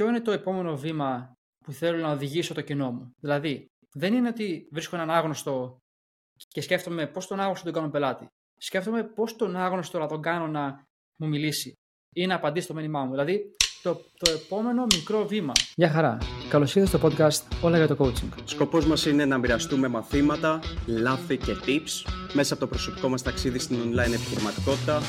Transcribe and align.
ποιο 0.00 0.08
είναι 0.08 0.20
το 0.20 0.30
επόμενο 0.30 0.76
βήμα 0.76 1.32
που 1.64 1.72
θέλω 1.72 1.98
να 1.98 2.12
οδηγήσω 2.12 2.54
το 2.54 2.60
κοινό 2.60 2.92
μου; 2.92 3.14
Δηλαδή, 3.20 3.66
δεν 3.92 4.14
είναι 4.14 4.28
ότι 4.28 4.68
βρίσκω 4.72 4.96
έναν 4.96 5.10
άγνωστο 5.10 5.78
και 6.48 6.60
σκέφτομαι 6.60 7.06
πώς 7.06 7.26
τον 7.26 7.40
άγνωστο 7.40 7.64
τον 7.64 7.72
κάνω 7.72 7.90
πελάτη. 7.90 8.26
Σκέφτομαι 8.56 9.04
πώς 9.04 9.36
τον 9.36 9.56
άγνωστο 9.56 9.98
να 9.98 10.06
τον 10.06 10.22
κάνω 10.22 10.46
να 10.46 10.84
μου 11.16 11.28
μιλήσει 11.28 11.72
ή 12.14 12.26
να 12.26 12.34
απαντήσει 12.34 12.66
το 12.66 12.74
μήνυμά 12.74 13.04
μου. 13.04 13.10
Δηλαδή, 13.10 13.50
το, 13.82 13.94
το 14.18 14.30
επόμενο 14.30 14.86
μικρό 14.94 15.26
βήμα. 15.26 15.52
Γεια 15.74 15.90
χαρά. 15.90 16.18
Καλώς 16.48 16.74
ήρθατε 16.74 16.98
στο 16.98 17.08
podcast 17.08 17.56
Όλα 17.62 17.76
για 17.76 17.86
το 17.86 17.96
Coaching. 17.98 18.28
Σκοπός 18.44 18.86
μας 18.86 19.06
είναι 19.06 19.24
να 19.24 19.38
μοιραστούμε 19.38 19.88
μαθήματα, 19.88 20.60
λάθη 20.86 21.36
και 21.36 21.56
tips 21.66 22.10
μέσα 22.32 22.52
από 22.52 22.62
το 22.62 22.68
προσωπικό 22.68 23.08
μας 23.08 23.22
ταξίδι 23.22 23.58
στην 23.58 23.76
online 23.76 24.12
επιχειρηματικότητα, 24.12 25.00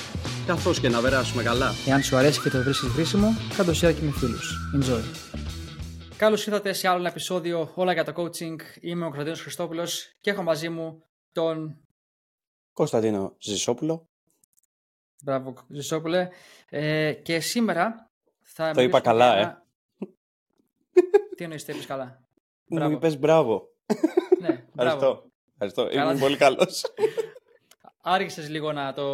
καθώς 0.47 0.79
και 0.79 0.89
να 0.89 1.01
περάσουμε 1.01 1.43
καλά. 1.43 1.71
Εάν 1.87 2.01
σου 2.01 2.15
αρέσει 2.15 2.41
και 2.41 2.49
το 2.49 2.63
βρίσκεις 2.63 2.89
χρήσιμο, 2.89 3.27
κάτω 3.57 3.71
share 3.71 3.93
και 3.95 4.01
με 4.01 4.11
φίλους. 4.11 4.57
Enjoy. 4.75 5.03
Καλώς 6.17 6.45
ήρθατε 6.47 6.73
σε 6.73 6.87
άλλο 6.87 6.99
ένα 6.99 7.09
επεισόδιο 7.09 7.71
Όλα 7.75 7.93
για 7.93 8.03
το 8.03 8.13
Coaching. 8.15 8.55
Είμαι 8.81 9.01
ο 9.01 9.05
Κωνσταντίνος 9.05 9.41
Χριστόπουλος 9.41 10.15
και 10.19 10.29
έχω 10.29 10.43
μαζί 10.43 10.69
μου 10.69 11.03
τον. 11.31 11.77
Κωνσταντίνο 12.73 13.35
Ζησόπουλο. 13.39 14.09
Μπράβο, 15.23 15.53
Ζησόπουλε. 15.69 16.29
Ε, 16.69 17.13
και 17.13 17.39
σήμερα 17.39 18.10
θα 18.53 18.71
το 18.71 18.81
είπα 18.81 18.99
καλά, 18.99 19.37
ε. 19.37 19.63
Τι 21.35 21.43
εννοείς, 21.43 21.65
το 21.65 21.71
είπες 21.71 21.85
καλά. 21.85 22.21
Μου 22.67 22.91
είπες 22.91 23.19
μπράβο. 23.19 23.67
Ναι, 24.39 24.65
μπράβο. 24.75 25.31
Ευχαριστώ. 25.51 25.91
Είμαι 25.91 26.19
πολύ 26.19 26.37
καλός. 26.37 26.83
Άργησες 28.03 28.49
λίγο 28.49 28.71
να, 28.71 28.93
το, 28.93 29.05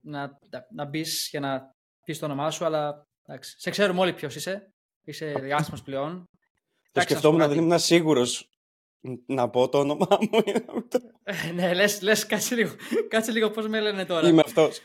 να, 0.00 0.38
να 0.70 0.84
μπεις 0.84 1.28
για 1.30 1.40
να 1.40 1.74
πεις 2.04 2.18
το 2.18 2.24
όνομά 2.24 2.50
σου, 2.50 2.64
αλλά 2.64 3.06
εντάξει. 3.26 3.54
σε 3.58 3.70
ξέρουμε 3.70 4.00
όλοι 4.00 4.12
ποιος 4.12 4.34
είσαι. 4.34 4.72
Είσαι 5.04 5.32
διάσημος 5.40 5.82
πλέον. 5.82 6.24
Το 6.92 7.00
σκεφτόμουν, 7.00 7.48
δεν 7.48 7.58
ήμουν 7.58 7.78
σίγουρος 7.78 8.50
να 9.26 9.50
πω 9.50 9.68
το 9.68 9.78
όνομά 9.78 10.18
μου. 10.20 10.42
Ε, 11.22 11.52
ναι, 11.52 11.74
λες, 11.74 12.00
λες 12.02 12.26
κάτσε 12.26 12.54
λίγο, 12.54 12.74
κάτσε 13.08 13.32
λίγο 13.32 13.50
πώς 13.50 13.68
με 13.68 13.80
λένε 13.80 14.04
τώρα. 14.04 14.28
Είμαι 14.28 14.42
αυτός. 14.44 14.80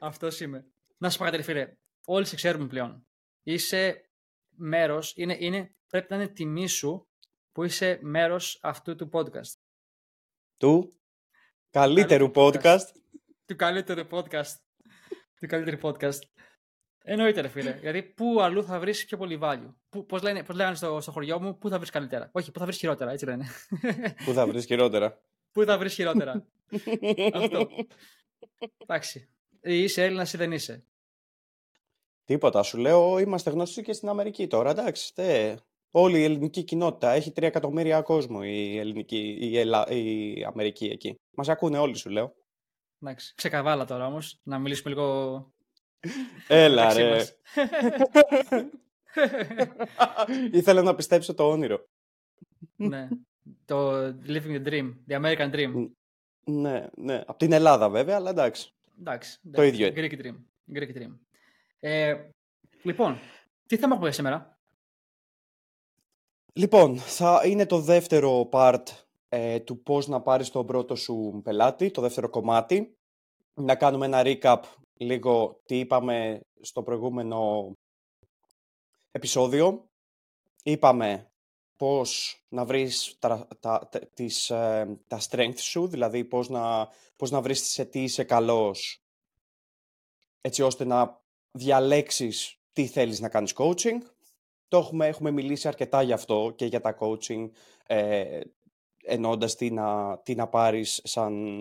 αυτός 0.00 0.40
είμαι. 0.40 0.66
Να 0.98 1.10
σου 1.10 1.18
πω 1.18 1.24
κάτι, 1.24 1.42
φίλε. 1.42 1.72
Όλοι 2.04 2.24
σε 2.24 2.36
ξέρουμε 2.36 2.66
πλέον. 2.66 3.06
Είσαι 3.42 4.10
μέρος, 4.56 5.12
είναι, 5.16 5.36
είναι, 5.38 5.74
πρέπει 5.88 6.06
να 6.10 6.16
είναι 6.16 6.28
τιμή 6.28 6.66
σου 6.66 7.08
που 7.52 7.64
είσαι 7.64 7.98
μέρος 8.02 8.58
αυτού 8.62 8.94
του 8.96 9.08
podcast. 9.12 9.52
Του 10.56 11.00
καλύτερου 11.70 12.30
podcast. 12.34 12.86
Του 13.46 13.56
καλύτερου 13.56 14.06
podcast. 14.10 14.54
του 15.40 15.46
καλύτερου 15.46 15.78
podcast. 15.82 16.18
Εννοείται, 17.06 17.40
ρε 17.40 17.48
φίλε. 17.48 17.78
Γιατί 17.80 18.02
πού 18.02 18.40
αλλού 18.40 18.64
θα 18.64 18.78
βρεις 18.78 19.04
πιο 19.04 19.16
πολύ 19.16 19.38
value; 19.42 19.74
Πώς 19.88 20.04
πώς 20.06 20.56
λέγανε 20.56 20.74
στο, 20.74 21.00
στο 21.00 21.12
χωριό 21.12 21.40
μου, 21.40 21.58
πού 21.58 21.68
θα 21.68 21.78
βρεις 21.78 21.90
καλύτερα; 21.90 22.28
Όχι, 22.32 22.50
πού 22.50 22.58
θα 22.58 22.64
βρεις 22.64 22.78
χειρότερα, 22.78 23.10
έτσι 23.10 23.24
λένε. 23.24 23.46
Πού 24.24 24.32
θα 24.32 24.46
βρεις 24.46 24.64
χειρότερα; 24.64 25.20
Πού 25.52 25.64
θα 25.64 25.78
βρεις 25.78 25.94
χειρότερα; 25.94 26.46
Αυτό. 27.32 27.68
Εντάξει. 28.76 29.28
Είσαι 29.60 30.04
Έλληνας 30.04 30.32
ή 30.32 30.36
δεν 30.36 30.52
είσαι; 30.52 30.86
Τίποτα, 32.24 32.62
σου 32.62 32.78
λέω, 32.78 33.18
είμαστε 33.18 33.50
γνωστοί 33.50 33.82
και 33.82 33.92
στην 33.92 34.08
Αμερική 34.08 34.46
τώρα, 34.46 34.70
εντάξει. 34.70 35.14
Τε, 35.14 35.56
όλη 35.90 36.18
η 36.18 36.24
ελληνική 36.24 36.62
κοινότητα, 36.62 37.10
έχει 37.10 37.32
τρία 37.32 37.48
εκατομμύρια 37.48 38.02
κόσμο 38.02 38.40
η, 38.42 38.78
ελληνική, 38.78 39.36
η, 39.40 39.58
Ελλα... 39.58 39.86
η 39.88 40.44
Αμερική 40.44 40.86
εκεί. 40.86 41.18
Μας 41.36 41.48
ακούνε 41.48 41.78
όλοι, 41.78 41.96
σου 41.96 42.10
λέω. 42.10 42.34
Εντάξει, 43.02 43.34
ξεκαβάλα 43.34 43.84
τώρα 43.84 44.06
όμως, 44.06 44.40
να 44.42 44.58
μιλήσουμε 44.58 44.94
λίγο... 44.94 45.46
Έλα 46.48 46.92
ρε. 46.92 47.22
Ήθελα 50.52 50.82
να 50.82 50.94
πιστέψω 50.94 51.34
το 51.34 51.48
όνειρο. 51.48 51.86
ναι, 52.76 53.08
το 53.64 54.06
living 54.06 54.56
the 54.56 54.66
dream, 54.66 54.92
the 55.08 55.22
American 55.22 55.54
dream. 55.54 55.88
Ναι, 56.44 56.86
ναι, 56.94 57.22
από 57.26 57.38
την 57.38 57.52
Ελλάδα 57.52 57.88
βέβαια, 57.88 58.16
αλλά 58.16 58.30
εντάξει. 58.30 58.72
Εντάξει, 59.00 59.38
το 59.52 59.62
ίδιο 59.62 59.86
είναι. 59.86 59.94
Greek 59.96 60.12
dream. 60.20 60.34
Greek 60.74 60.96
dream. 60.96 61.10
Ε, 61.80 62.28
λοιπόν, 62.82 63.18
τι 63.66 63.76
θέμα 63.76 63.94
έχουμε 63.94 64.12
σήμερα; 64.12 64.54
Λοιπόν, 66.56 66.98
θα 66.98 67.42
είναι 67.44 67.66
το 67.66 67.80
δεύτερο 67.80 68.48
part 68.52 68.82
ε, 69.28 69.60
του 69.60 69.82
πώς 69.82 70.06
να 70.06 70.20
πάρεις 70.20 70.50
τον 70.50 70.66
πρώτο 70.66 70.94
σου 70.96 71.40
πελάτη, 71.44 71.90
το 71.90 72.00
δεύτερο 72.00 72.28
κομμάτι. 72.28 72.96
Να 73.54 73.74
κάνουμε 73.74 74.06
ένα 74.06 74.22
recap 74.24 74.62
λίγο 74.96 75.60
τι 75.66 75.78
είπαμε 75.78 76.40
στο 76.60 76.82
προηγούμενο 76.82 77.72
επεισόδιο. 79.10 79.88
Είπαμε 80.62 81.30
πώς 81.76 82.42
να 82.48 82.64
βρεις 82.64 83.16
τα, 83.18 83.48
τα, 83.60 83.88
τις, 84.14 84.50
ε, 84.50 84.98
τα 85.06 85.18
strengths 85.28 85.58
σου, 85.58 85.86
δηλαδή 85.86 86.24
πώς 86.24 86.48
να, 86.48 86.88
πώς 87.16 87.30
να 87.30 87.40
βρεις 87.40 87.66
σε 87.66 87.84
τι 87.84 88.02
είσαι 88.02 88.24
καλός, 88.24 89.02
έτσι 90.40 90.62
ώστε 90.62 90.84
να 90.84 91.22
διαλέξεις 91.54 92.58
τι 92.72 92.86
θέλεις 92.86 93.20
να 93.20 93.28
κάνεις 93.28 93.52
coaching. 93.56 93.98
Το 94.68 94.76
έχουμε, 94.76 95.06
έχουμε 95.06 95.30
μιλήσει 95.30 95.68
αρκετά 95.68 96.02
γι' 96.02 96.12
αυτό 96.12 96.52
και 96.56 96.66
για 96.66 96.80
τα 96.80 96.96
coaching, 97.00 97.50
ε, 97.86 98.40
ενώντας 99.04 99.54
τι 99.54 99.70
να, 99.70 100.18
τι 100.18 100.34
να 100.34 100.48
πάρεις 100.48 101.00
σαν, 101.04 101.56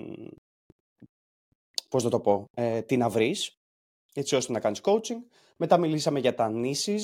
πώς 1.89 2.03
να 2.03 2.09
το 2.09 2.19
πω, 2.19 2.49
ε, 2.53 2.81
τι 2.81 2.97
να 2.97 3.09
βρεις, 3.09 3.57
έτσι 4.13 4.35
ώστε 4.35 4.51
να 4.51 4.59
κάνεις 4.59 4.81
coaching. 4.83 5.21
Μετά 5.57 5.77
μιλήσαμε 5.77 6.19
για 6.19 6.33
τα 6.33 6.51
niches, 6.53 7.01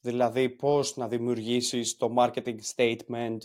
δηλαδή 0.00 0.48
πώς 0.48 0.96
να 0.96 1.08
δημιουργήσεις 1.08 1.96
το 1.96 2.14
marketing 2.18 2.58
statement, 2.74 3.38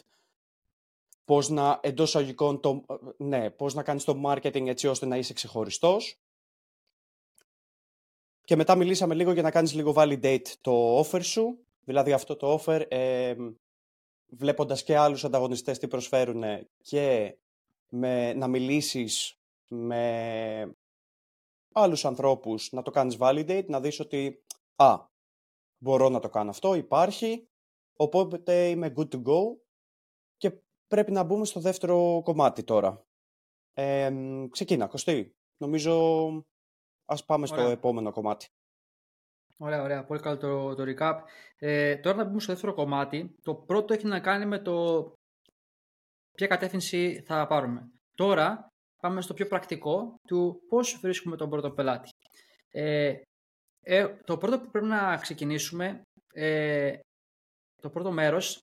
πώς 1.26 1.50
να 1.50 1.80
εντός 1.84 2.16
αγικών, 2.16 2.60
το, 2.60 2.86
ναι, 3.18 3.50
πώς 3.50 3.74
να 3.74 3.84
κάνεις 3.84 4.04
το 4.04 4.22
marketing 4.26 4.68
έτσι 4.68 4.88
ώστε 4.88 5.06
να 5.06 5.18
είσαι 5.18 5.34
ξεχωριστός 5.34 6.18
και 8.44 8.56
μετά 8.56 8.76
μιλήσαμε 8.76 9.14
λίγο 9.14 9.32
για 9.32 9.42
να 9.42 9.52
κάνεις 9.52 9.74
λίγο 9.74 9.94
validate 9.96 10.48
το 10.62 11.00
offer 11.00 11.24
σου, 11.24 11.66
δηλαδή 11.84 12.12
αυτό 12.12 12.36
το 12.36 12.60
offer 12.60 12.86
ε, 12.88 13.36
βλέποντας 14.26 14.84
και 14.84 14.98
άλλους 14.98 15.24
ανταγωνιστές 15.24 15.80
τι 15.80 15.88
προσφέρουν 15.88 16.44
και 16.82 17.38
με, 17.90 18.34
να 18.34 18.48
μιλήσεις 18.48 19.38
με 19.68 20.76
άλλους 21.74 22.06
ανθρώπους, 22.06 22.72
να 22.72 22.82
το 22.82 22.92
κάνεις 22.92 23.18
validate, 23.20 23.66
να 23.68 23.80
δεις 23.80 24.00
ότι 24.00 24.44
α, 24.76 24.96
μπορώ 25.78 26.10
να 26.10 26.20
το 26.20 26.30
κάνω 26.30 26.50
αυτό, 26.50 26.76
υπάρχει, 26.76 27.48
οπότε 27.94 28.70
είμαι 28.70 28.94
good 28.98 29.10
to 29.10 29.24
go 29.24 29.42
και 30.38 30.52
πρέπει 30.88 31.12
να 31.12 31.24
μπούμε 31.24 31.46
στο 31.46 31.60
δεύτερο 31.60 32.22
κομμάτι 32.24 32.64
τώρα. 32.64 33.06
Ε, 33.74 34.12
ξεκίνα, 34.50 34.88
Κωστή. 34.88 35.36
Νομίζω 35.58 36.28
Ας 37.06 37.26
πάμε 37.26 37.46
στο 37.46 37.62
επόμενο 37.62 38.12
κομμάτι. 38.12 38.48
Ωραία, 39.58 39.82
ωραία. 39.82 40.06
Πολύ 40.06 40.20
καλό 40.20 40.38
το, 40.38 40.76
το 40.76 40.84
recap. 40.88 41.20
Ε, 41.58 41.96
τώρα 41.96 42.18
να 42.18 42.24
μπούμε 42.24 42.40
στο 42.40 42.52
δεύτερο 42.52 42.74
κομμάτι. 42.74 43.36
Το 43.42 43.56
πρώτο 43.56 43.94
έχει 43.94 44.06
να 44.06 44.20
κάνει 44.20 44.46
με 44.46 44.60
το 44.60 45.06
ποια 46.32 46.48
κατεύθυνση 46.48 47.24
θα 47.26 47.48
πάρουμε. 47.48 47.92
Τώρα 48.16 48.68
πάμε 49.02 49.22
στο 49.22 49.34
πιο 49.34 49.48
πρακτικό 49.48 50.16
του 50.28 50.62
πώς 50.68 51.00
βρίσκουμε 51.02 51.36
τον 51.36 51.50
πρώτο 51.50 51.72
πελάτη. 51.72 52.10
Ε, 52.70 53.16
ε, 53.82 54.08
το 54.24 54.38
πρώτο 54.38 54.60
που 54.60 54.70
πρέπει 54.70 54.88
να 54.88 55.18
ξεκινήσουμε, 55.18 56.02
ε, 56.34 57.00
το 57.82 57.90
πρώτο 57.90 58.12
μέρος, 58.12 58.62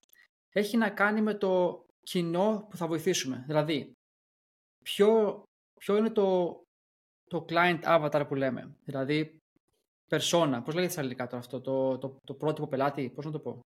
έχει 0.53 0.77
να 0.77 0.91
κάνει 0.91 1.21
με 1.21 1.35
το 1.35 1.85
κοινό 2.03 2.67
που 2.71 2.77
θα 2.77 2.87
βοηθήσουμε. 2.87 3.45
Δηλαδή, 3.47 3.93
ποιο, 4.85 5.43
ποιο 5.81 5.97
είναι 5.97 6.11
το 6.11 6.61
το 7.31 7.45
client 7.49 7.81
avatar 7.83 8.25
που 8.29 8.35
λέμε. 8.35 8.77
Δηλαδή, 8.85 9.39
persona. 10.09 10.61
Πώς 10.65 10.75
λέγεται 10.75 10.93
στα 10.93 11.01
ελληνικά 11.01 11.27
τώρα 11.27 11.39
αυτό, 11.39 11.61
το, 11.61 11.99
το, 11.99 12.17
το 12.25 12.35
πρότυπο 12.35 12.67
πελάτη, 12.67 13.11
πώς 13.15 13.25
να 13.25 13.31
το 13.31 13.39
πω; 13.39 13.61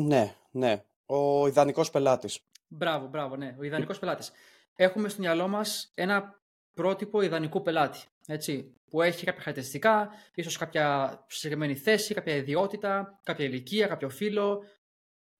Ναι, 0.00 0.34
ναι. 0.50 0.84
Ο 1.06 1.46
ιδανικός 1.46 1.90
πελάτης. 1.90 2.38
Μπράβο, 2.68 3.06
μπράβο, 3.06 3.36
ναι. 3.36 3.56
Ο 3.58 3.62
ιδανικός 3.62 3.98
πελάτης. 3.98 4.32
Έχουμε 4.74 5.08
στο 5.08 5.20
μυαλό 5.20 5.48
μας 5.48 5.90
ένα 5.94 6.40
πρότυπο 6.74 7.20
ιδανικού 7.20 7.62
πελάτη. 7.62 7.98
Έτσι, 8.26 8.74
που 8.90 9.02
έχει 9.02 9.24
κάποια 9.24 9.40
χαρακτηριστικά, 9.40 10.10
ίσως 10.34 10.56
κάποια 10.56 11.18
συγκεκριμένη 11.28 11.76
θέση, 11.76 12.14
κάποια 12.14 12.34
ιδιότητα, 12.34 13.20
κάποια 13.22 13.44
ηλικία, 13.44 13.86
κάποιο 13.86 14.08
φύλλο, 14.08 14.62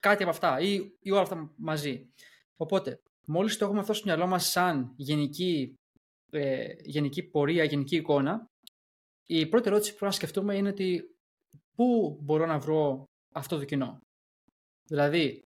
κάτι 0.01 0.23
από 0.23 0.31
αυτά 0.31 0.61
ή, 0.61 0.97
ή 1.01 1.11
όλα 1.11 1.21
αυτά 1.21 1.53
μαζί. 1.57 2.13
Οπότε, 2.57 3.01
μόλις 3.27 3.57
το 3.57 3.65
έχουμε 3.65 3.81
αυτό 3.81 3.93
στο 3.93 4.05
μυαλό 4.07 4.27
μας 4.27 4.51
σαν 4.51 4.93
γενική 4.97 5.77
ε, 6.33 6.75
γενική 6.83 7.23
πορεία, 7.23 7.65
γενική 7.65 7.97
εικόνα, 7.97 8.47
η 9.27 9.47
πρώτη 9.47 9.69
ερώτηση 9.69 9.91
που 9.91 9.99
πρέπει 9.99 10.13
να 10.13 10.19
σκεφτούμε 10.19 10.57
είναι 10.57 10.69
ότι 10.69 11.03
πού 11.77 12.19
μπορώ 12.23 12.47
να 12.47 12.59
βρω 12.59 13.05
αυτό 13.33 13.59
το 13.59 13.65
κοινό. 13.65 13.99
Δηλαδή, 14.85 15.43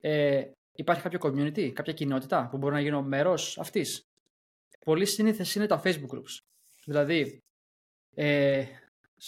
ε, 0.00 0.50
υπάρχει 0.72 1.02
κάποιο 1.02 1.18
community, 1.22 1.68
κάποια 1.68 1.92
κοινότητα 1.92 2.48
που 2.50 2.58
μπορώ 2.58 2.74
να 2.74 2.80
γίνω 2.80 3.02
μέρος 3.02 3.58
αυτής. 3.58 4.02
Πολύ 4.84 5.06
συνήθες 5.06 5.54
είναι 5.54 5.66
τα 5.66 5.82
Facebook 5.84 6.14
groups. 6.14 6.38
Δηλαδή, 6.84 7.38
ε, 8.14 8.64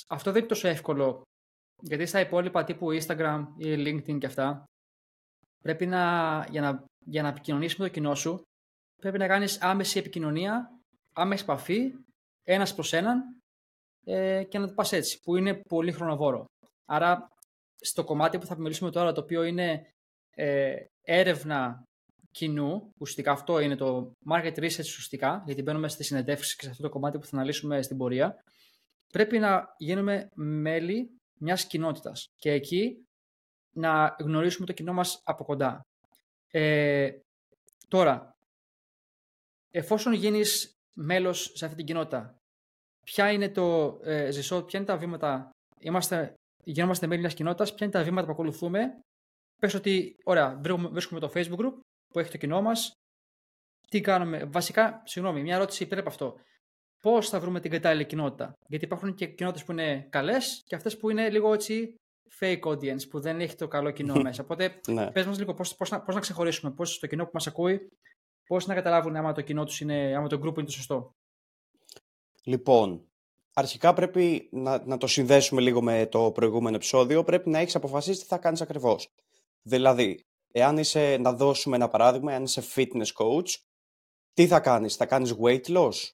αυτό 0.06 0.30
δεν 0.30 0.40
είναι 0.40 0.48
τόσο 0.48 0.68
εύκολο 0.68 1.22
Γιατί 1.80 2.06
στα 2.06 2.20
υπόλοιπα 2.20 2.64
τύπου 2.64 2.86
Instagram 2.92 3.44
ή 3.56 3.74
LinkedIn 3.76 4.18
και 4.18 4.26
αυτά, 4.26 4.64
πρέπει 5.62 5.86
να, 5.86 6.02
για 6.50 6.60
να, 6.60 6.84
για 7.04 7.22
να 7.22 7.28
επικοινωνήσεις 7.28 7.78
με 7.78 7.84
το 7.86 7.92
κοινό 7.92 8.14
σου, 8.14 8.42
πρέπει 9.00 9.18
να 9.18 9.26
κάνεις 9.26 9.60
άμεση 9.60 9.98
επικοινωνία, 9.98 10.70
άμεση 11.12 11.42
επαφή, 11.42 11.92
ένας 12.44 12.74
προς 12.74 12.92
έναν 12.92 13.22
ε, 14.04 14.44
και 14.44 14.58
να 14.58 14.66
το 14.66 14.74
πας 14.74 14.92
έτσι, 14.92 15.20
που 15.20 15.36
είναι 15.36 15.54
πολύ 15.54 15.92
χρονοβόρο. 15.92 16.44
Άρα, 16.84 17.28
στο 17.80 18.04
κομμάτι 18.04 18.38
που 18.38 18.46
θα 18.46 18.58
μιλήσουμε 18.58 18.90
τώρα, 18.90 19.12
το 19.12 19.20
οποίο 19.20 19.42
είναι 19.42 19.86
ε, 20.30 20.76
έρευνα 21.02 21.82
κοινού, 22.30 22.92
ουσιαστικά 22.98 23.32
αυτό 23.32 23.58
είναι 23.58 23.76
το 23.76 24.12
market 24.30 24.54
research 24.58 24.78
ουσιαστικά, 24.78 25.42
γιατί 25.46 25.62
μπαίνουμε 25.62 25.88
στη 25.88 26.04
συνεντεύξη 26.04 26.56
και 26.56 26.64
σε 26.64 26.70
αυτό 26.70 26.82
το 26.82 26.88
κομμάτι 26.88 27.18
που 27.18 27.26
θα 27.26 27.36
αναλύσουμε 27.36 27.82
στην 27.82 27.96
πορεία, 27.96 28.42
πρέπει 29.12 29.38
να 29.38 29.74
γίνουμε 29.76 30.28
μέλη 30.34 31.10
μιας 31.40 31.66
κοινότητας 31.66 32.26
και 32.36 32.50
εκεί 32.52 33.06
να 33.74 34.16
γνωρίσουμε 34.18 34.66
το 34.66 34.72
κοινό 34.72 34.92
μας 34.92 35.20
από 35.24 35.44
κοντά. 35.44 35.80
Ε, 36.50 37.10
τώρα, 37.88 38.37
εφόσον 39.70 40.12
γίνεις 40.12 40.72
μέλος 40.96 41.52
σε 41.54 41.64
αυτή 41.64 41.76
την 41.76 41.86
κοινότητα, 41.86 42.36
ποια 43.06 43.32
είναι 43.32 43.48
το 43.48 43.98
ε, 44.02 44.30
ζεσό, 44.30 44.62
ποια 44.62 44.78
είναι 44.78 44.88
τα 44.88 44.96
βήματα, 44.96 45.50
είμαστε, 45.80 46.34
γινόμαστε 46.64 47.06
μέλη 47.06 47.20
μιας 47.20 47.34
κοινότητας, 47.34 47.74
ποια 47.74 47.86
είναι 47.86 47.94
τα 47.94 48.02
βήματα 48.02 48.26
που 48.26 48.32
ακολουθούμε. 48.32 49.00
Πες 49.56 49.74
ότι, 49.74 50.16
ωραία, 50.24 50.60
βρίσκουμε 50.90 51.20
το 51.20 51.30
Facebook 51.34 51.58
group 51.58 51.78
που 52.08 52.18
έχει 52.18 52.30
το 52.30 52.36
κοινό 52.36 52.62
μας, 52.62 52.92
τι 53.88 54.00
κάνουμε, 54.00 54.44
βασικά, 54.44 55.02
συγγνώμη, 55.04 55.42
μια 55.42 55.54
ερώτηση 55.54 55.86
πριν 55.86 56.00
από 56.00 56.08
αυτό. 56.08 56.34
Πώς 57.02 57.28
θα 57.28 57.40
βρούμε 57.40 57.60
την 57.60 57.70
κατάλληλη 57.70 58.06
κοινότητα; 58.06 58.52
Γιατί 58.66 58.84
υπάρχουν 58.84 59.14
και 59.14 59.26
κοινότητες 59.26 59.64
που 59.64 59.72
είναι 59.72 60.06
καλές 60.10 60.62
και 60.64 60.74
αυτές 60.74 60.96
που 60.96 61.10
είναι 61.10 61.30
λίγο 61.30 61.52
έτσι 61.52 61.94
fake 62.40 62.60
audience, 62.60 63.08
που 63.08 63.20
δεν 63.20 63.40
έχει 63.40 63.54
το 63.54 63.68
καλό 63.68 63.90
κοινό 63.90 64.14
μέσα. 64.22 64.42
Οπότε, 64.42 64.80
ναι. 64.88 65.10
πες 65.10 65.26
μας 65.26 65.38
λίγο 65.38 65.54
πώς 65.54 65.76
πώς, 65.76 65.90
να, 65.90 66.00
πώς 66.02 66.14
να 66.14 66.20
ξεχωρίσουμε, 66.20 66.72
πώς 66.72 66.98
το 66.98 67.06
κοινό 67.06 67.24
που 67.24 67.30
μας 67.34 67.46
ακούει, 67.46 67.88
πώς 68.48 68.66
να 68.66 68.74
καταλάβουν 68.74 69.16
άμα 69.16 69.32
το 69.32 69.40
κοινό 69.40 69.64
τους 69.64 69.80
είναι, 69.80 70.14
άμα 70.16 70.28
το 70.28 70.40
group 70.44 70.56
είναι 70.56 70.66
το 70.66 70.72
σωστό. 70.72 71.14
Λοιπόν, 72.42 73.04
αρχικά 73.52 73.92
πρέπει 73.92 74.48
να, 74.52 74.84
να 74.86 74.96
το 74.96 75.06
συνδέσουμε 75.06 75.60
λίγο 75.60 75.82
με 75.82 76.06
το 76.06 76.30
προηγούμενο 76.32 76.76
επεισόδιο. 76.76 77.24
Πρέπει 77.24 77.50
να 77.50 77.58
έχεις 77.58 77.74
αποφασίσει 77.74 78.20
τι 78.20 78.26
θα 78.26 78.38
κάνεις 78.38 78.60
ακριβώς. 78.60 79.08
Δηλαδή, 79.62 80.24
εάν 80.52 80.78
είσαι, 80.78 81.16
να 81.16 81.32
δώσουμε 81.32 81.76
ένα 81.76 81.88
παράδειγμα, 81.88 82.32
εάν 82.32 82.42
είσαι 82.42 82.62
fitness 82.74 83.12
coach, 83.14 83.54
τι 84.34 84.46
θα 84.46 84.60
κάνεις, 84.60 84.96
θα 84.96 85.06
κάνεις 85.06 85.34
weight 85.42 85.64
loss 85.64 86.10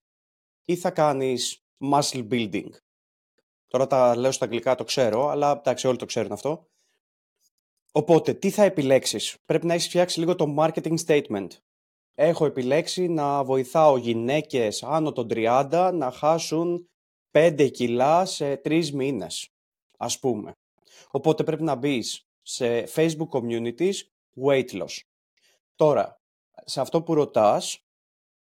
ή 0.65 0.77
θα 0.77 0.91
κάνεις 0.91 1.65
muscle 1.93 2.29
building; 2.31 2.69
Τώρα 3.67 3.87
τα 3.87 4.17
λέω 4.17 4.33
στα 4.33 4.45
αγγλικά, 4.45 4.75
το 4.75 4.85
ξέρω, 4.85 5.29
αλλά 5.29 5.51
εντάξει 5.51 5.87
όλοι 5.87 5.97
το 5.97 6.05
ξέρουν 6.05 6.33
αυτό. 6.33 6.69
Οπότε, 7.93 8.35
τι 8.35 8.51
θα 8.51 8.63
επιλέξεις; 8.63 9.37
Πρέπει 9.45 9.67
να 9.67 9.75
έχεις 9.75 9.87
φτιάξει 9.87 10.19
λίγο 10.19 10.35
το 10.35 10.55
marketing 10.59 10.97
statement. 11.07 11.49
Έχω 12.15 12.47
επιλέξει 12.47 13.09
να 13.09 13.45
βοηθάω 13.45 13.97
γυναίκες 13.97 14.83
άνω 14.83 15.13
των 15.13 15.27
30 15.31 15.91
να 15.95 16.11
χάσουν 16.11 16.89
5 17.31 17.71
κιλά 17.73 18.25
σε 18.25 18.61
3 18.65 18.91
μήνες, 18.91 19.49
ας 19.97 20.19
πούμε. 20.19 20.53
Οπότε 21.11 21.45
πρέπει 21.45 21.63
να 21.63 21.75
μπεις 21.75 22.27
σε 22.43 22.85
Facebook 22.95 23.29
communities 23.31 23.95
weight 24.45 24.71
loss. 24.71 24.99
Τώρα, 25.75 26.21
σε 26.65 26.81
αυτό 26.81 27.03
που 27.03 27.15
ρωτάς, 27.15 27.79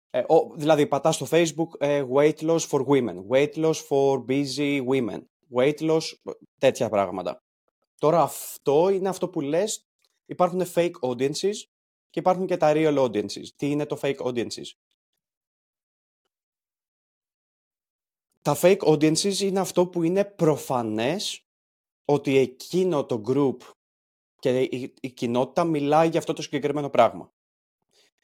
ε, 0.10 0.24
δηλαδή 0.56 0.88
πατάς 0.88 1.16
στο 1.16 1.28
Facebook 1.30 1.70
ε, 1.80 2.06
weight 2.14 2.38
loss 2.38 2.60
for 2.60 2.86
women, 2.86 3.28
weight 3.30 3.54
loss 3.56 3.76
for 3.90 4.26
busy 4.28 4.86
women, 4.88 5.22
weight 5.56 5.80
loss, 5.80 6.02
τέτοια 6.60 6.90
πράγματα. 6.90 7.38
Τώρα 7.98 8.22
αυτό 8.22 8.90
είναι 8.90 9.10
αυτό 9.10 9.30
που 9.30 9.42
λες, 9.42 9.86
υπάρχουν 10.26 10.64
fake 10.76 11.00
audiences 11.02 11.54
και 12.14 12.20
υπάρχουν 12.20 12.46
και 12.46 12.58
τα 12.58 12.72
real 12.76 12.98
audiences. 12.98 13.48
Τι 13.56 13.70
είναι 13.70 13.86
το 13.86 14.00
fake 14.02 14.18
audiences? 14.18 14.72
Τα 18.42 18.58
fake 18.62 18.80
audiences 18.80 19.38
είναι 19.40 19.60
αυτό 19.60 19.88
που 19.88 20.04
είναι 20.04 20.26
προφανές 20.26 21.48
ότι 22.06 22.38
εκείνο 22.38 23.06
το 23.06 23.22
group 23.28 23.58
και 24.40 24.62
η, 24.62 24.94
η 25.02 25.10
κοινότητα 25.10 25.64
μιλάει 25.64 26.10
για 26.10 26.20
αυτό 26.20 26.34
το 26.34 26.42
συγκεκριμένο 26.42 26.90
πράγμα. 26.90 27.34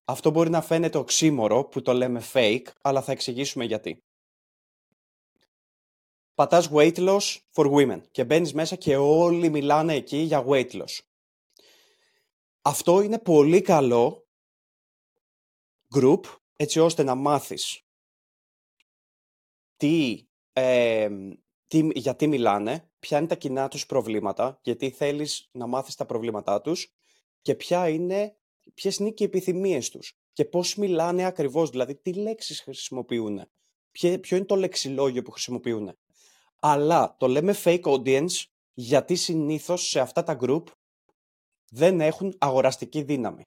Αυτό 0.05 0.31
μπορεί 0.31 0.49
να 0.49 0.61
φαίνεται 0.61 0.97
οξύμορο 0.97 1.65
που 1.65 1.81
το 1.81 1.93
λέμε 1.93 2.21
fake, 2.33 2.67
αλλά 2.81 3.01
θα 3.01 3.11
εξηγήσουμε 3.11 3.65
γιατί. 3.65 4.03
Πατάς 6.33 6.69
weight 6.73 6.95
loss 6.95 7.37
for 7.53 7.71
women 7.71 8.01
και 8.11 8.25
μπαίνεις 8.25 8.53
μέσα 8.53 8.75
και 8.75 8.97
όλοι 8.97 9.49
μιλάνε 9.49 9.93
εκεί 9.93 10.17
για 10.17 10.45
weight 10.47 10.71
loss. 10.71 10.99
Αυτό 12.61 13.01
είναι 13.01 13.19
πολύ 13.19 13.61
καλό 13.61 14.27
group 15.95 16.19
έτσι 16.55 16.79
ώστε 16.79 17.03
να 17.03 17.15
μάθεις 17.15 17.83
τι, 19.75 20.27
ε, 20.53 21.09
τι, 21.67 21.87
γιατί 21.93 22.27
μιλάνε, 22.27 22.91
ποια 22.99 23.17
είναι 23.17 23.27
τα 23.27 23.35
κοινά 23.35 23.67
τους 23.67 23.85
προβλήματα, 23.85 24.59
γιατί 24.63 24.89
θέλεις 24.89 25.49
να 25.51 25.67
μάθεις 25.67 25.95
τα 25.95 26.05
προβλήματά 26.05 26.61
τους 26.61 26.93
και 27.41 27.55
ποια 27.55 27.89
είναι 27.89 28.33
ποιες 28.73 28.97
είναι 28.97 29.09
και 29.09 29.23
οι 29.23 29.25
επιθυμίες 29.25 29.89
τους 29.89 30.17
και 30.33 30.45
πώς 30.45 30.75
μιλάνε 30.75 31.25
ακριβώς, 31.25 31.69
δηλαδή 31.69 31.95
τι 31.95 32.13
λέξεις 32.13 32.61
χρησιμοποιούν, 32.61 33.41
ποιο 33.91 34.37
είναι 34.37 34.45
το 34.45 34.55
λεξιλόγιο 34.55 35.21
που 35.21 35.31
χρησιμοποιούν. 35.31 35.97
Αλλά 36.59 37.15
το 37.19 37.27
λέμε 37.27 37.55
fake 37.63 37.81
audience 37.81 38.43
γιατί 38.73 39.15
συνήθως 39.15 39.89
σε 39.89 39.99
αυτά 39.99 40.23
τα 40.23 40.37
group 40.41 40.63
δεν 41.69 42.01
έχουν 42.01 42.35
αγοραστική 42.37 43.01
δύναμη. 43.01 43.43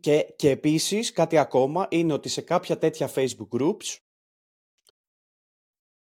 Και, 0.00 0.34
και 0.36 0.50
επίσης 0.50 1.12
κάτι 1.12 1.38
ακόμα 1.38 1.86
είναι 1.90 2.12
ότι 2.12 2.28
σε 2.28 2.40
κάποια 2.40 2.78
τέτοια 2.78 3.10
Facebook 3.14 3.48
groups 3.60 3.96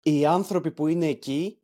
οι 0.02 0.26
άνθρωποι 0.26 0.72
που 0.72 0.88
είναι 0.88 1.08
εκεί 1.08 1.62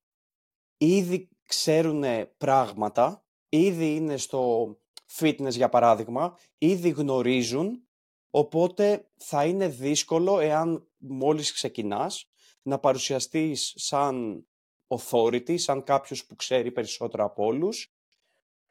ήδη 0.77 1.29
ξέρουν 1.45 2.03
πράγματα 2.37 3.23
ήδη 3.49 3.95
είναι 3.95 4.17
στο 4.17 4.73
fitness 5.19 5.51
για 5.51 5.69
παράδειγμα, 5.69 6.37
ήδη 6.57 6.89
γνωρίζουν, 6.89 7.87
οπότε 8.29 9.09
θα 9.17 9.45
είναι 9.45 9.67
δύσκολο 9.67 10.39
εάν 10.39 10.87
μόλις 10.97 11.53
ξεκινάς 11.53 12.29
να 12.61 12.79
παρουσιαστείς 12.79 13.73
σαν 13.75 14.45
authority, 14.89 15.59
σαν 15.59 15.83
κάποιος 15.83 16.25
που 16.25 16.35
ξέρει 16.35 16.71
περισσότερο 16.71 17.23
από 17.23 17.45
όλους. 17.45 17.93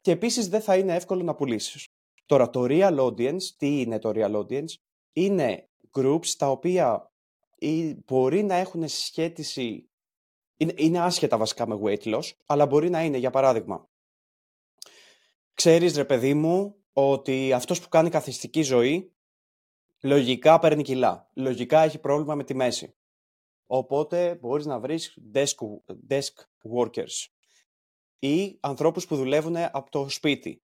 και 0.01 0.11
επίσης 0.11 0.49
δεν 0.49 0.61
θα 0.61 0.77
είναι 0.77 0.95
εύκολο 0.95 1.23
να 1.23 1.35
πουλήσεις. 1.35 1.87
Τώρα 2.25 2.49
το 2.49 2.65
real 2.69 2.99
audience, 2.99 3.43
τι 3.57 3.81
είναι 3.81 3.99
το 3.99 4.11
real 4.15 4.35
audience, 4.35 4.73
είναι 5.13 5.69
groups 5.91 6.27
τα 6.37 6.49
οποία 6.49 7.11
μπορεί 8.05 8.43
να 8.43 8.55
έχουν 8.55 8.87
σχέτιση, 8.87 9.89
είναι, 10.57 10.73
είναι 10.75 10.99
άσχετα 10.99 11.37
βασικά 11.37 11.67
με 11.67 11.79
weight 11.83 12.15
loss, 12.15 12.31
αλλά 12.45 12.65
μπορεί 12.65 12.89
να 12.89 13.03
είναι 13.03 13.17
για 13.17 13.29
παράδειγμα 13.29 13.89
ξέρεις 15.59 15.95
ρε 15.95 16.05
παιδί 16.05 16.33
μου 16.33 16.75
ότι 16.93 17.53
αυτός 17.53 17.81
που 17.81 17.89
κάνει 17.89 18.09
καθιστική 18.09 18.61
ζωή 18.61 19.13
λογικά 20.01 20.59
παίρνει 20.59 20.83
κιλά. 20.83 21.29
Λογικά 21.33 21.81
έχει 21.81 21.99
πρόβλημα 21.99 22.35
με 22.35 22.43
τη 22.43 22.53
μέση. 22.53 22.95
Οπότε 23.71 24.35
μπορείς 24.35 24.65
να 24.65 24.79
βρεις 24.79 25.17
desk, 25.33 25.55
desk 26.09 26.33
workers 26.75 27.27
ή 28.19 28.57
ανθρώπους 28.59 29.07
που 29.07 29.15
δουλεύουν 29.15 29.55
από 29.55 29.89
το 29.91 30.09
σπίτι. 30.09 30.63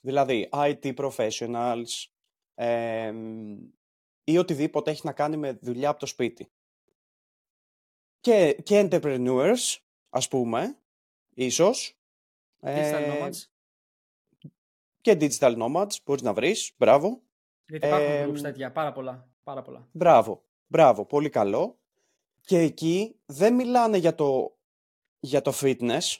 Δηλαδή 0.00 0.48
IT 0.52 0.94
professionals 0.94 2.06
ή 4.24 4.38
οτιδήποτε 4.38 4.90
έχει 4.90 5.00
να 5.04 5.12
κάνει 5.12 5.36
με 5.36 5.52
δουλειά 5.52 5.88
από 5.88 5.98
το 5.98 6.06
σπίτι. 6.06 6.52
Και, 8.20 8.60
και 8.62 8.88
entrepreneurs, 8.90 9.78
ας 10.08 10.28
πούμε, 10.28 10.78
ίσως. 11.34 11.98
Digital 12.60 13.30
και 15.00 15.16
digital 15.20 15.56
nomads 15.58 15.96
μπορείς 16.04 16.22
να 16.22 16.32
βρεις. 16.32 16.72
Μπράβο. 16.76 17.22
Γιατί 17.66 17.86
υπάρχουν 17.86 18.10
ε, 18.10 18.26
groups 18.26 18.40
τέτοια, 18.40 18.72
πάρα 18.72 18.92
πολλά, 18.92 19.28
πάρα 19.42 19.62
πολλά. 19.62 19.88
Μπράβο, 19.92 20.44
μπράβο, 20.66 21.06
πολύ 21.06 21.28
καλό. 21.28 21.78
Και 22.44 22.58
εκεί 22.58 23.20
δεν 23.26 23.54
μιλάνε 23.54 23.96
για 23.96 24.14
το, 24.14 24.58
για 25.20 25.42
το 25.42 25.52
fitness, 25.54 26.16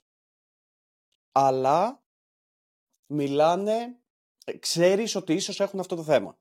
αλλά 1.33 2.03
μιλάνε, 3.07 3.99
ε, 4.45 4.59
ξέρεις 4.59 5.15
ότι 5.15 5.33
ίσως 5.35 5.61
έχουν 5.61 5.81
αυτό 5.81 5.97
το 5.97 6.03
θέμα. 6.03 6.39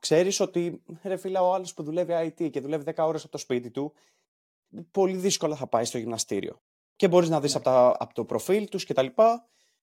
Ξέρεις 0.00 0.40
ότι, 0.40 0.82
ρε 1.02 1.16
φίλα, 1.16 1.42
ο 1.42 1.54
άλλος 1.54 1.74
που 1.74 1.82
δουλεύει 1.82 2.12
IT 2.14 2.50
και 2.50 2.60
δουλεύει 2.60 2.84
10 2.96 3.04
ώρες 3.06 3.22
από 3.22 3.32
το 3.32 3.38
σπίτι 3.38 3.70
του, 3.70 3.94
πολύ 4.90 5.16
δύσκολα 5.16 5.56
θα 5.56 5.66
πάει 5.66 5.84
στο 5.84 5.98
γυμναστήριο. 5.98 6.62
Και 6.96 7.08
μπορείς 7.08 7.28
να 7.28 7.40
δεις 7.40 7.54
ναι. 7.54 7.60
από, 7.64 7.96
από 7.98 8.14
το 8.14 8.24
προφίλ 8.24 8.68
τους 8.68 8.84
και 8.84 8.94
τα 8.94 9.02
λοιπά 9.02 9.46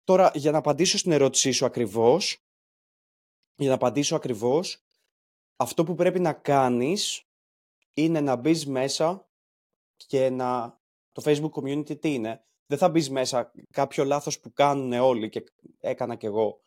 Τώρα, 0.05 0.31
για 0.33 0.51
να 0.51 0.57
απαντήσω 0.57 0.97
στην 0.97 1.11
ερώτησή 1.11 1.51
σου 1.51 1.65
ακριβώς, 1.65 2.45
για 3.55 3.69
να 3.69 3.75
απαντήσω 3.75 4.15
ακριβώς, 4.15 4.83
αυτό 5.55 5.83
που 5.83 5.95
πρέπει 5.95 6.19
να 6.19 6.33
κάνεις 6.33 7.24
είναι 7.95 8.21
να 8.21 8.35
μπεις 8.35 8.65
μέσα 8.67 9.29
και 9.95 10.29
να... 10.29 10.79
Το 11.11 11.21
Facebook 11.25 11.61
community 11.61 11.99
τι 11.99 12.13
είναι; 12.13 12.45
Δεν 12.65 12.77
θα 12.77 12.89
μπεις 12.89 13.09
μέσα 13.09 13.51
κάποιο 13.71 14.03
λάθος 14.03 14.39
που 14.39 14.53
κάνουν 14.53 14.93
όλοι 14.93 15.29
και 15.29 15.43
έκανα 15.79 16.15
κι 16.15 16.25
εγώ. 16.25 16.59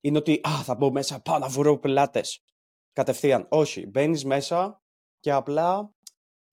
Είναι 0.00 0.18
ότι 0.18 0.40
α, 0.48 0.62
θα 0.62 0.74
μπω 0.74 0.90
μέσα, 0.90 1.20
πάω 1.20 1.38
να 1.38 1.48
βρω 1.48 1.78
πελάτες. 1.78 2.44
Κατευθείαν. 2.92 3.46
Όχι. 3.50 3.86
Μπαίνεις 3.86 4.24
μέσα 4.24 4.82
και 5.20 5.32
απλά 5.32 5.94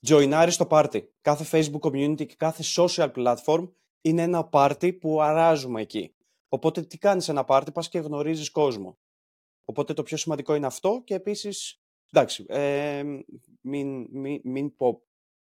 joinάρει 0.07 0.51
το 0.57 0.67
party. 0.69 1.07
Κάθε 1.21 1.45
Facebook 1.51 1.79
community 1.79 2.25
και 2.25 2.35
κάθε 2.35 2.63
social 2.75 3.11
platform 3.13 3.71
είναι 4.01 4.21
ένα 4.21 4.49
party 4.51 4.99
που 4.99 5.21
αράζουμε 5.21 5.81
εκεί. 5.81 6.15
Οπότε 6.49 6.81
τι 6.81 6.97
κάνεις 6.97 7.29
ένα 7.29 7.45
party, 7.47 7.73
πας 7.73 7.89
και 7.89 7.99
γνωρίζεις 7.99 8.51
κόσμο. 8.51 8.99
Οπότε 9.65 9.93
το 9.93 10.03
πιο 10.03 10.17
σημαντικό 10.17 10.55
είναι 10.55 10.65
αυτό 10.65 11.01
και 11.03 11.13
επίσης, 11.13 11.78
εντάξει, 12.11 12.45
ε, 12.47 13.03
μην, 13.61 14.07
μην, 14.11 14.41
μην 14.43 14.75
πω 14.75 15.01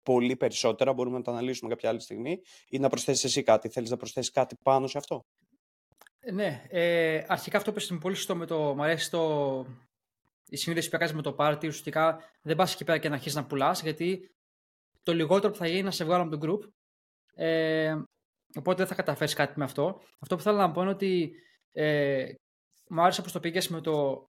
πολύ 0.03 0.35
περισσότερα, 0.35 0.93
μπορούμε 0.93 1.17
να 1.17 1.23
το 1.23 1.31
αναλύσουμε 1.31 1.69
κάποια 1.69 1.89
άλλη 1.89 1.99
στιγμή 1.99 2.41
ή 2.69 2.79
να 2.79 2.89
προσθέσεις 2.89 3.23
εσύ 3.23 3.43
κάτι. 3.43 3.69
Θέλεις 3.69 3.89
να 3.89 3.97
προσθέσεις 3.97 4.31
κάτι 4.31 4.55
πάνω 4.63 4.87
σε 4.87 4.97
αυτό; 4.97 5.25
Ε, 6.19 6.31
ναι, 6.31 6.65
ε, 6.69 7.23
αρχικά 7.27 7.57
αυτό 7.57 7.71
που 7.71 7.79
είναι 7.89 7.99
πολύ 7.99 8.15
σωστό 8.15 8.35
με 8.35 8.45
το, 8.45 8.75
μου 8.75 8.83
αρέσει 8.83 9.11
το, 9.11 9.65
η 10.47 10.57
συνείδηση 10.57 10.89
που 10.89 10.97
κάνει 10.97 11.13
με 11.13 11.21
το 11.21 11.33
πάρτι, 11.33 11.67
ουσιαστικά 11.67 12.19
δεν 12.41 12.55
πας 12.55 12.73
εκεί 12.73 12.83
πέρα 12.83 12.97
και 12.97 13.07
να 13.07 13.15
αρχίσεις 13.15 13.35
να 13.35 13.45
πουλάς, 13.45 13.81
γιατί 13.81 14.29
το 15.03 15.13
λιγότερο 15.13 15.51
που 15.51 15.57
θα 15.57 15.65
γίνει 15.65 15.77
είναι 15.77 15.87
να 15.87 15.93
σε 15.93 16.03
βγάλω 16.03 16.23
από 16.23 16.37
το 16.37 16.47
group. 16.47 16.69
Ε, 17.33 17.95
οπότε 18.55 18.77
δεν 18.77 18.87
θα 18.87 18.95
καταφέρεις 18.95 19.33
κάτι 19.33 19.59
με 19.59 19.63
αυτό. 19.63 20.01
Αυτό 20.19 20.35
που 20.35 20.41
θέλω 20.41 20.57
να 20.57 20.71
πω 20.71 20.81
είναι 20.81 20.91
ότι 20.91 21.31
ε, 21.71 22.33
μου 22.89 23.01
άρεσε 23.01 23.21
πώ 23.21 23.31
το 23.31 23.39
πήγες 23.39 23.67
με 23.67 23.81
το 23.81 24.25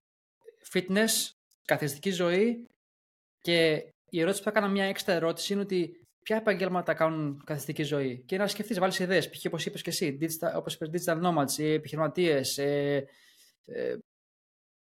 fitness, 0.72 1.30
καθιστική 1.66 2.10
ζωή 2.10 2.66
και 3.40 3.90
η 4.10 4.20
ερώτηση 4.20 4.42
που 4.42 4.48
έκανα 4.48 4.68
μια 4.68 4.84
έξτρα 4.84 5.14
ερώτηση 5.14 5.52
είναι 5.52 5.62
ότι 5.62 6.00
ποια 6.22 6.36
επαγγέλματα 6.36 6.94
κάνουν 6.94 7.42
καθιστική 7.44 7.82
ζωή 7.82 8.22
και 8.26 8.36
να 8.36 8.46
σκεφτείς, 8.46 8.78
βάλεις 8.78 8.98
ιδέες. 8.98 9.28
Π.χ. 9.30 9.44
όπως 9.46 9.66
είπες 9.66 9.82
και 9.82 9.90
εσύ, 9.90 10.18
όπως 10.54 10.74
είπες, 10.74 11.04
digital 11.04 11.22
nomads, 11.22 11.58
επιχειρηματίες, 11.58 12.58
ε, 12.58 13.06
ε, 13.64 13.96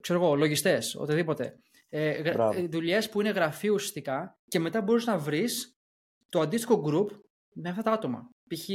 ξέρω 0.02 0.22
εγώ, 0.22 0.34
λογιστές, 0.34 0.94
οτιδήποτε. 0.94 1.58
Ε, 1.88 2.08
ε 2.08 2.66
Δουλειές 2.66 3.08
που 3.08 3.20
είναι 3.20 3.30
γραφείο 3.30 3.74
ουσιαστικά 3.74 4.38
και 4.48 4.58
μετά 4.58 4.80
μπορείς 4.80 5.06
να 5.06 5.18
βρεις 5.18 5.76
το 6.28 6.40
αντίστοιχο 6.40 6.84
group 6.86 7.20
με 7.54 7.68
αυτά 7.68 7.82
τα 7.82 7.92
άτομα. 7.92 8.30
Π.χ. 8.48 8.68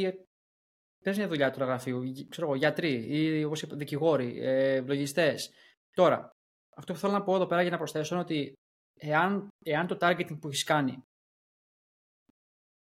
Πες 1.03 1.17
μια 1.17 1.27
δουλειά 1.27 1.51
του 1.51 1.59
γραφείου, 1.59 2.13
ξέρω 2.29 2.47
εγώ, 2.47 2.55
γιατροί 2.55 3.05
ή 3.09 3.43
όπως 3.43 3.61
είπα, 3.61 3.75
δικηγόροι, 3.75 4.39
ε, 4.41 4.81
λογιστές. 4.81 5.51
Τώρα, 5.93 6.31
αυτό 6.75 6.93
που 6.93 6.99
θέλω 6.99 7.13
να 7.13 7.23
πω 7.23 7.35
εδώ 7.35 7.45
πέρα 7.45 7.61
για 7.61 7.71
να 7.71 7.77
προσθέσω 7.77 8.15
είναι 8.15 8.23
ότι 8.23 8.53
εάν, 8.99 9.47
εάν 9.63 9.87
το 9.87 9.97
targeting 10.01 10.39
που 10.39 10.47
έχεις 10.47 10.63
κάνει 10.63 11.03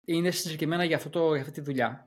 είναι 0.04 0.30
συγκεκριμένα 0.30 0.84
για, 0.84 0.96
αυτό 0.96 1.10
το, 1.10 1.32
για 1.32 1.40
αυτή 1.40 1.52
τη 1.52 1.60
δουλειά, 1.60 2.04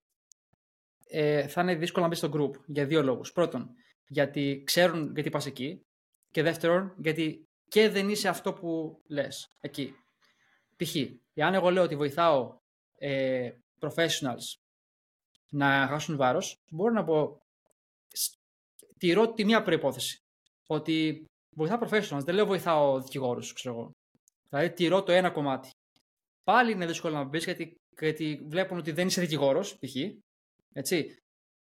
ε, 1.07 1.47
θα 1.47 1.61
είναι 1.61 1.75
δύσκολο 1.75 2.03
να 2.03 2.09
μπεις 2.09 2.17
στο 2.17 2.31
group 2.33 2.51
για 2.65 2.85
δύο 2.85 3.03
λόγους. 3.03 3.31
Πρώτον, 3.31 3.69
γιατί 4.07 4.61
ξέρουν 4.65 5.13
γιατί 5.13 5.29
πας 5.29 5.45
εκεί 5.45 5.81
και 6.31 6.43
δεύτερον, 6.43 6.93
γιατί 6.97 7.43
και 7.67 7.89
δεν 7.89 8.09
είσαι 8.09 8.27
αυτό 8.27 8.53
που 8.53 9.01
λες 9.07 9.47
εκεί. 9.59 9.95
Π.χ. 10.75 10.95
εάν 11.33 11.53
εγώ 11.53 11.69
λέω 11.69 11.83
ότι 11.83 11.95
βοηθάω 11.95 12.57
ε, 12.97 13.51
professionals 13.79 14.57
να 15.49 15.87
χάσουν 15.87 16.17
βάρος, 16.17 16.55
μπορώ 16.69 16.93
να 16.93 17.03
πω 17.03 17.41
τηρώ 18.97 19.33
τη 19.33 19.45
μία 19.45 19.61
προϋπόθεση. 19.61 20.21
Ότι 20.67 21.25
βοηθάω 21.57 21.79
professionals, 21.81 22.23
δεν 22.23 22.35
λέω 22.35 22.45
βοηθάω 22.45 23.01
δικηγόρους, 23.01 23.53
ξέρω 23.53 23.75
εγώ. 23.75 23.91
Δηλαδή 24.49 24.71
τηρώ 24.73 25.03
το 25.03 25.11
ένα 25.11 25.29
κομμάτι. 25.29 25.69
Πάλι 26.43 26.71
είναι 26.71 26.85
δύσκολο 26.85 27.13
να 27.13 27.23
μπεις 27.23 27.43
γιατί, 27.43 27.75
γιατί 27.99 28.45
βλέπουν 28.47 28.77
ότι 28.77 28.91
δεν 28.91 29.07
είσαι 29.07 29.21
δικηγόρος, 29.21 29.77
π.χ. 29.79 29.95
Έτσι. 30.73 31.17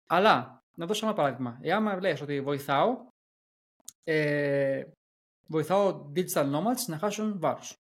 Αλλά, 0.08 0.60
να 0.78 0.86
δώσω 0.86 1.06
ένα 1.06 1.16
παράδειγμα. 1.16 1.60
Εάν 1.62 2.00
λες 2.00 2.22
ότι 2.22 2.42
βοηθάω, 2.42 3.08
ε, 4.04 4.84
βοηθάω 5.48 6.12
digital 6.16 6.54
nomads 6.54 6.86
να 6.88 6.98
χάσουν 6.98 7.40
βάρος. 7.40 7.76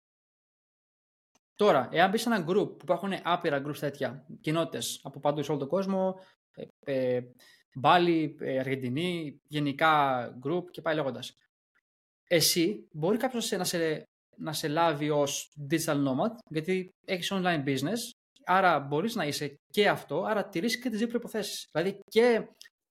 Τώρα, 1.54 1.88
εάν 1.92 2.10
μπεις 2.10 2.22
σε 2.22 2.28
ένα 2.28 2.44
group 2.48 2.68
που 2.68 2.82
υπάρχουν 2.82 3.12
άπειρα 3.22 3.62
groups 3.66 3.78
τέτοια, 3.78 4.26
κοινότητες 4.40 5.00
από 5.02 5.20
παντού 5.20 5.42
σε 5.42 5.50
όλο 5.50 5.60
τον 5.60 5.68
κόσμο, 5.68 6.20
ε, 6.54 6.64
ε, 7.16 7.22
Μπάλι, 7.74 8.36
ε, 8.40 8.58
Αργεντινή, 8.58 9.40
γενικά 9.48 10.24
group 10.44 10.64
και 10.70 10.80
πάει 10.80 10.94
λέγοντας. 10.94 11.36
Εσύ 12.32 12.88
μπορεί 12.92 13.16
κάποιος 13.16 13.50
να 13.50 13.64
σε, 13.64 14.02
να 14.36 14.52
σε 14.52 14.68
λάβει 14.68 15.10
ως 15.10 15.52
digital 15.70 16.06
nomad, 16.06 16.34
γιατί 16.50 16.88
έχεις 17.06 17.32
online 17.32 17.64
business, 17.64 17.98
άρα 18.44 18.80
μπορείς 18.80 19.14
να 19.14 19.26
είσαι 19.26 19.54
και 19.72 19.88
αυτό, 19.88 20.24
άρα 20.24 20.48
τηρήσει 20.48 20.80
και 20.80 20.88
τις 20.88 20.98
δύο 20.98 21.06
προποθέσει. 21.08 21.68
Δηλαδή 21.72 21.98
και 22.10 22.48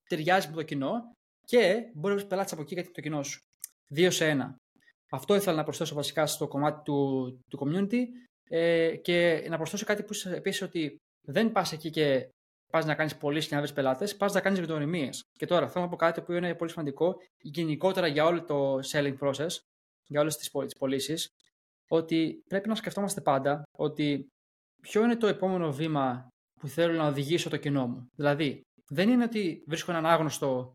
ταιριάζει 0.10 0.48
με 0.48 0.56
το 0.56 0.64
κοινό 0.64 1.12
και 1.46 1.92
μπορεί 1.94 2.16
να 2.16 2.26
πελάτη 2.26 2.54
από 2.54 2.62
εκεί 2.62 2.74
γιατί 2.74 2.92
το 2.92 3.02
κοινό 3.02 3.24
σου. 3.24 3.40
Δύο 3.88 4.12
σε 4.12 4.28
ένα. 4.28 4.56
Αυτό 5.12 5.36
ήθελα 5.36 5.56
να 5.56 5.64
προσθέσω 5.64 5.96
βασικά 5.96 6.26
στο 6.28 6.48
κομμάτι 6.48 6.82
του, 6.84 7.40
του 7.50 7.60
community 7.62 8.04
ε, 8.50 8.96
και 8.96 9.46
να 9.50 9.58
προσθέσω 9.58 9.86
κάτι 9.86 10.04
που 10.04 10.14
επίσης 10.34 10.62
ότι 10.62 10.96
δεν 11.28 11.52
πας 11.52 11.72
εκεί 11.72 11.90
και 11.90 12.30
πας 12.72 12.86
να 12.86 12.96
κάνεις 12.96 13.18
πωλήσει 13.18 13.48
και 13.48 13.56
να 13.56 13.62
βρει 13.62 13.74
πελάτες, 13.74 14.16
πας 14.16 14.34
να 14.34 14.42
κάνεις 14.42 14.60
γνωριμίε. 14.60 15.10
Και 15.34 15.46
τώρα 15.46 15.68
θέλω 15.70 15.84
να 15.84 15.90
πω 15.90 15.96
κάτι 15.96 16.22
που 16.22 16.32
είναι 16.32 16.56
πολύ 16.56 16.72
σημαντικό 16.72 17.16
γενικότερα 17.42 18.08
για 18.08 18.26
όλο 18.26 18.44
το 18.44 18.80
selling 18.92 19.18
process, 19.20 19.50
για 20.08 20.22
όλες 20.22 20.36
τις 20.36 20.50
πωλήσεις, 20.78 21.28
ότι 21.90 22.44
πρέπει 22.48 22.68
να 22.68 22.76
σκεφτόμαστε 22.76 23.22
πάντα 23.22 23.64
ότι 23.78 24.28
ποιο 24.82 25.04
είναι 25.04 25.16
το 25.16 25.28
επόμενο 25.28 25.72
βήμα 25.72 26.28
που 26.60 26.68
θέλω 26.68 26.94
να 26.94 27.08
οδηγήσω 27.08 27.50
το 27.50 27.58
κοινό 27.58 27.88
μου. 27.88 28.08
Δηλαδή, 28.16 28.62
δεν 28.88 29.10
είναι 29.10 29.24
ότι 29.24 29.64
βρίσκω 29.68 29.92
έναν 29.92 30.06
άγνωστο 30.06 30.74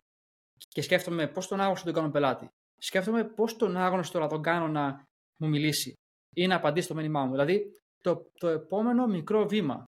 και 0.69 0.83
σκέφτομαι 0.83 1.27
πώς 1.27 1.49
τον 1.49 1.61
άγνωστο 1.61 1.85
τον 1.85 1.95
κάνω 1.95 2.11
πελάτη. 2.11 2.49
Σκέφτομαι 2.77 3.25
πώς 3.25 3.57
τον 3.57 3.77
άγνωστο 3.77 4.19
να 4.19 4.29
τον 4.29 4.43
κάνω 4.43 4.69
να 4.69 5.03
μου 5.39 5.49
μιλήσει 5.49 5.93
ή 6.37 6.47
να 6.47 6.57
απαντήσει 6.57 6.89
το 6.89 6.95
μήνυμά 6.95 7.25
μου. 7.25 7.31
Δηλαδή, 7.31 7.65
το, 8.01 8.31
το 8.39 8.49
επόμενο 8.49 9.07
μικρό 9.07 9.47
βήμα. 9.47 9.85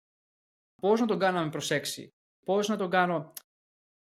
Πώς 0.84 1.00
να 1.00 1.06
τον 1.06 1.20
κάνω 1.20 1.38
να 1.38 1.44
με 1.44 1.50
προσέξει; 1.50 2.10
Πώς 2.46 2.68
να 2.68 2.78
τον 2.78 2.90
κάνω. 2.90 3.34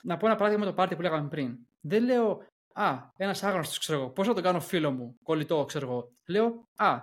Να 0.02 0.16
πω 0.16 0.26
ένα 0.26 0.36
παράδειγμα 0.36 0.64
με 0.64 0.70
το 0.70 0.76
πάρτι 0.76 0.96
που 0.96 1.02
λέγαμε 1.02 1.28
πριν. 1.28 1.56
Δεν 1.80 2.04
λέω, 2.04 2.46
Α, 2.74 2.98
ένας 3.16 3.42
άγνωστος, 3.42 3.78
ξέρω 3.78 3.98
εγώ. 3.98 4.10
Πώς 4.10 4.26
να 4.26 4.34
τον 4.34 4.42
κάνω 4.42 4.60
φίλο 4.60 4.90
μου, 4.90 5.16
κολλητό, 5.22 5.64
ξέρω 5.64 5.86
εγώ. 5.90 6.08
Λέω, 6.28 6.64
Α, 6.76 6.98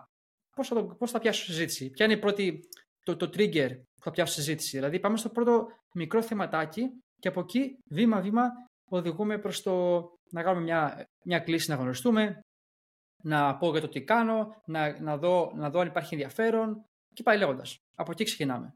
πώς 0.55 0.67
θα, 0.67 0.95
πώς 0.95 1.11
θα 1.11 1.19
πιάσω 1.19 1.43
συζήτηση. 1.43 1.89
Ποια 1.89 2.05
είναι 2.05 2.13
η 2.13 2.19
πρώτη, 2.19 2.59
το, 3.03 3.15
το 3.15 3.25
trigger 3.25 3.69
που 3.93 4.03
θα 4.03 4.11
πιάσω 4.11 4.33
συζήτηση. 4.33 4.77
Δηλαδή, 4.77 4.99
πάμε 4.99 5.17
στο 5.17 5.29
πρώτο 5.29 5.65
μικρό 5.93 6.21
θεματάκι 6.21 6.89
και 7.19 7.27
από 7.27 7.39
εκεί, 7.39 7.77
βήμα-βήμα, 7.89 8.49
οδηγούμε 8.89 9.37
προς 9.37 9.61
το 9.61 10.05
να 10.31 10.43
κάνουμε 10.43 10.63
μια, 10.63 11.05
μια 11.25 11.39
κλίση 11.39 11.69
να 11.69 11.75
γνωριστούμε, 11.75 12.39
να 13.23 13.57
πω 13.57 13.71
για 13.71 13.81
το 13.81 13.87
τι 13.87 14.03
κάνω, 14.03 14.47
να, 14.65 15.01
να, 15.01 15.17
δω, 15.17 15.51
να 15.55 15.69
δω 15.69 15.79
αν 15.79 15.87
υπάρχει 15.87 16.13
ενδιαφέρον 16.13 16.83
και 17.13 17.23
πάει 17.23 17.37
λέγοντας. 17.37 17.77
Από 17.95 18.11
εκεί 18.11 18.23
ξεκινάμε. 18.23 18.73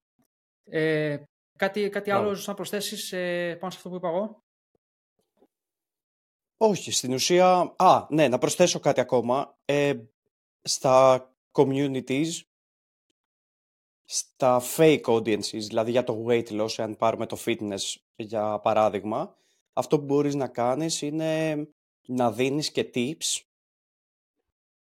Ε, 0.69 1.23
κάτι 1.57 1.89
κάτι 1.89 2.11
άλλο 2.11 2.43
να 2.45 2.53
προσθέσεις 2.53 3.11
ε, 3.11 3.55
πάνω 3.59 3.71
σε 3.71 3.77
αυτό 3.77 3.89
που 3.89 3.95
είπα 3.95 4.07
εγώ; 4.07 4.43
Όχι, 6.57 6.91
στην 6.91 7.13
ουσία... 7.13 7.73
Α, 7.77 8.07
ναι, 8.09 8.27
να 8.27 8.37
προσθέσω 8.37 8.79
κάτι 8.79 8.99
ακόμα. 8.99 9.57
Ε, 9.65 9.93
στα 10.61 11.29
communities, 11.51 12.41
στα 14.03 14.61
fake 14.77 15.03
audiences, 15.03 15.59
δηλαδή 15.67 15.91
για 15.91 16.03
το 16.03 16.25
weight 16.27 16.61
loss, 16.61 16.73
αν 16.77 16.95
πάρουμε 16.95 17.25
το 17.25 17.37
fitness 17.45 17.95
για 18.15 18.59
παράδειγμα, 18.59 19.35
αυτό 19.73 19.99
που 19.99 20.05
μπορείς 20.05 20.35
να 20.35 20.47
κάνεις 20.47 21.01
είναι 21.01 21.67
να 22.07 22.31
δίνεις 22.31 22.71
και 22.71 22.91
tips 22.93 23.41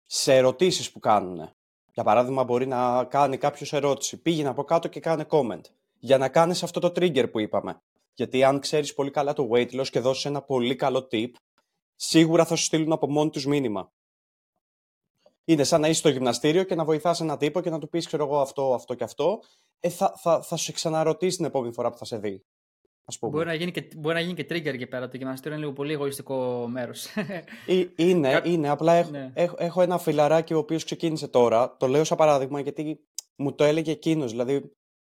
σε 0.06 0.36
ερωτήσεις 0.36 0.92
που 0.92 1.00
κάνουν. 1.00 1.50
Για 1.94 2.04
παράδειγμα, 2.04 2.44
μπορεί 2.44 2.68
να 2.68 3.04
κάνει 3.04 3.38
κάποιος 3.38 3.74
ερώτηση. 3.74 4.22
Πήγαινε 4.22 4.50
από 4.50 4.64
κάτω 4.64 4.88
και 4.88 5.00
κάνε 5.00 5.26
comment. 5.30 5.62
Για 6.00 6.18
να 6.18 6.30
κάνεις 6.30 6.64
αυτό 6.64 6.80
το 6.80 6.88
trigger 6.88 7.32
που 7.32 7.40
είπαμε. 7.40 7.82
Γιατί 8.14 8.44
αν 8.44 8.60
ξέρεις 8.60 8.94
πολύ 8.94 9.12
καλά 9.12 9.34
το 9.34 9.50
weight 9.52 9.80
loss 9.80 9.88
και 9.88 10.00
δώσεις 10.00 10.26
ένα 10.26 10.42
πολύ 10.42 10.76
καλό 10.76 11.08
tip, 11.12 11.32
σίγουρα 11.96 12.46
θα 12.46 12.56
σου 12.56 12.64
στείλουν 12.64 12.92
από 12.92 13.12
μόνοι 13.12 13.30
τους 13.30 13.46
μήνυμα. 13.46 13.92
Είναι 15.46 15.64
σαν 15.64 15.82
να 15.82 15.88
είσαι 15.88 16.00
στο 16.00 16.10
γυμναστήριο 16.10 16.64
και 16.64 16.76
να 16.76 16.86
βοηθάς 16.86 17.22
έναν 17.22 17.38
τύπο 17.38 17.62
και 17.62 17.70
να 17.70 17.80
του 17.80 17.90
πεις, 17.90 18.06
ξέρω 18.08 18.26
εγώ, 18.26 18.40
αυτό, 18.40 18.74
αυτό 18.74 18.94
και 18.94 19.04
αυτό. 19.04 19.40
Ε, 19.80 19.90
θα, 19.90 20.14
θα, 20.18 20.42
θα 20.42 20.56
σου 20.56 20.72
ξαναρωτήσει 20.72 21.36
την 21.38 21.46
επόμενη 21.46 21.74
φορά 21.74 21.90
που 21.90 21.98
θα 21.98 22.06
σε 22.06 22.18
δει. 22.18 22.44
Ας 23.12 23.20
πούμε. 23.20 23.32
Μπορεί, 23.32 23.46
να 23.46 23.54
γίνει 23.54 23.72
και, 23.72 23.88
μπορεί 23.98 24.16
να 24.16 24.22
γίνει 24.22 24.34
και 24.34 24.46
trigger 24.50 24.74
εκεί 24.74 24.88
πέρα. 24.88 25.08
Το 25.08 25.18
γυμναστήριο 25.18 25.52
είναι 25.52 25.62
λίγο 25.62 25.76
πολύ 25.76 25.94
εγωιστικό 25.94 26.68
μέρος. 26.68 27.08
Ε, 27.68 27.86
είναι, 27.96 28.42
είναι. 28.46 28.70
Απλά 28.70 28.94
έχω, 28.94 29.10
ναι. 29.10 29.32
έχω, 29.34 29.56
έχω, 29.60 29.82
ένα 29.82 29.98
φιλαράκι 29.98 30.54
ο 30.54 30.58
οποίος 30.58 30.84
ξεκίνησε 30.84 31.28
τώρα. 31.28 31.78
Το 31.78 31.88
λέω 31.88 32.04
σαν 32.04 32.18
παράδειγμα 32.18 32.60
γιατί 32.60 33.00
μου 33.36 33.56
το 33.56 33.64
έλεγε 33.64 33.92
εκείνος. 33.92 34.32
Δηλαδή, 34.32 34.72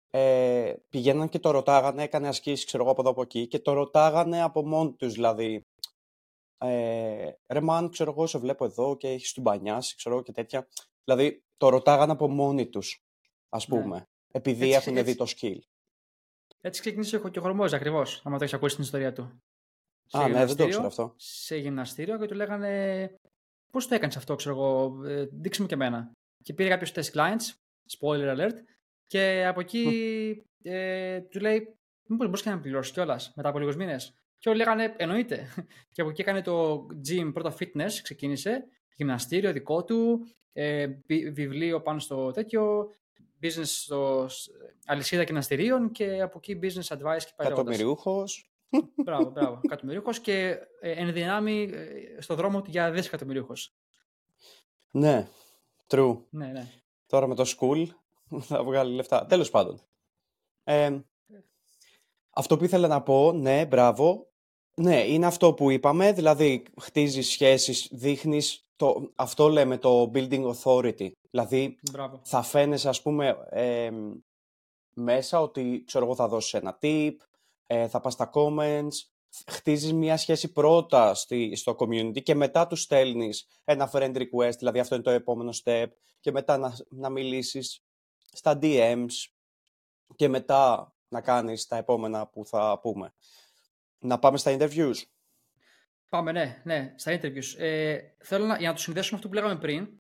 ε, 0.09 0.73
πηγαίναν 0.89 1.29
και 1.29 1.39
το 1.39 1.51
ρωτάγανε, 1.51 2.03
έκανε 2.03 2.27
ασκήσεις, 2.27 2.65
ξέρω 2.65 2.83
εγώ 2.83 2.91
από 2.91 3.01
εδώ 3.01 3.09
από 3.09 3.21
εκεί 3.21 3.47
και 3.47 3.59
το 3.59 3.73
ρωτάγανε 3.73 4.41
από 4.41 4.65
μόνοι 4.65 4.93
τους. 4.93 5.13
Δηλαδή, 5.13 5.65
ε, 6.57 7.31
ρε 7.47 7.61
μαν, 7.61 7.89
ξέρω 7.89 8.11
εγώ, 8.11 8.27
σε 8.27 8.37
βλέπω 8.37 8.65
εδώ 8.65 8.97
και 8.97 9.07
έχεις 9.07 9.33
του 9.33 9.41
μπανιάσει, 9.41 9.95
ξέρω 9.95 10.21
και 10.21 10.31
τέτοια. 10.31 10.67
Δηλαδή, 11.03 11.43
το 11.57 11.69
ρωτάγανε 11.69 12.11
από 12.11 12.29
μόνοι 12.29 12.67
τους, 12.67 13.03
ας 13.49 13.67
ναι. 13.67 13.81
πούμε. 13.81 14.07
επειδή 14.31 14.65
Έτσι, 14.65 14.77
έχουν 14.77 14.97
έτσι. 14.97 15.11
δει 15.11 15.17
το 15.17 15.25
skill. 15.37 15.59
Έτσι 16.65 16.81
ξεκίνησε 16.81 17.17
και 17.31 17.39
ο 17.39 17.41
Χορμόζ 17.41 17.73
ακριβώς, 17.73 18.21
άμα 18.23 18.37
το 18.37 18.43
έχεις 18.43 18.55
ακούσει 18.55 18.75
την 18.75 18.83
ιστορία 18.83 19.13
του. 19.13 19.37
Σε 20.05 20.17
Α, 20.17 20.27
ναι, 20.27 20.33
δεν 20.33 20.33
το 20.33 20.37
γυμναστήριο- 20.37 20.69
ξέρω 20.69 20.87
αυτό. 20.87 21.13
Σε 21.17 21.55
γυμναστήριο 21.57 22.19
και 22.19 22.25
του 22.25 22.35
λέγανε 22.35 23.15
Πώς 23.71 23.87
το 23.87 23.95
έκανες 23.95 24.17
αυτό, 24.17 24.35
ξέρω 24.35 24.55
εγώ, 24.55 25.03
ε, 25.05 25.27
δείξε 25.31 25.61
μου 25.61 25.67
και 25.67 25.73
εμένα. 25.73 26.11
Και 26.43 26.53
πήρε 26.53 26.69
κάποιο 26.69 26.91
test 26.95 27.11
clients, 27.13 27.51
spoiler 27.99 28.37
alert, 28.37 28.53
και 29.07 29.45
από 29.47 29.59
εκεί 29.59 29.85
ε, 30.63 31.19
του 31.21 31.39
λέει: 31.39 31.75
Μήπως 32.07 32.25
μπορείς 32.27 32.41
και 32.41 32.49
να 32.49 32.55
με 32.55 32.61
πληρώσεις 32.61 32.93
κιόλας 32.93 33.33
μετά 33.35 33.49
από 33.49 33.59
λίγους 33.59 33.75
μήνες. 33.75 34.13
Και 34.37 34.49
όλοι 34.49 34.57
λέγανε: 34.57 34.93
Εννοείται. 34.97 35.47
Και 35.91 36.01
από 36.01 36.09
εκεί 36.09 36.21
έκανε 36.21 36.41
το 36.41 36.85
gym 37.07 37.29
πρώτα 37.33 37.55
fitness, 37.59 37.91
ξεκίνησε. 38.03 38.67
Γυμναστήριο 38.95 39.51
δικό 39.51 39.83
του, 39.83 40.27
ε, 40.53 40.87
βι- 41.07 41.33
βιβλίο 41.33 41.81
πάνω 41.81 41.99
στο 41.99 42.31
τέτοιο, 42.31 42.91
business 43.43 43.63
στο 43.65 44.25
σ- 44.29 44.49
αλυσίδα 44.85 45.23
γυμναστηρίων 45.23 45.91
και 45.91 46.21
από 46.21 46.37
εκεί 46.37 46.59
business 46.61 46.95
advice 46.97 46.97
και 46.97 47.01
πάει 47.01 47.15
λέγοντας. 47.15 47.49
Εκατομμυριούχος. 47.49 48.47
Μπράβο, 48.95 49.29
μπράβο. 49.29 49.59
Εκατομμυρίουχος 49.65 50.19
και 50.19 50.57
ε, 50.79 50.91
εν 50.91 51.13
δυνάμει 51.13 51.69
ε, 51.73 52.21
στο 52.21 52.35
δρόμο 52.35 52.61
του 52.61 52.69
για 52.69 52.91
δισεκατομμυρίουχος. 52.91 53.73
Ναι, 54.91 55.27
true. 55.87 56.17
Ναι, 56.29 56.45
ναι. 56.47 56.67
Τώρα 57.05 57.27
με 57.27 57.35
το 57.35 57.53
school 57.57 57.85
θα 58.49 58.63
βγάλει 58.63 58.93
λεφτά. 58.95 59.25
Τέλος 59.25 59.49
πάντων. 59.49 59.81
Ε, 60.63 60.99
αυτό 62.29 62.57
που 62.57 62.63
ήθελα 62.63 62.87
να 62.87 63.01
πω, 63.01 63.31
ναι, 63.31 63.65
μπράβο. 63.65 64.27
Ναι, 64.75 65.03
είναι 65.07 65.25
αυτό 65.25 65.53
που 65.53 65.69
είπαμε, 65.69 66.11
δηλαδή 66.13 66.63
χτίζεις 66.81 67.27
σχέσεις, 67.29 67.87
δείχνεις, 67.91 68.62
το, 68.75 69.11
αυτό 69.15 69.47
λέμε 69.47 69.77
το 69.77 70.11
building 70.13 70.53
authority. 70.53 71.11
Δηλαδή 71.29 71.79
Μπράβο. 71.91 72.19
θα 72.23 72.41
φαίνεσαι 72.41 72.89
ας 72.89 73.01
πούμε 73.01 73.37
ε, 73.49 73.91
μέσα 74.93 75.41
ότι 75.41 75.83
ξέρω 75.85 76.05
εγώ 76.05 76.15
θα 76.15 76.27
δώσεις 76.27 76.53
ένα 76.53 76.77
tip, 76.81 77.15
ε, 77.67 77.87
θα 77.87 77.99
πας 77.99 78.13
στα 78.13 78.29
comments, 78.33 78.93
χτίζεις 79.47 79.93
μια 79.93 80.17
σχέση 80.17 80.51
πρώτα 80.51 81.13
στη, 81.13 81.55
στο 81.55 81.75
community 81.79 82.21
και 82.23 82.35
μετά 82.35 82.67
τους 82.67 82.81
στέλνεις 82.81 83.47
ένα 83.63 83.89
friend 83.93 84.15
request, 84.17 84.57
δηλαδή 84.57 84.79
αυτό 84.79 84.95
είναι 84.95 85.03
το 85.03 85.09
επόμενο 85.09 85.53
step 85.63 85.87
και 86.19 86.31
μετά 86.31 86.57
να, 86.57 86.77
να 86.89 87.09
μιλήσεις 87.09 87.83
στα 88.31 88.59
DMs 88.61 89.11
και 90.15 90.27
μετά 90.27 90.93
να 91.07 91.21
κάνεις 91.21 91.67
τα 91.67 91.77
επόμενα 91.77 92.27
που 92.27 92.45
θα 92.45 92.79
πούμε. 92.81 93.13
Να 93.99 94.19
πάμε 94.19 94.37
στα 94.37 94.57
interviews. 94.57 94.95
Πάμε, 96.13 96.31
ναι, 96.31 96.61
ναι, 96.63 96.93
στα 96.95 97.19
interviews. 97.19 97.57
Ε, 97.57 97.99
θέλω 98.23 98.45
να, 98.45 98.57
για 98.57 98.67
να 98.67 98.75
το 98.75 98.81
συνδέσουμε 98.81 99.15
αυτό 99.15 99.27
που 99.29 99.33
λέγαμε 99.33 99.59
πριν, 99.59 99.97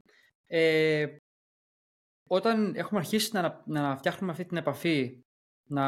ε, 0.46 1.16
όταν 2.28 2.74
έχουμε 2.74 3.00
αρχίσει 3.00 3.30
να, 3.32 3.62
να 3.66 3.96
φτιάχνουμε 3.96 4.32
αυτή 4.32 4.44
την 4.44 4.56
επαφή, 4.56 5.20
να 5.68 5.84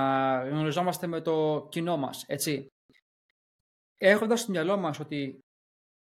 γνωριζόμαστε 0.48 1.06
με 1.06 1.20
το 1.20 1.66
κοινό 1.70 1.96
μας, 1.96 2.24
έτσι, 2.26 2.66
έχοντας 3.98 4.40
στο 4.40 4.50
μυαλό 4.50 4.76
μας 4.76 5.00
ότι 5.00 5.38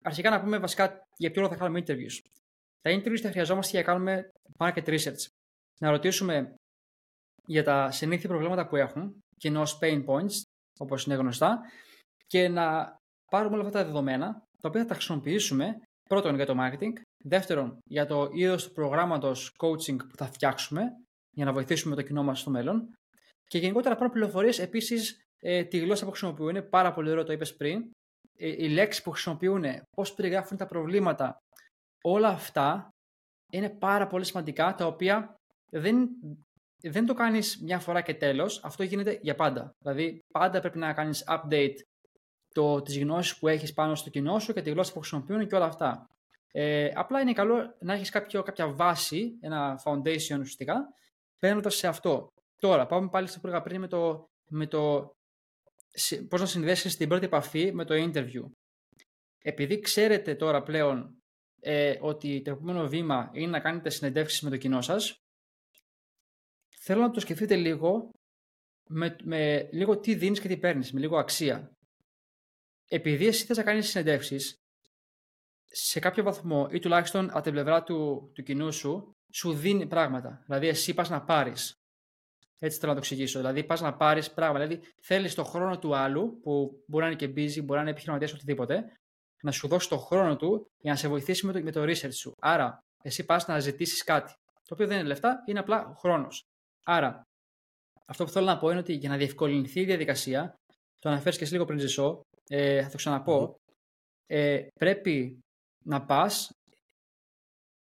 αρχικά 0.04 0.30
να 0.30 0.42
πούμε 0.42 0.58
βασικά 0.58 1.02
για 1.18 1.32
ποιο 1.32 1.42
λόγο 1.42 1.54
θα 1.54 1.60
κάνουμε 1.60 1.84
interviews. 1.86 2.20
Τα 2.82 2.92
interviews 2.92 3.22
τα 3.22 3.30
χρειαζόμαστε 3.30 3.72
για 3.78 3.80
να 3.80 3.94
κάνουμε 3.94 4.30
market 4.58 4.86
research. 4.86 5.26
Να 5.80 5.90
ρωτήσουμε 5.90 6.56
για 7.46 7.64
τα 7.64 7.92
συνήθεια 7.92 8.30
προβλήματα 8.30 8.68
που 8.68 8.76
έχουν, 8.76 9.20
κοινώς 9.38 9.80
pain 9.82 10.06
points, 10.06 10.42
όπως 10.80 11.06
είναι 11.06 11.16
γνωστά, 11.16 11.60
και 12.26 12.48
να 12.48 13.02
πάρουμε 13.34 13.56
όλα 13.56 13.66
αυτά 13.66 13.80
τα 13.80 13.86
δεδομένα, 13.86 14.44
τα 14.62 14.70
οποία 14.70 14.82
θα 14.82 14.88
τα 14.88 14.94
χρησιμοποιήσουμε 14.94 15.82
πρώτον 16.10 16.36
για 16.36 16.46
το 16.46 16.56
marketing, 16.60 16.94
δεύτερον 17.24 17.78
για 17.86 18.06
το 18.06 18.30
είδος 18.34 18.64
του 18.64 18.72
προγράμματος 18.72 19.52
coaching 19.58 19.98
που 19.98 20.16
θα 20.18 20.26
φτιάξουμε 20.26 20.82
για 21.36 21.46
να 21.46 21.54
βοηθήσουμε 21.54 21.96
το 21.96 22.02
κοινό 22.02 22.24
μας 22.24 22.40
στο 22.40 22.50
μέλλον 22.50 22.94
και 23.48 23.58
γενικότερα 23.58 23.96
πάρουμε 23.96 24.14
πληροφορίες 24.14 24.60
επίσης 24.60 25.26
ε, 25.40 25.64
τη 25.64 25.78
γλώσσα 25.78 26.06
που 26.06 26.10
χρησιμοποιούν. 26.10 26.50
Είναι 26.50 26.62
πάρα 26.62 26.94
πολύ 26.94 27.10
ωραίο, 27.10 27.24
το 27.24 27.34
είπες 27.34 27.56
πριν. 27.56 27.90
Ε, 28.38 28.48
οι 28.48 28.70
λέξεις 28.70 29.04
που 29.04 29.12
χρησιμοποιούν, 29.12 29.64
πώς 29.96 30.14
περιγράφουν 30.14 30.58
τα 30.58 30.66
προβλήματα. 30.66 31.38
Όλα 32.04 32.28
αυτά 32.28 32.90
είναι 33.52 33.70
πάρα 33.70 34.08
πολύ 34.08 34.26
σημαντικά, 34.26 34.76
τα 34.76 34.86
οποία 34.86 35.36
δεν, 35.70 36.10
δεν 36.82 37.06
το 37.06 37.14
κάνεις 37.14 37.62
μια 37.62 37.80
φορά 37.80 38.02
και 38.02 38.14
τέλος. 38.14 38.64
Αυτό 38.64 38.84
γίνεται 38.84 39.20
για 39.22 39.36
πάντα. 39.36 39.72
Δηλαδή, 39.84 40.20
πάντα 40.34 40.60
πρέπει 40.60 40.78
να 40.78 40.94
κάνεις 40.94 41.24
update 41.28 41.76
το, 42.54 42.82
τις 42.82 42.98
γνώσεις 43.00 43.40
που 43.40 43.48
έχεις 43.48 43.74
πάνω 43.74 43.96
στο 43.96 44.10
κοινό 44.10 44.40
σου 44.40 44.54
και 44.54 44.62
τη 44.62 44.70
γλώσσα 44.70 44.94
που 44.94 45.00
χρησιμοποιούν 45.00 45.48
και 45.48 45.56
όλα 45.56 45.66
αυτά. 45.66 46.08
Ε, 46.52 46.90
απλά 46.94 47.22
είναι 47.22 47.34
καλό 47.34 47.76
να 47.80 47.94
έχεις 47.94 48.10
κάποιο, 48.10 48.44
κάποια 48.44 48.68
βάση, 48.74 49.38
ένα 49.42 49.82
foundation 49.86 50.40
ουσιαστικά, 50.40 50.94
παίρνοντα 51.40 51.70
σε 51.70 51.88
αυτό. 51.88 52.28
Τώρα, 52.60 52.86
πάμε 52.86 53.10
πάλι 53.10 53.28
στο 53.28 53.40
που 53.40 53.48
έλεγα 53.48 53.62
πριν 53.64 53.80
με 53.80 53.88
το, 53.88 54.26
με 54.50 54.68
το 54.68 55.12
συ- 55.90 56.28
πώς 56.28 56.40
να 56.40 56.46
συνδέσεις 56.46 56.98
την 56.98 57.08
πρώτη 57.10 57.26
επαφή 57.26 57.74
με 57.74 57.86
το 57.86 57.94
interview. 57.98 58.52
Επειδή 59.44 59.80
ξέρετε 59.80 60.36
τώρα 60.36 60.64
πλέον 60.64 61.18
ε, 61.62 61.98
ότι 62.02 62.42
το 62.42 62.52
επόμενο 62.52 62.88
βήμα 62.88 63.30
είναι 63.34 63.52
να 63.52 63.60
κάνετε 63.60 63.90
συνεντεύξεις 63.90 64.42
με 64.42 64.50
το 64.50 64.58
κοινό 64.58 64.82
σας, 64.82 65.16
θέλω 66.80 67.02
να 67.02 67.12
το 67.12 67.20
σκεφτείτε 67.20 67.56
λίγο 67.56 68.10
με, 68.90 69.16
με 69.24 69.70
λίγο 69.72 70.00
τι 70.00 70.16
δίνεις 70.16 70.40
και 70.40 70.48
τι 70.48 70.58
παίρνεις, 70.58 70.92
με 70.94 71.00
λίγο 71.00 71.18
αξία. 71.18 71.72
Επειδή 72.88 73.28
εσύ 73.28 73.46
θες 73.46 73.58
να 73.58 73.64
κάνεις 73.64 73.90
συνεντεύξεις, 73.90 74.56
σε 75.76 76.00
κάποιο 76.00 76.24
βαθμό 76.24 76.68
ή 76.72 76.80
τουλάχιστον 76.80 77.30
από 77.30 77.42
την 77.42 77.52
πλευρά 77.52 77.84
του, 77.84 78.32
του 78.34 78.44
κοινού 78.44 78.72
σου, 78.72 79.12
σου 79.34 79.54
δίνει 79.54 79.88
πράγματα. 79.88 80.44
Δηλαδή, 80.46 80.68
εσύ 80.68 80.94
πας 80.94 81.10
να 81.10 81.22
πάρεις. 81.24 81.74
Έτσι 82.60 82.80
θέλω 82.80 82.92
να 82.92 83.00
το 83.00 83.06
εξηγήσω. 83.06 83.40
Δηλαδή, 83.40 83.64
πας 83.64 83.82
να 83.82 83.94
πάρεις 83.94 84.32
πράγματα. 84.32 84.66
Δηλαδή, 84.66 84.88
θέλεις 85.02 85.36
το 85.36 85.44
χρόνο 85.44 85.80
του 85.80 85.96
άλλου, 85.96 86.40
που 86.42 86.84
μπορεί 86.88 87.04
να 87.04 87.10
είναι 87.10 87.20
και 87.20 87.26
busy, 87.26 87.64
μπορεί 87.64 87.76
να 87.76 87.82
είναι 87.82 87.90
επιχειρηματίας 87.90 88.34
οτιδήποτε, 88.34 88.86
να 89.44 89.52
σου 89.52 89.68
δώσεις 89.68 89.90
το 89.90 89.98
χρόνο 89.98 90.36
του 90.36 90.72
για 90.78 90.92
να 90.92 90.98
σε 90.98 91.08
βοηθήσει 91.08 91.46
με 91.46 91.54
το, 91.54 91.62
με 91.62 91.72
το 91.72 91.84
research 91.84 92.14
σου. 92.14 92.34
Άρα, 92.40 92.80
εσύ 93.04 93.26
πας 93.26 93.48
να 93.48 93.60
ζητήσεις 93.60 94.04
κάτι. 94.04 94.34
Το 94.54 94.74
οποίο 94.74 94.88
δεν 94.88 94.98
είναι 94.98 95.08
λεφτά, 95.08 95.44
είναι 95.46 95.60
απλά 95.60 95.94
χρόνος. 95.98 96.44
Άρα, 96.84 97.22
αυτό 98.06 98.24
που 98.24 98.30
θέλω 98.30 98.46
να 98.46 98.58
πω 98.58 98.70
είναι 98.70 98.80
ότι 98.80 98.94
για 98.94 99.10
να 99.10 99.18
διευκολυνθεί 99.18 99.80
η 99.80 99.86
διαδικασία, 99.86 100.56
το 101.00 101.10
αναφέρεις 101.10 101.38
και 101.38 101.44
εσύ 101.44 101.54
λίγο 101.54 101.66
πριν 101.66 101.80
ζησό, 101.80 102.22
ε, 102.50 102.84
θα 102.84 102.90
το 102.90 102.98
ξαναπώ, 102.98 103.56
ε, 104.26 104.68
πρέπει 104.80 105.40
να 105.86 106.06
πας 106.06 106.52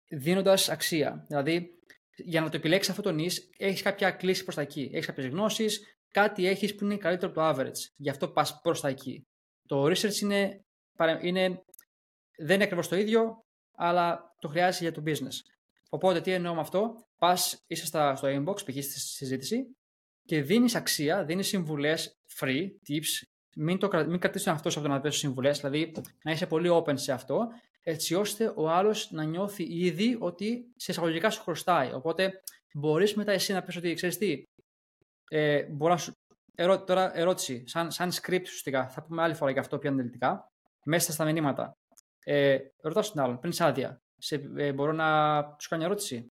δίνοντας 0.09 0.69
αξία. 0.69 1.25
Δηλαδή, 1.27 1.69
για 2.15 2.41
να 2.41 2.49
το 2.49 2.57
επιλέξεις 2.57 2.89
αυτό 2.91 3.01
το 3.01 3.11
νης, 3.11 3.49
έχεις 3.57 3.81
κάποια 3.81 4.11
κλίση 4.11 4.43
προς 4.43 4.55
τα 4.55 4.61
εκεί. 4.61 4.89
Έχεις 4.93 5.05
κάποιες 5.05 5.27
γνώσεις, 5.27 5.97
κάτι 6.13 6.47
έχεις 6.47 6.75
που 6.75 6.83
είναι 6.83 6.97
καλύτερο 6.97 7.31
από 7.31 7.39
το 7.39 7.49
average. 7.49 7.79
Γι' 7.95 8.09
αυτό 8.09 8.29
πας 8.29 8.59
προς 8.61 8.81
τα 8.81 8.87
εκεί. 8.87 9.21
Το 9.67 9.83
research 9.83 10.15
είναι, 10.21 10.59
παρα- 10.97 11.19
είναι, 11.23 11.63
δεν 12.37 12.55
είναι 12.55 12.63
ακριβώς 12.63 12.87
το 12.87 12.95
ίδιο, 12.95 13.39
αλλά 13.77 14.33
το 14.39 14.47
χρειάζεσαι 14.47 14.83
για 14.83 14.91
το 14.91 15.03
business. 15.05 15.35
Οπότε, 15.89 16.21
τι 16.21 16.31
εννοώ 16.31 16.53
με 16.53 16.59
αυτό, 16.59 16.93
πας, 17.17 17.57
είσαι 17.67 17.85
στα, 17.85 18.15
στο 18.15 18.27
inbox, 18.27 18.55
π.χ. 18.55 18.83
στη 18.83 18.99
συζήτηση 18.99 19.75
και 20.25 20.41
δίνεις 20.41 20.75
αξία, 20.75 21.25
δίνεις 21.25 21.47
συμβουλές 21.47 22.13
free, 22.39 22.67
tips, 22.87 23.27
μην, 23.55 23.77
το, 23.77 23.87
κρα- 23.87 24.05
μην 24.05 24.19
κρατήσει 24.19 24.45
τον 24.45 24.53
αυτός 24.53 24.77
από 24.77 24.85
το 24.85 24.91
να 24.91 24.99
δώσει 24.99 25.19
συμβουλές, 25.19 25.59
δηλαδή 25.59 25.91
να 26.23 26.31
είσαι 26.31 26.47
πολύ 26.47 26.69
open 26.71 26.93
σε 26.99 27.11
αυτό, 27.11 27.47
έτσι 27.83 28.15
ώστε 28.15 28.53
ο 28.55 28.69
άλλος 28.69 29.11
να 29.11 29.23
νιώθει 29.23 29.63
ήδη 29.63 30.17
ότι 30.19 30.71
σε 30.75 30.91
εισαγωγικά 30.91 31.29
σου 31.29 31.41
χρωστάει. 31.41 31.93
Οπότε 31.93 32.41
μπορείς 32.73 33.13
μετά 33.13 33.31
εσύ 33.31 33.53
να 33.53 33.63
πεις 33.63 33.75
ότι 33.75 33.93
ξέρεις 33.93 34.17
τι, 34.17 34.43
ε, 35.29 35.63
μπορώ 35.63 35.91
να 35.93 35.99
σου. 35.99 36.11
Ερώ, 36.55 36.83
τώρα 36.83 37.17
ερώτηση, 37.17 37.63
σαν, 37.67 37.91
σαν 37.91 38.11
script 38.11 38.41
ουσιαστικά, 38.41 38.87
θα 38.89 39.03
πούμε 39.03 39.21
άλλη 39.21 39.33
φορά 39.33 39.51
για 39.51 39.61
αυτό 39.61 39.77
πιο 39.77 39.89
αναλυτικά, 39.89 40.47
μέσα 40.85 41.11
στα 41.11 41.25
μηνύματα. 41.25 41.71
Ε, 42.19 42.57
ρωτάω 42.81 43.03
στον 43.03 43.23
άλλον, 43.23 43.39
πριν 43.39 43.53
άδεια, 43.59 44.01
σε, 44.17 44.51
ε, 44.55 44.73
μπορώ 44.73 44.91
να 44.91 45.39
σου 45.59 45.69
κάνω 45.69 45.81
μια 45.81 45.91
ερώτηση; 45.91 46.27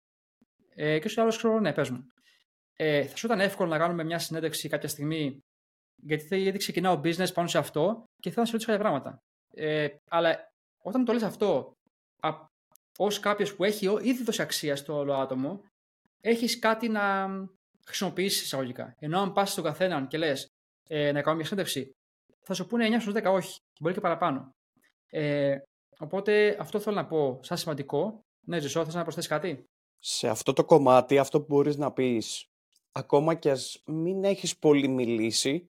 Ε, 0.74 0.98
και 0.98 1.14
ο 1.18 1.22
άλλος 1.22 1.36
ξέρω, 1.36 1.60
ναι, 1.60 1.72
πες 1.72 1.90
μου. 1.90 2.06
Ε, 2.76 3.04
θα 3.04 3.16
σου 3.16 3.26
ήταν 3.26 3.40
εύκολο 3.40 3.68
να 3.68 3.78
κάνουμε 3.78 4.04
μια 4.04 4.18
συνέντευξη 4.18 4.68
κάποια 4.68 4.88
στιγμή 4.88 5.40
γιατί, 5.96 6.24
θε- 6.24 6.38
γιατί 6.40 6.58
ξεκινάω 6.58 7.00
business 7.04 7.32
πάνω 7.34 7.48
σε 7.48 7.58
αυτό 7.58 8.04
και 8.22 8.30
θέλω 8.30 8.40
να 8.40 8.46
σε 8.46 8.52
ρωτήσω 8.52 8.70
κάποια 8.72 8.78
πράγματα. 8.88 9.18
Ε, 9.54 9.88
αλλά 10.10 10.38
όταν 10.82 11.04
το 11.04 11.12
λες 11.12 11.22
αυτό 11.22 11.72
ως 12.98 13.20
κάποιος 13.20 13.54
που 13.54 13.64
έχει 13.64 13.86
ο- 13.86 13.98
ήδη 13.98 14.22
δώσει 14.24 14.42
αξία 14.42 14.76
στο 14.76 14.96
όλο 14.96 15.14
άτομο, 15.14 15.60
έχεις 16.20 16.58
κάτι 16.58 16.88
να 16.88 17.28
χρησιμοποιήσεις 17.86 18.42
εισαγωγικά. 18.42 18.92
Ενώ 18.98 19.20
αν 19.20 19.32
πας 19.32 19.50
στον 19.52 19.64
καθέναν 19.64 20.06
και 20.08 20.18
λες 20.18 20.46
ε, 20.88 21.12
να 21.12 21.22
κάνω 21.22 21.36
μια 21.36 21.44
συνέντευξη, 21.44 21.90
θα 22.44 22.54
σου 22.54 22.66
πούνε 22.66 22.86
9 22.86 23.00
στους 23.00 23.12
10 23.14 23.32
όχι. 23.32 23.56
Μπορεί 23.80 23.94
και 23.94 24.00
παραπάνω. 24.00 24.50
Ε, 25.10 25.58
οπότε 25.98 26.56
αυτό 26.60 26.80
θέλω 26.80 26.96
να 26.96 27.06
πω 27.06 27.40
σαν 27.42 27.56
σημαντικό. 27.56 28.20
Ναι, 28.46 28.58
Ζησό, 28.60 28.84
θες 28.84 28.94
να 28.94 29.02
προσθέσεις 29.02 29.30
κάτι; 29.30 29.64
Σε 29.98 30.28
αυτό 30.28 30.52
το 30.52 30.64
κομμάτι, 30.64 31.18
αυτό 31.18 31.40
που 31.40 31.46
μπορείς 31.48 31.76
να 31.76 31.92
πεις, 31.92 32.44
ακόμα 32.92 33.34
και 33.34 33.50
ας 33.50 33.82
μην 33.86 34.24
έχεις 34.24 34.58
πολύ 34.58 34.88
μιλήσει, 34.88 35.66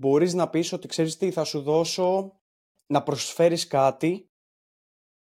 μπορείς 0.00 0.34
να 0.34 0.48
πεις 0.48 0.72
ότι 0.72 0.88
ξέρεις 0.88 1.16
τι, 1.16 1.30
θα 1.30 1.44
σου 1.44 1.62
δώσω 1.62 2.32
να 2.86 3.02
προσφέρεις 3.02 3.66
κάτι 3.66 4.30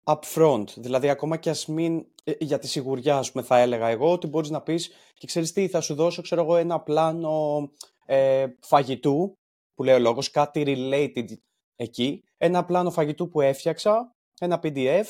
upfront. 0.04 0.66
Δηλαδή, 0.76 1.10
ακόμα 1.10 1.38
και 1.38 1.50
ας 1.50 1.66
μην. 1.66 2.06
Ε, 2.24 2.34
για 2.40 2.60
τη 2.60 2.68
σιγουριά, 2.68 3.18
ας 3.18 3.32
πούμε, 3.32 3.44
θα 3.44 3.58
έλεγα 3.58 3.88
εγώ 3.88 4.12
ότι 4.12 4.28
μπορείς 4.28 4.50
να 4.50 4.62
πεις 4.62 4.92
και 5.14 5.28
ξέρεις 5.28 5.52
τι, 5.52 5.68
θα 5.68 5.82
σου 5.82 5.96
δώσω, 5.96 6.22
ξέρω 6.22 6.42
εγώ, 6.42 6.56
ένα 6.56 6.82
πλάνο 6.82 7.70
ε, 8.06 8.48
φαγητού, 8.62 9.34
που 9.74 9.84
λέει 9.84 9.96
ο 9.96 10.00
λόγος, 10.00 10.32
κάτι 10.32 10.64
related 10.68 11.34
εκεί. 11.76 12.24
Ένα 12.38 12.66
πλάνο 12.66 12.92
φαγητού 12.92 13.30
που 13.30 13.42
έφτιαξα, 13.42 14.16
ένα 14.40 14.60
PDF 14.64 15.06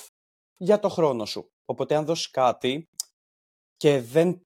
για 0.57 0.79
το 0.79 0.89
χρόνο 0.89 1.25
σου. 1.25 1.49
Οπότε, 1.65 1.95
αν 1.95 2.05
δώσεις 2.05 2.29
κάτι 2.29 2.87
και 3.77 4.01
δεν 4.01 4.41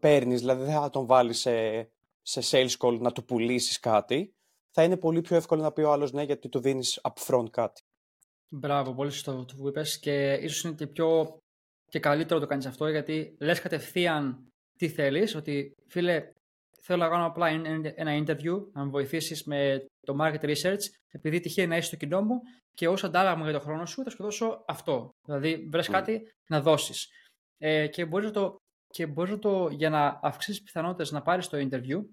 παίρνεις, 0.00 0.40
δηλαδή 0.40 0.64
δεν 0.64 0.72
θα 0.72 0.90
τον 0.90 1.06
βάλεις 1.06 1.38
σε, 1.38 1.88
σε 2.22 2.40
sales 2.50 2.76
call 2.78 2.98
να 3.00 3.12
του 3.12 3.24
πουλήσεις 3.24 3.80
κάτι, 3.80 4.35
θα 4.78 4.84
είναι 4.84 4.96
πολύ 4.96 5.20
πιο 5.20 5.36
εύκολο 5.36 5.62
να 5.62 5.72
πει 5.72 5.80
ο 5.80 5.92
άλλος 5.92 6.12
ναι, 6.12 6.22
γιατί 6.22 6.48
του 6.48 6.60
δίνεις 6.60 7.00
upfront 7.02 7.50
κάτι. 7.50 7.82
Μπράβο, 8.48 8.94
πολύ 8.94 9.10
σωστό 9.10 9.44
το 9.44 9.54
που 9.56 9.68
είπες 9.68 9.98
και 9.98 10.32
ίσως 10.32 10.64
είναι 10.64 10.74
και 10.74 10.86
πιο 10.86 11.38
και 11.90 12.00
καλύτερο 12.00 12.40
το 12.40 12.46
κάνεις 12.46 12.66
αυτό 12.66 12.88
γιατί 12.88 13.36
λες 13.38 13.60
κατευθείαν 13.60 14.48
τι 14.78 14.88
θέλεις, 14.88 15.34
ότι 15.34 15.72
φίλε, 15.86 16.30
θέλω 16.80 17.02
να 17.02 17.08
κάνω 17.08 17.26
απλά 17.26 17.48
ένα 17.94 18.24
interview, 18.24 18.66
να 18.72 18.84
με 18.84 18.90
βοηθήσεις 18.90 19.44
με 19.44 19.84
το 20.00 20.16
market 20.20 20.40
research, 20.40 20.82
επειδή 21.08 21.40
τυχαίνει 21.40 21.68
να 21.68 21.76
είσαι 21.76 21.86
στο 21.86 21.96
κοινό 21.96 22.22
μου 22.22 22.40
και 22.72 22.88
ως 22.88 23.04
αντάλλαγμα 23.04 23.44
για 23.44 23.58
το 23.58 23.64
χρόνο 23.64 23.86
σου 23.86 24.02
θα 24.02 24.10
σου 24.10 24.22
δώσω 24.22 24.64
αυτό. 24.66 25.10
Δηλαδή, 25.26 25.68
βρες 25.70 25.88
κάτι 25.88 26.30
να 26.50 26.60
δώσεις. 26.60 27.08
Ε, 27.58 27.86
και 27.86 28.06
μπορείς 28.06 28.26
να 28.26 28.32
το, 28.32 28.56
και 28.86 29.06
μπορείς 29.06 29.32
να 29.32 29.38
το, 29.38 29.68
για 29.68 29.90
να 29.90 30.20
αυξήσεις 30.22 30.62
πιθανότητες 30.62 31.10
να 31.10 31.22
πάρεις 31.22 31.48
το 31.48 31.68
interview, 31.70 32.04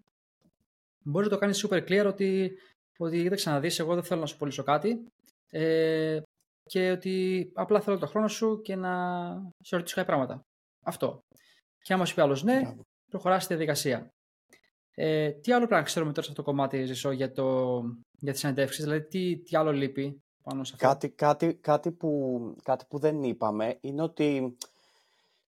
μπορεί 1.03 1.25
να 1.25 1.31
το 1.31 1.37
κάνεις 1.37 1.65
super 1.67 1.87
clear 1.87 2.05
ότι, 2.07 2.51
ότι 2.97 3.21
κοίταξε 3.21 3.49
να 3.49 3.59
δει, 3.59 3.69
εγώ 3.77 3.93
δεν 3.93 4.03
θέλω 4.03 4.19
να 4.19 4.25
σου 4.25 4.37
πουλήσω 4.37 4.63
κάτι. 4.63 5.05
Ε, 5.49 6.21
και 6.63 6.91
ότι 6.91 7.51
απλά 7.53 7.81
θέλω 7.81 7.97
το 7.97 8.07
χρόνο 8.07 8.27
σου 8.27 8.61
και 8.61 8.75
να 8.75 8.91
σε 9.59 9.75
ρωτήσω 9.75 9.95
κάποια 9.95 10.15
πράγματα. 10.15 10.41
Αυτό. 10.83 11.19
Και 11.81 11.93
άμα 11.93 12.05
σου 12.05 12.15
πει 12.15 12.21
άλλος 12.21 12.43
ναι, 12.43 12.75
προχωράς 13.11 13.43
στη 13.43 13.53
διαδικασία. 13.53 14.07
Ε, 14.95 15.29
τι 15.29 15.51
άλλο 15.51 15.65
πρέπει 15.65 15.81
να 15.81 15.87
ξέρουμε 15.87 16.11
τώρα 16.11 16.25
σε 16.25 16.31
αυτό 16.31 16.43
το 16.43 16.49
κομμάτι, 16.49 16.85
Ζησό, 16.85 17.11
για, 17.11 17.31
το, 17.31 17.79
για 18.19 18.31
τις 18.31 18.41
συνεντεύξεις, 18.41 18.83
δηλαδή 18.83 19.07
τι, 19.07 19.37
τι 19.37 19.55
άλλο 19.57 19.71
λείπει 19.71 20.21
πάνω 20.43 20.63
σε 20.63 20.73
αυτό; 20.73 20.87
Κάτι, 20.87 21.09
κάτι, 21.09 21.55
κάτι, 21.55 21.91
που, 21.91 22.39
κάτι 22.63 22.85
που 22.89 22.99
δεν 22.99 23.23
είπαμε 23.23 23.77
είναι 23.81 24.01
ότι 24.01 24.57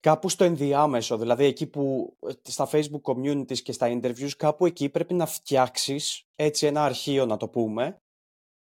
κάπου 0.03 0.29
στο 0.29 0.45
ενδιάμεσο, 0.45 1.19
δηλαδή 1.19 1.45
εκεί 1.45 1.67
που 1.67 2.17
στα 2.43 2.69
facebook 2.73 3.01
communities 3.03 3.59
και 3.59 3.73
στα 3.73 3.87
interviews, 3.91 4.31
κάπου 4.37 4.67
εκεί 4.67 4.89
πρέπει 4.89 5.15
να 5.15 5.27
φτιάξεις 5.27 6.27
έτσι 6.35 6.67
ένα 6.67 6.85
αρχείο 6.85 7.27
να 7.27 7.37
το 7.37 7.49
πούμε, 7.49 8.03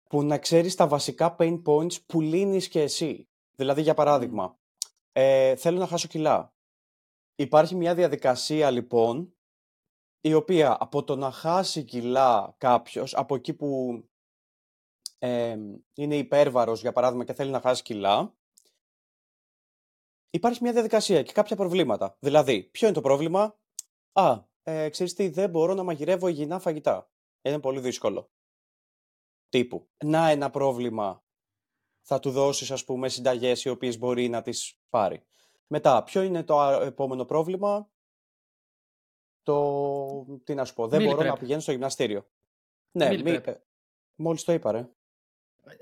που 0.09 0.23
να 0.23 0.37
ξέρεις 0.37 0.75
τα 0.75 0.87
βασικά 0.87 1.35
pain 1.39 1.61
points 1.65 2.03
που 2.05 2.21
λύνεις 2.21 2.67
και 2.67 2.81
εσύ. 2.81 3.29
Δηλαδή, 3.55 3.81
για 3.81 3.93
παράδειγμα, 3.93 4.59
ε, 5.11 5.55
θέλω 5.55 5.77
να 5.77 5.87
χάσω 5.87 6.07
κιλά. 6.07 6.53
Υπάρχει 7.35 7.75
μια 7.75 7.95
διαδικασία, 7.95 8.69
λοιπόν, 8.69 9.35
η 10.21 10.33
οποία 10.33 10.77
από 10.79 11.03
το 11.03 11.15
να 11.15 11.31
χάσει 11.31 11.83
κιλά 11.83 12.55
κάποιος, 12.57 13.15
από 13.15 13.35
εκεί 13.35 13.53
που 13.53 14.01
ε, 15.19 15.57
είναι 15.93 16.15
υπέρβαρος, 16.17 16.81
για 16.81 16.91
παράδειγμα, 16.91 17.23
και 17.23 17.33
θέλει 17.33 17.51
να 17.51 17.59
χάσει 17.59 17.81
κιλά, 17.81 18.35
υπάρχει 20.31 20.63
μια 20.63 20.71
διαδικασία 20.71 21.23
και 21.23 21.31
κάποια 21.31 21.55
προβλήματα. 21.55 22.17
Δηλαδή, 22.19 22.63
ποιο 22.63 22.87
είναι 22.87 22.95
το 22.95 23.01
πρόβλημα; 23.01 23.59
Α, 24.11 24.39
ε, 24.63 24.89
ξέρεις 24.89 25.13
τι, 25.13 25.29
δεν 25.29 25.49
μπορώ 25.49 25.73
να 25.73 25.83
μαγειρεύω 25.83 26.27
υγιεινά 26.27 26.59
φαγητά. 26.59 27.11
Είναι 27.41 27.59
πολύ 27.59 27.79
δύσκολο 27.79 28.31
τύπου. 29.49 29.89
Να 30.05 30.29
ένα 30.29 30.49
πρόβλημα 30.49 31.23
θα 32.01 32.19
του 32.19 32.31
δώσεις 32.31 32.71
ας 32.71 32.85
πούμε 32.85 33.09
συνταγές 33.09 33.63
οι 33.63 33.69
οποίες 33.69 33.97
μπορεί 33.97 34.29
να 34.29 34.41
τις 34.41 34.79
πάρει. 34.89 35.23
Μετά, 35.67 36.03
ποιο 36.03 36.21
είναι 36.21 36.43
το 36.43 36.61
επόμενο 36.61 37.25
πρόβλημα; 37.25 37.89
Το, 39.43 40.39
τι 40.43 40.53
να 40.53 40.65
σου 40.65 40.73
πω, 40.73 40.87
δεν 40.87 41.03
μπορώ 41.03 41.23
να 41.23 41.37
πηγαίνω 41.37 41.59
στο 41.59 41.71
γυμναστήριο. 41.71 42.29
Ναι, 42.91 43.21
μη, 43.21 43.31
ε, 43.31 43.61
μόλις 44.15 44.43
το 44.43 44.53
είπα 44.53 44.71
ρε. 44.71 44.89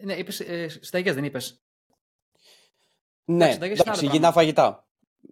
Ναι, 0.04 0.14
είπες, 0.14 0.40
ε, 0.40 0.68
συνταγές 0.68 1.16
δεν 1.16 1.24
είπες. 1.24 1.64
Ναι, 3.32 3.58
εντάξει, 3.62 4.06
υγιεινά 4.06 4.32
φαγητά. 4.32 4.88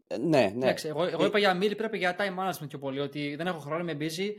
Ε, 0.08 0.18
ναι, 0.18 0.28
ναι. 0.28 0.66
Εντάξει, 0.66 0.88
εγώ, 0.88 1.04
εγώ 1.04 1.26
είπα 1.26 1.40
για 1.40 1.58
meal 1.62 1.78
πρέπει 1.78 1.98
για 1.98 2.16
time 2.20 2.40
management 2.40 2.68
πιο 2.68 2.80
πολύ, 2.80 3.00
ότι 3.00 3.36
δεν 3.36 3.48
έχω 3.48 3.60
χρόνο, 3.60 3.80
είμαι 3.80 3.98
busy, 4.00 4.30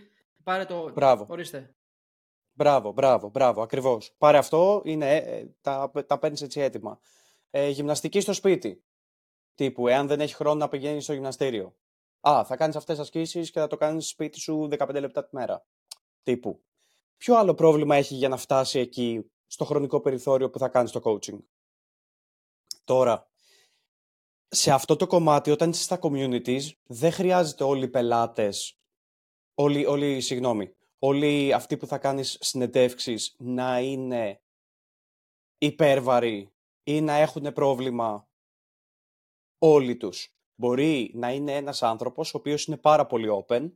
πάρε 0.43 0.65
το... 0.65 0.91
Μπράβο. 0.93 1.27
Ορίστε. 1.29 1.75
Μπράβο, 2.53 2.93
μπράβο, 2.93 3.29
μπράβο, 3.29 3.63
ακριβώς. 3.63 4.15
Πάρε 4.19 4.39
αυτό, 4.39 4.83
είναι, 4.85 5.17
ε, 5.17 5.47
τα, 5.61 5.91
τα 6.07 6.19
παίρνεις 6.19 6.43
έτσι 6.43 6.61
έτοιμα. 6.61 7.01
Ε, 7.51 7.69
γυμναστική 7.69 8.21
στο 8.21 8.33
σπίτι. 8.33 8.85
Τύπου, 9.55 9.89
εάν 9.89 10.07
δεν 10.07 10.21
έχει 10.21 10.35
χρόνο 10.35 10.59
να 10.59 10.69
πηγαίνεις 10.69 11.05
στο 11.05 11.13
γυμναστήριο. 11.13 11.77
Α, 12.21 12.45
θα 12.45 12.57
κάνεις 12.57 12.77
αυτές 12.77 12.97
τις 12.97 13.05
ασκήσεις 13.05 13.51
και 13.51 13.59
θα 13.61 13.67
το 13.67 13.77
κάνεις 13.77 14.05
στο 14.05 14.13
σπίτι 14.13 14.41
σου 14.41 14.69
15 14.79 15.01
λεπτά 15.01 15.25
τη 15.25 15.37
μέρα. 15.37 15.67
Τύπου. 16.23 16.63
Ποιο 17.17 17.37
άλλο 17.37 17.55
πρόβλημα 17.55 17.97
έχει 17.97 18.15
για 18.15 18.29
να 18.29 18.37
φτάσει 18.37 18.79
εκεί 18.79 19.31
στο 19.47 19.65
χρονικό 19.65 20.01
περιθώριο 20.01 20.51
που 20.51 20.59
θα 20.59 20.69
κάνεις 20.69 20.91
το 20.91 21.01
coaching; 21.05 21.39
Τώρα, 22.85 23.28
σε 24.49 24.73
αυτό 24.73 24.97
το 24.97 25.07
κομμάτι, 25.07 25.51
όταν 25.51 25.71
είσαι 25.71 25.83
στα 25.83 25.99
communities, 26.03 26.71
δεν 26.87 27.13
χρειάζεται 27.13 27.65
όλοι 27.65 27.85
οι 27.85 27.89
πελάτες, 27.89 28.79
όλοι, 29.55 29.87
όλοι, 29.87 30.21
συγγνώμη, 30.21 30.77
όλοι 30.99 31.53
αυτοί 31.53 31.77
που 31.77 31.87
θα 31.87 31.99
κάνεις 31.99 32.37
συνεντεύξεις 32.41 33.35
να 33.39 33.81
είναι 33.81 34.43
υπέρβαροι 35.59 36.53
ή 36.83 37.01
να 37.01 37.13
έχουν 37.13 37.53
πρόβλημα 37.53 38.29
όλοι 39.59 39.97
τους. 39.97 40.33
Μπορεί 40.55 41.11
να 41.15 41.33
είναι 41.33 41.57
ένας 41.57 41.83
άνθρωπος 41.83 42.35
ο 42.35 42.39
οποίος 42.39 42.67
είναι 42.67 42.77
πάρα 42.77 43.07
πολύ 43.07 43.45
open 43.47 43.73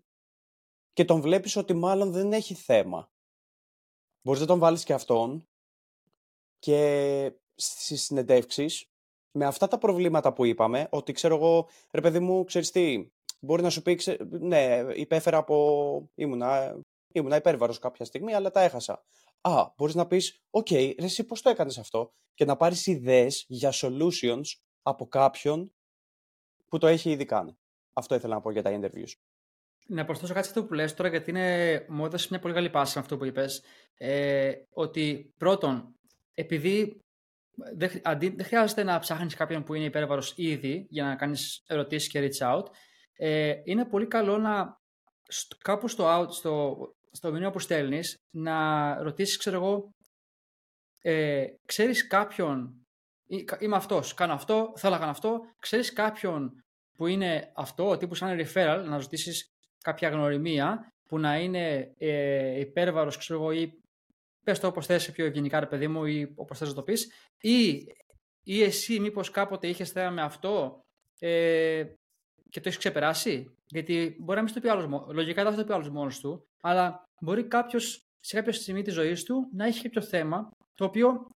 και 0.93 1.05
τον 1.05 1.21
βλέπεις 1.21 1.57
ότι 1.57 1.75
μάλλον 1.75 2.13
δεν 2.13 2.33
έχει 2.33 2.55
θέμα. 2.55 3.13
Μπορείς 4.23 4.41
να 4.41 4.47
τον 4.47 4.59
βάλεις 4.59 4.85
και 4.85 4.93
αυτόν 4.93 5.49
και 6.59 7.33
στις 7.55 8.03
συνεντεύξεις 8.03 8.92
με 9.33 9.45
αυτά 9.45 9.69
τα 9.69 9.79
προβλήματα 9.79 10.33
που 10.33 10.45
είπαμε, 10.45 10.87
ότι 10.91 11.13
ξέρω 11.13 11.37
εγώ, 11.37 11.69
ρε 11.91 12.01
παιδί 12.01 12.19
μου, 12.19 12.45
ξέρεις 12.45 12.71
τι, 12.71 13.11
μπορεί 13.41 13.63
να 13.63 13.71
σου 13.71 13.83
πει, 13.83 13.99
ναι, 14.29 14.85
υπέφερα 14.95 15.37
από, 15.37 16.11
ήμουνα 16.15 16.77
Ήμουν 17.13 17.33
υπέρβαρος 17.33 17.79
κάποια 17.79 18.05
στιγμή, 18.05 18.35
αλλά 18.35 18.51
τα 18.51 18.61
έχασα. 18.61 19.05
Α, 19.41 19.73
μπορείς 19.77 19.95
να 19.95 20.07
πεις, 20.07 20.43
OK, 20.51 20.95
ρε, 20.99 21.05
εσύ 21.05 21.25
πώς 21.25 21.43
το 21.43 21.51
έκανες 21.51 21.79
αυτό, 21.79 22.13
και 22.35 22.45
να 22.45 22.57
πάρεις 22.57 22.87
ιδέες 22.87 23.45
για 23.49 23.73
solutions 23.75 24.45
από 24.83 25.07
κάποιον 25.07 25.73
που 26.69 26.79
το 26.79 26.87
έχει 26.87 27.11
ήδη 27.11 27.25
κάνει. 27.25 27.57
Αυτό 27.93 28.15
ήθελα 28.15 28.35
να 28.35 28.41
πω 28.41 28.51
για 28.51 28.63
τα 28.63 28.81
interviews. 28.81 29.13
Να 29.87 30.05
προσθέσω 30.05 30.35
κάτι 30.35 30.47
σε 30.47 30.53
αυτό 30.53 30.65
που 30.67 30.75
λες 30.75 30.95
τώρα, 30.95 31.09
γιατί 31.09 31.31
είναι, 31.31 31.85
μου 31.89 32.05
έδωσε 32.05 32.27
μια 32.31 32.41
πολύ 32.41 32.55
καλή 32.55 32.71
πάση 32.71 32.99
αυτό 32.99 33.17
που 33.17 33.25
είπες. 33.25 33.63
Ε, 33.95 34.53
ότι 34.71 35.33
πρώτον, 35.37 35.95
επειδή 36.35 37.02
δεν, 37.75 37.91
αντί, 38.03 38.29
δεν 38.29 38.47
χρειάζεται 38.47 38.83
να 38.83 38.99
ψάχνεις 38.99 39.35
κάποιον 39.35 39.63
που 39.63 39.75
είναι 39.75 39.85
υπέρβαρος 39.85 40.33
ήδη 40.37 40.87
για 40.91 41.05
να 41.05 41.17
κάνεις 41.17 41.63
ερωτήσεις 41.67 42.09
και 42.09 42.31
reach 42.31 42.55
out, 42.55 42.65
ε, 43.17 43.55
είναι 43.65 43.85
πολύ 43.85 44.07
καλό 44.07 44.39
να 44.39 44.81
κάπου 45.59 45.89
στο, 45.89 46.21
out, 46.21 46.31
στο 46.31 46.77
στο 47.13 47.33
μηνύμα 47.33 47.51
που 47.51 47.59
στέλνεις 47.59 48.23
να 48.31 48.95
ρωτήσεις, 49.03 49.37
ξέρω 49.37 49.57
εγώ, 49.57 49.95
ε, 51.03 51.47
ξέρεις 51.67 52.07
κάποιον. 52.07 52.77
Είμαι 53.59 53.77
αυτός, 53.77 54.15
κάνω 54.15 54.33
αυτό, 54.33 54.73
θέλω 54.77 54.93
να 54.93 54.99
κάνω 54.99 55.11
αυτό. 55.11 55.41
Ξέρεις 55.59 55.93
κάποιον 55.93 56.65
που 56.93 57.07
είναι 57.07 57.53
αυτό, 57.55 57.97
τύπου 57.97 58.15
σαν 58.15 58.39
referral, 58.41 58.85
να 58.87 58.97
ρωτήσεις 58.97 59.55
κάποια 59.79 60.09
γνωριμία 60.09 60.93
που 61.09 61.19
να 61.19 61.39
είναι 61.39 61.95
ε, 61.99 62.61
υπέρβαρος, 62.61 63.17
ξέρω 63.17 63.41
εγώ, 63.41 63.53
ή 63.53 63.82
πες 64.45 64.59
το 64.59 64.67
όπως 64.67 64.87
θες 64.87 65.13
πιο 65.13 65.25
ευγενικά 65.25 65.61
ρε 65.61 65.67
παιδί 65.67 65.89
μου 65.89 66.05
ή 66.05 66.33
όπως 66.35 66.59
θες 66.59 66.69
να 66.69 66.75
το 66.75 66.83
πεις 66.83 67.13
ή, 67.41 67.69
ή 68.43 68.63
εσύ 68.63 69.01
μήπως 69.01 69.31
κάποτε 69.31 69.69
είχες 69.69 69.91
θέμα 69.91 70.11
με 70.11 70.23
αυτό 70.23 70.81
ε, 71.19 71.85
και 72.51 72.61
το 72.61 72.69
έχεις 72.69 72.79
ξεπεράσει; 72.79 73.55
Γιατί 73.67 74.17
μπορεί 74.19 74.39
να 74.39 74.45
μην 74.45 74.55
το 74.55 74.61
πει 74.61 74.69
άλλος. 74.69 75.07
Λογικά 75.09 75.43
δεν 75.43 75.53
θα 75.53 75.59
το 75.59 75.65
πει 75.65 75.73
άλλος 75.73 75.91
μόνος 75.91 76.21
του, 76.21 76.47
αλλά 76.61 77.03
μπορεί 77.21 77.45
κάποιος 77.45 78.07
σε 78.21 78.37
κάποια 78.37 78.53
στιγμή 78.53 78.83
της 78.83 78.95
ζωής 78.95 79.23
του 79.25 79.49
να 79.53 79.67
έχει 79.67 79.83
κάποιο 79.83 80.03
θέμα 80.03 80.51
το 80.75 80.85
οποίο 80.85 81.27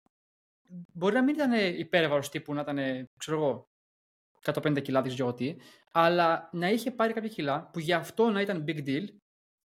μπορεί 0.92 1.14
να 1.14 1.22
μην 1.22 1.34
ήταν 1.34 1.78
υπέρβαρος 1.78 2.28
τύπου, 2.28 2.54
να 2.54 2.60
ήταν, 2.60 3.08
ξέρω 3.18 3.36
εγώ, 3.36 3.64
150 4.42 4.82
κιλά, 4.82 5.02
δεν 5.02 5.12
ξέρω 5.12 5.34
τι, 5.34 5.56
αλλά 5.92 6.48
να 6.52 6.68
είχε 6.68 6.90
πάρει 6.90 7.12
κάποια 7.12 7.28
κιλά 7.28 7.70
που 7.72 7.78
για 7.78 7.96
αυτό 7.96 8.30
να 8.30 8.40
ήταν 8.40 8.64
big 8.66 8.86
deal 8.86 9.04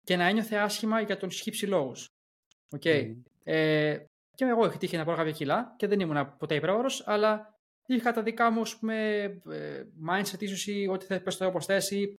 και 0.02 0.16
να 0.16 0.24
ένιωθε 0.24 0.56
άσχημα 0.56 1.00
για 1.00 1.16
τον 1.16 1.30
σκύψη 1.30 1.66
λόγους. 1.66 2.06
Okay. 2.76 3.16
Ε, 3.44 3.98
και 4.34 4.44
εγώ 4.44 4.66
είχα 4.66 4.78
τύχει 4.78 4.96
να 4.96 5.04
πάρω 5.04 5.16
κάποια 5.16 5.32
κιλά 5.32 5.74
και 5.76 5.86
δεν 5.86 6.00
ήμουν 6.00 6.36
ποτέ 6.36 6.54
υπέρβαρο, 6.54 6.90
αλλά 7.04 7.54
είχα 7.86 8.12
τα 8.12 8.22
δικά 8.22 8.50
μου 8.50 8.62
πούμε, 8.80 9.22
ε, 9.50 9.84
mindset 10.08 10.42
ίσως 10.42 10.66
ή 10.66 10.88
ό,τι 10.90 11.06
θες, 11.06 11.22
πες 11.22 11.36
το 11.36 11.46
όπως 11.46 11.64
θες 11.64 11.90
ή 11.90 12.14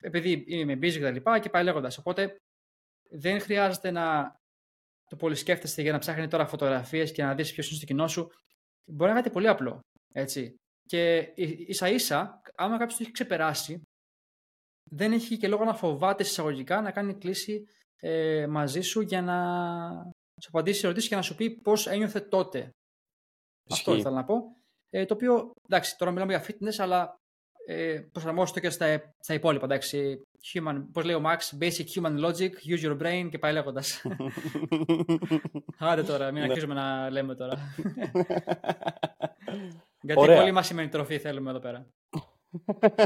επειδή 0.00 0.44
είμαι 0.46 0.72
busy 0.72 0.92
και 0.92 1.00
τα 1.00 1.10
λοιπά 1.10 1.38
και 1.38 1.50
πάει 1.50 1.64
λέγοντας. 1.64 1.98
Οπότε 1.98 2.36
δεν 3.10 3.40
χρειάζεται 3.40 3.90
να 3.90 4.34
το 5.04 5.16
πολύ 5.16 5.34
σκέφτεστε 5.34 5.82
για 5.82 5.92
να 5.92 5.98
ψάχνετε 5.98 6.28
τώρα 6.28 6.46
φωτογραφίες 6.46 7.12
και 7.12 7.22
να 7.22 7.34
δεις 7.34 7.52
ποιος 7.52 7.66
είναι 7.68 7.76
στο 7.76 7.86
κοινό 7.86 8.08
σου. 8.08 8.30
Μπορεί 8.84 9.12
να 9.12 9.18
είναι 9.18 9.30
πολύ 9.30 9.48
απλό. 9.48 9.80
Έτσι. 10.12 10.54
Και 10.86 11.32
ίσα 11.66 11.88
ίσα, 11.88 12.40
άμα 12.54 12.78
κάποιος 12.78 12.96
το 12.96 13.02
έχει 13.02 13.12
ξεπεράσει, 13.12 13.82
δεν 14.90 15.12
έχει 15.12 15.36
και 15.36 15.48
λόγο 15.48 15.64
να 15.64 15.74
φοβάται 15.74 16.22
εισαγωγικά 16.22 16.80
να 16.80 16.90
κάνει 16.90 17.18
κλίση 17.18 17.64
ε, 18.04 18.46
μαζί 18.46 18.80
σου 18.80 19.00
για 19.00 19.22
να 19.22 19.36
σου 20.42 20.48
απαντήσει 20.48 20.84
ερωτήσεις 20.84 21.08
και 21.08 21.16
να 21.16 21.22
σου 21.22 21.34
πει 21.34 21.50
πώς 21.50 21.86
ένιωθε 21.86 22.20
τότε. 22.20 22.70
Αυτό 23.70 23.94
ήθελα 23.94 24.14
να 24.14 24.24
πω. 24.24 24.56
Ε, 24.90 25.04
το 25.04 25.14
οποίο, 25.14 25.52
εντάξει, 25.68 25.96
τώρα 25.98 26.10
μιλάμε 26.10 26.32
για 26.32 26.46
fitness, 26.46 26.74
αλλά 26.78 27.16
ε, 27.66 28.00
προσαρμόστε 28.12 28.60
και 28.60 28.70
στα, 28.70 29.14
στα 29.18 29.34
υπόλοιπα. 29.34 29.64
Εντάξει. 29.64 30.22
Human, 30.52 30.86
πώς 30.92 31.04
λέει 31.04 31.14
ο 31.14 31.22
Max, 31.24 31.58
basic 31.60 31.86
human 31.94 32.24
logic, 32.24 32.50
use 32.50 32.82
your 32.82 32.98
brain 33.02 33.28
και 33.30 33.38
πάει 33.38 33.52
λέγοντας. 33.52 34.02
Άντε 35.78 36.02
τώρα, 36.02 36.24
μην 36.30 36.42
ναι. 36.42 36.48
αρχίζουμε 36.48 36.74
να 36.74 37.10
λέμε 37.10 37.34
τώρα. 37.34 37.56
Γιατί 40.06 40.20
Ωραία. 40.20 40.38
πολύ 40.38 40.52
μας 40.52 40.66
σημαίνει 40.66 40.88
τροφή 40.88 41.18
θέλουμε 41.18 41.50
εδώ 41.50 41.58
πέρα. 41.58 41.86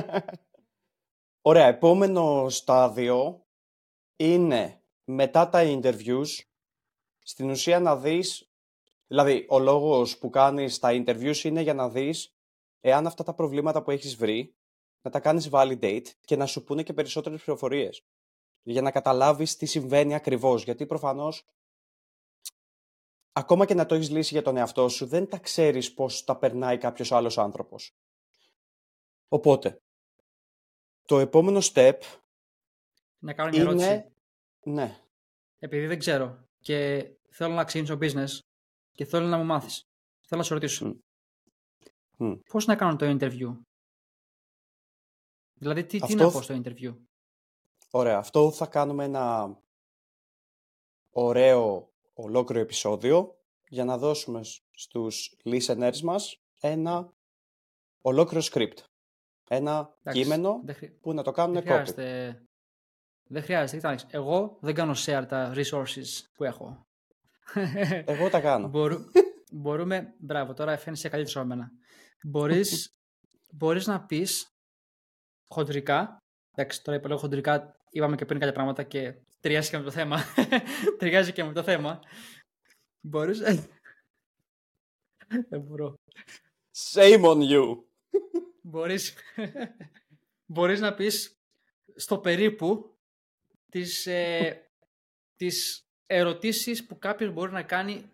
Ωραία, 1.48 1.66
επόμενο 1.66 2.48
στάδιο 2.48 3.40
είναι 4.16 4.80
μετά 5.08 5.48
τα 5.48 5.62
interviews, 5.64 6.26
στην 7.22 7.50
ουσία 7.50 7.80
να 7.80 7.96
δεις, 7.96 8.50
δηλαδή 9.06 9.46
ο 9.48 9.58
λόγος 9.58 10.18
που 10.18 10.30
κάνεις 10.30 10.78
τα 10.78 10.88
interviews 10.92 11.44
είναι 11.44 11.60
για 11.60 11.74
να 11.74 11.88
δεις 11.88 12.34
εάν 12.80 13.06
αυτά 13.06 13.22
τα 13.22 13.34
προβλήματα 13.34 13.82
που 13.82 13.90
έχεις 13.90 14.16
βρει, 14.16 14.54
να 15.02 15.10
τα 15.10 15.20
κάνεις 15.20 15.48
validate 15.52 16.06
και 16.20 16.36
να 16.36 16.46
σου 16.46 16.64
πούνε 16.64 16.82
και 16.82 16.92
περισσότερες 16.92 17.42
πληροφορίες. 17.42 18.04
Για 18.62 18.82
να 18.82 18.90
καταλάβεις 18.90 19.56
τι 19.56 19.66
συμβαίνει 19.66 20.14
ακριβώς. 20.14 20.64
Γιατί 20.64 20.86
προφανώς, 20.86 21.46
ακόμα 23.32 23.66
και 23.66 23.74
να 23.74 23.86
το 23.86 23.94
έχεις 23.94 24.10
λύσει 24.10 24.32
για 24.32 24.42
τον 24.42 24.56
εαυτό 24.56 24.88
σου, 24.88 25.06
δεν 25.06 25.28
τα 25.28 25.38
ξέρεις 25.38 25.94
πώς 25.94 26.24
τα 26.24 26.36
περνάει 26.36 26.78
κάποιος 26.78 27.12
άλλος 27.12 27.38
άνθρωπος. 27.38 27.94
Οπότε, 29.28 29.80
το 31.04 31.18
επόμενο 31.18 31.60
step 31.62 31.98
να 33.18 33.32
κάνω 33.32 33.50
μια 33.50 33.60
είναι... 33.60 33.84
ερώτηση. 33.84 34.15
Ναι. 34.66 35.00
Επειδή 35.58 35.86
δεν 35.86 35.98
ξέρω 35.98 36.48
και 36.60 37.08
θέλω 37.30 37.54
να 37.54 37.64
ξεκινήσω 37.64 37.98
business 38.00 38.38
και 38.92 39.04
θέλω 39.04 39.26
να 39.26 39.36
μου 39.36 39.44
μάθεις. 39.44 39.82
Θέλω 40.26 40.40
να 40.40 40.46
σε 40.46 40.54
ρωτήσω. 40.54 41.00
Mm. 42.18 42.38
Πώς 42.50 42.66
να 42.66 42.76
κάνω 42.76 42.96
το 42.96 43.16
interview; 43.20 43.58
Δηλαδή, 45.54 45.84
τι, 45.84 45.98
τι 45.98 46.14
να 46.14 46.30
πω 46.30 46.42
στο 46.42 46.60
interview; 46.64 46.96
Ωραία. 47.90 48.18
Αυτό 48.18 48.50
θα 48.50 48.66
κάνουμε 48.66 49.04
ένα 49.04 49.56
ωραίο 51.10 51.92
ολόκληρο 52.14 52.62
επεισόδιο 52.62 53.38
για 53.68 53.84
να 53.84 53.98
δώσουμε 53.98 54.40
στους 54.70 55.36
listeners 55.44 56.00
μας 56.00 56.40
ένα 56.60 57.12
ολόκληρο 58.00 58.44
script. 58.50 58.78
Ένα 59.48 59.96
κείμενο 60.10 60.64
που 61.00 61.12
να 61.12 61.22
το 61.22 61.30
κάνουν 61.30 61.54
δεν 61.54 61.62
χρειάζεται, 61.62 62.42
Δεν 63.28 63.42
χρειάζεται. 63.42 63.76
Κοιτάξτε, 63.76 64.16
εγώ 64.16 64.58
δεν 64.60 64.74
κάνω 64.74 64.94
share 64.96 65.24
τα 65.28 65.52
resources 65.54 66.24
που 66.34 66.44
έχω. 66.44 66.86
Εγώ 68.04 68.30
τα 68.30 68.40
κάνω. 68.40 68.70
μπορούμε, 69.50 70.14
μπράβο, 70.18 70.54
τώρα 70.54 70.76
φαίνεσαι 70.76 71.08
καλύτερο 71.08 71.40
από 71.40 71.48
μένα. 71.48 71.70
Μπορείς, 72.22 72.94
μπορείς 73.58 73.86
να 73.86 74.04
πεις 74.04 74.48
χοντρικά, 75.48 76.18
εντάξει 76.54 76.82
τώρα 76.82 76.98
είπα 76.98 77.08
λέω 77.08 77.18
χοντρικά, 77.18 77.76
είπαμε 77.90 78.16
και 78.16 78.24
πριν 78.24 78.38
κάποια 78.38 78.54
πράγματα 78.54 78.82
και 78.82 79.14
ταιριάζει 79.40 79.70
και 79.70 79.78
με 79.78 79.84
το 79.84 79.90
θέμα. 79.90 80.18
ταιριάζει 80.98 81.32
και 81.32 81.44
με 81.44 81.52
το 81.52 81.62
θέμα. 81.62 82.00
Μπορείς... 83.00 83.38
Δεν 85.48 85.60
μπορώ. 85.60 85.94
Shame 86.92 87.24
on 87.24 87.40
you. 87.50 87.76
Μπορείς, 88.62 89.14
μπορείς 90.46 90.80
να 90.80 90.94
πεις 90.94 91.36
στο 91.96 92.18
περίπου 92.18 92.95
τις, 93.70 94.06
ε, 94.06 94.70
τις 95.36 95.86
ερωτήσεις 96.06 96.86
που 96.86 96.98
κάποιος 96.98 97.32
μπορεί 97.32 97.52
να 97.52 97.62
κάνει 97.62 98.10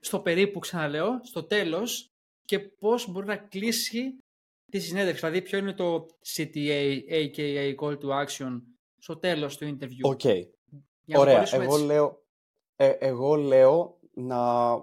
στο 0.00 0.20
περίπου, 0.20 0.58
ξαναλέω, 0.58 1.20
στο 1.22 1.44
τέλος 1.44 2.10
και 2.44 2.58
πώς 2.58 3.10
μπορεί 3.10 3.26
να 3.26 3.36
κλείσει 3.36 4.16
τη 4.70 4.80
συνέντευξη. 4.80 5.26
Δηλαδή, 5.26 5.42
ποιο 5.42 5.58
είναι 5.58 5.72
το 5.72 6.06
CTA, 6.36 7.00
aka 7.08 7.74
Call 7.80 7.98
to 7.98 8.24
Action, 8.24 8.62
στο 8.98 9.16
τέλος 9.16 9.56
του 9.56 9.76
interview. 9.78 10.02
OK. 10.10 10.20
Okay. 10.22 10.42
Ωραία. 11.16 11.46
Εγώ 11.52 11.76
λέω, 11.76 12.22
ε, 12.76 12.88
εγώ 12.88 13.34
λέω 13.34 13.98
να, 14.14 14.74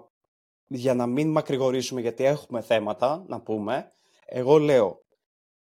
για 0.66 0.94
να 0.94 1.06
μην 1.06 1.30
μακρηγορήσουμε, 1.30 2.00
γιατί 2.00 2.24
έχουμε 2.24 2.60
θέματα 2.60 3.24
να 3.28 3.40
πούμε, 3.40 3.92
εγώ 4.26 4.58
λέω 4.58 5.04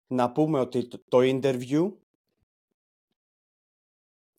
να 0.06 0.32
πούμε 0.32 0.60
ότι 0.60 0.88
το, 0.88 1.02
το 1.08 1.18
interview 1.20 1.92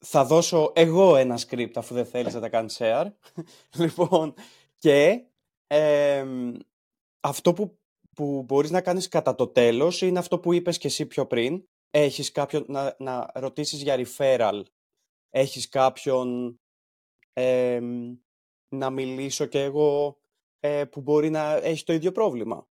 θα 0.06 0.26
δώσω 0.26 0.72
εγώ 0.76 1.16
ένα 1.16 1.40
script 1.48 1.72
αφού 1.76 1.94
δεν 1.94 2.06
θέλεις 2.06 2.34
να 2.34 2.40
τα 2.40 2.50
κάνεις 2.50 2.78
share. 2.80 3.08
λοιπόν, 3.80 4.34
και 4.78 5.24
αυτό 7.20 7.54
που, 7.54 7.80
που 8.16 8.44
μπορείς 8.44 8.72
να 8.72 8.82
κάνεις 8.82 9.08
κατά 9.08 9.36
το 9.36 9.48
τέλος 9.48 10.02
είναι 10.02 10.20
αυτό 10.20 10.40
που 10.40 10.54
είπες 10.54 10.78
και 10.78 10.88
εσύ 10.88 11.06
πιο 11.06 11.28
πριν. 11.28 11.64
Έχεις 11.92 12.32
κάποιον 12.32 12.66
να, 12.68 12.96
να 13.00 13.32
ρωτήσεις 13.34 13.82
για 13.82 14.06
referral. 14.06 14.62
Έχεις 15.30 15.70
κάποιον 15.70 16.60
να 18.70 18.90
μιλήσω 18.90 19.46
και 19.46 19.64
εγώ 19.64 20.18
ε, 20.60 20.86
που 20.86 21.02
μπορεί 21.02 21.30
να 21.30 21.54
έχει 21.54 21.84
το 21.84 21.94
ίδιο 21.94 22.12
πρόβλημα. 22.12 22.68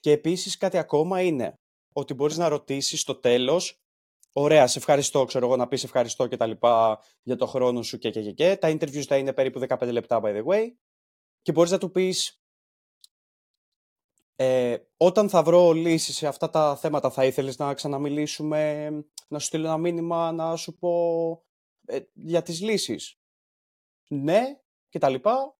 Και 0.00 0.10
επίσης 0.10 0.56
κάτι 0.56 0.78
ακόμα 0.78 1.22
είναι 1.22 1.54
ότι 1.92 2.14
μπορείς 2.14 2.36
να 2.36 2.48
ρωτήσεις 2.48 3.00
στο 3.00 3.14
τέλος 3.14 3.80
Ωραία, 4.38 4.66
σε 4.66 4.78
ευχαριστώ, 4.78 5.24
ξέρω 5.24 5.46
εγώ, 5.46 5.56
να 5.56 5.68
πεις 5.68 5.84
ευχαριστώ 5.84 6.26
και 6.26 6.36
τα 6.36 6.46
λοιπά 6.46 7.00
για 7.22 7.36
το 7.36 7.46
χρόνο 7.46 7.82
σου 7.82 7.98
και 7.98 8.10
και 8.10 8.22
και 8.22 8.32
και. 8.32 8.56
Τα 8.56 8.68
interviews 8.68 9.02
θα 9.02 9.16
είναι 9.16 9.32
περίπου 9.32 9.60
15 9.68 9.92
λεπτά, 9.92 10.20
by 10.22 10.26
the 10.26 10.44
way. 10.44 10.64
Και 11.42 11.52
μπορείς 11.52 11.70
να 11.70 11.78
του 11.78 11.90
πεις, 11.90 12.42
ε, 14.36 14.76
όταν 14.96 15.28
θα 15.28 15.42
βρω 15.42 15.72
λύσεις 15.72 16.16
σε 16.16 16.26
αυτά 16.26 16.50
τα 16.50 16.76
θέματα, 16.76 17.10
θα 17.10 17.24
ήθελες 17.24 17.58
να 17.58 17.74
ξαναμιλήσουμε, 17.74 18.90
να 19.28 19.38
σου 19.38 19.46
στείλω 19.46 19.66
ένα 19.66 19.78
μήνυμα, 19.78 20.32
να 20.32 20.56
σου 20.56 20.78
πω 20.78 21.44
ε, 21.86 22.00
για 22.12 22.42
τις 22.42 22.60
λύσεις; 22.60 23.20
Ναι, 24.08 24.60
και 24.88 24.98
τα 24.98 25.08
λοιπά. 25.08 25.56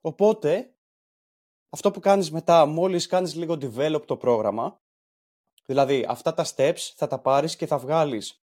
Οπότε, 0.00 0.74
αυτό 1.68 1.90
που 1.90 2.00
κάνεις 2.00 2.30
μετά, 2.30 2.66
μόλις 2.66 3.06
κάνεις 3.06 3.34
λίγο 3.34 3.54
develop 3.54 4.02
το 4.06 4.16
πρόγραμμα, 4.16 4.80
δηλαδή 5.66 6.04
αυτά 6.08 6.34
τα 6.34 6.46
steps 6.54 6.78
θα 6.94 7.06
τα 7.06 7.18
πάρεις 7.18 7.56
και 7.56 7.66
θα 7.66 7.78
βγάλεις 7.78 8.40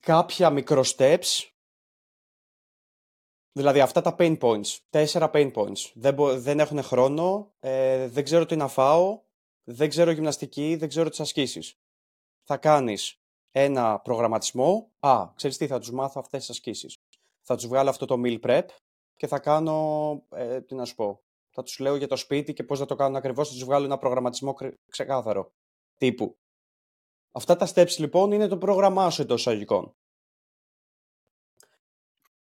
κάποια 0.00 0.50
μικρό 0.50 0.82
steps, 0.96 1.50
δηλαδή 3.52 3.80
αυτά 3.80 4.00
τα 4.00 4.16
pain 4.18 4.38
points, 4.38 4.78
τέσσερα 4.90 5.30
pain 5.34 5.52
points, 5.52 5.92
δεν, 5.94 6.40
δεν 6.40 6.60
έχουν 6.60 6.82
χρόνο, 6.82 7.54
ε, 7.58 8.08
δεν 8.08 8.24
ξέρω 8.24 8.46
τι 8.46 8.56
να 8.56 8.68
φάω, 8.68 9.22
δεν 9.64 9.88
ξέρω 9.88 10.10
γυμναστική, 10.10 10.76
δεν 10.76 10.88
ξέρω 10.88 11.08
τις 11.08 11.20
ασκήσεις. 11.20 11.78
Θα 12.44 12.56
κάνεις 12.56 13.22
ένα 13.50 14.00
προγραμματισμό, 14.00 14.92
α, 14.98 15.32
ξέρεις 15.34 15.56
τι, 15.56 15.66
θα 15.66 15.78
τους 15.78 15.90
μάθω 15.90 16.20
αυτές 16.20 16.40
τις 16.40 16.50
ασκήσεις. 16.50 16.96
Θα 17.42 17.54
τους 17.56 17.66
βγάλω 17.66 17.90
αυτό 17.90 18.06
το 18.06 18.20
meal 18.24 18.40
prep, 18.40 18.66
και 19.16 19.26
θα 19.26 19.38
κάνω, 19.38 20.22
ε, 20.30 20.60
τι 20.60 20.74
να 20.74 20.84
σου 20.84 20.94
πω, 20.94 21.22
θα 21.58 21.64
τους 21.64 21.78
λέω 21.78 21.96
για 21.96 22.08
το 22.08 22.16
σπίτι 22.16 22.52
και 22.52 22.64
πώς 22.64 22.80
να 22.80 22.86
το 22.86 22.94
κάνουν 22.94 23.16
ακριβώς, 23.16 23.48
θα 23.48 23.54
τους 23.54 23.64
βγάλω 23.64 23.84
ένα 23.84 23.98
προγραμματισμό 23.98 24.54
ξεκάθαρο 24.88 25.52
τύπου. 25.96 26.38
Αυτά 27.32 27.56
τα 27.56 27.68
steps 27.74 27.96
λοιπόν 27.98 28.32
είναι 28.32 28.48
το 28.48 28.58
πρόγραμμά 28.58 29.10
σου 29.10 29.22
εντός 29.22 29.40
εισαγωγικών. 29.40 29.96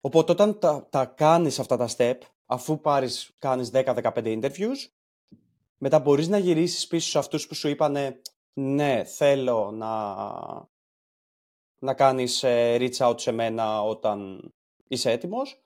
Οπότε 0.00 0.32
όταν 0.32 0.58
τα, 0.58 0.88
τα 0.90 1.06
κάνεις 1.06 1.58
αυτά 1.58 1.76
τα 1.76 1.88
step, 1.96 2.18
αφού 2.46 2.80
πάρεις, 2.80 3.34
κάνεις 3.38 3.70
10-15 3.72 4.12
interviews, 4.14 4.76
μετά 5.76 5.98
μπορείς 5.98 6.28
να 6.28 6.38
γυρίσεις 6.38 6.86
πίσω 6.86 7.10
σε 7.10 7.18
αυτούς 7.18 7.46
που 7.46 7.54
σου 7.54 7.68
είπανε 7.68 8.20
ναι, 8.52 9.04
θέλω 9.04 9.70
να, 9.70 10.14
να 11.78 11.94
κάνεις 11.94 12.42
ε, 12.42 12.76
reach 12.80 13.08
out 13.08 13.20
σε 13.20 13.32
μένα 13.32 13.82
όταν 13.82 14.50
είσαι 14.88 15.10
έτοιμος 15.10 15.64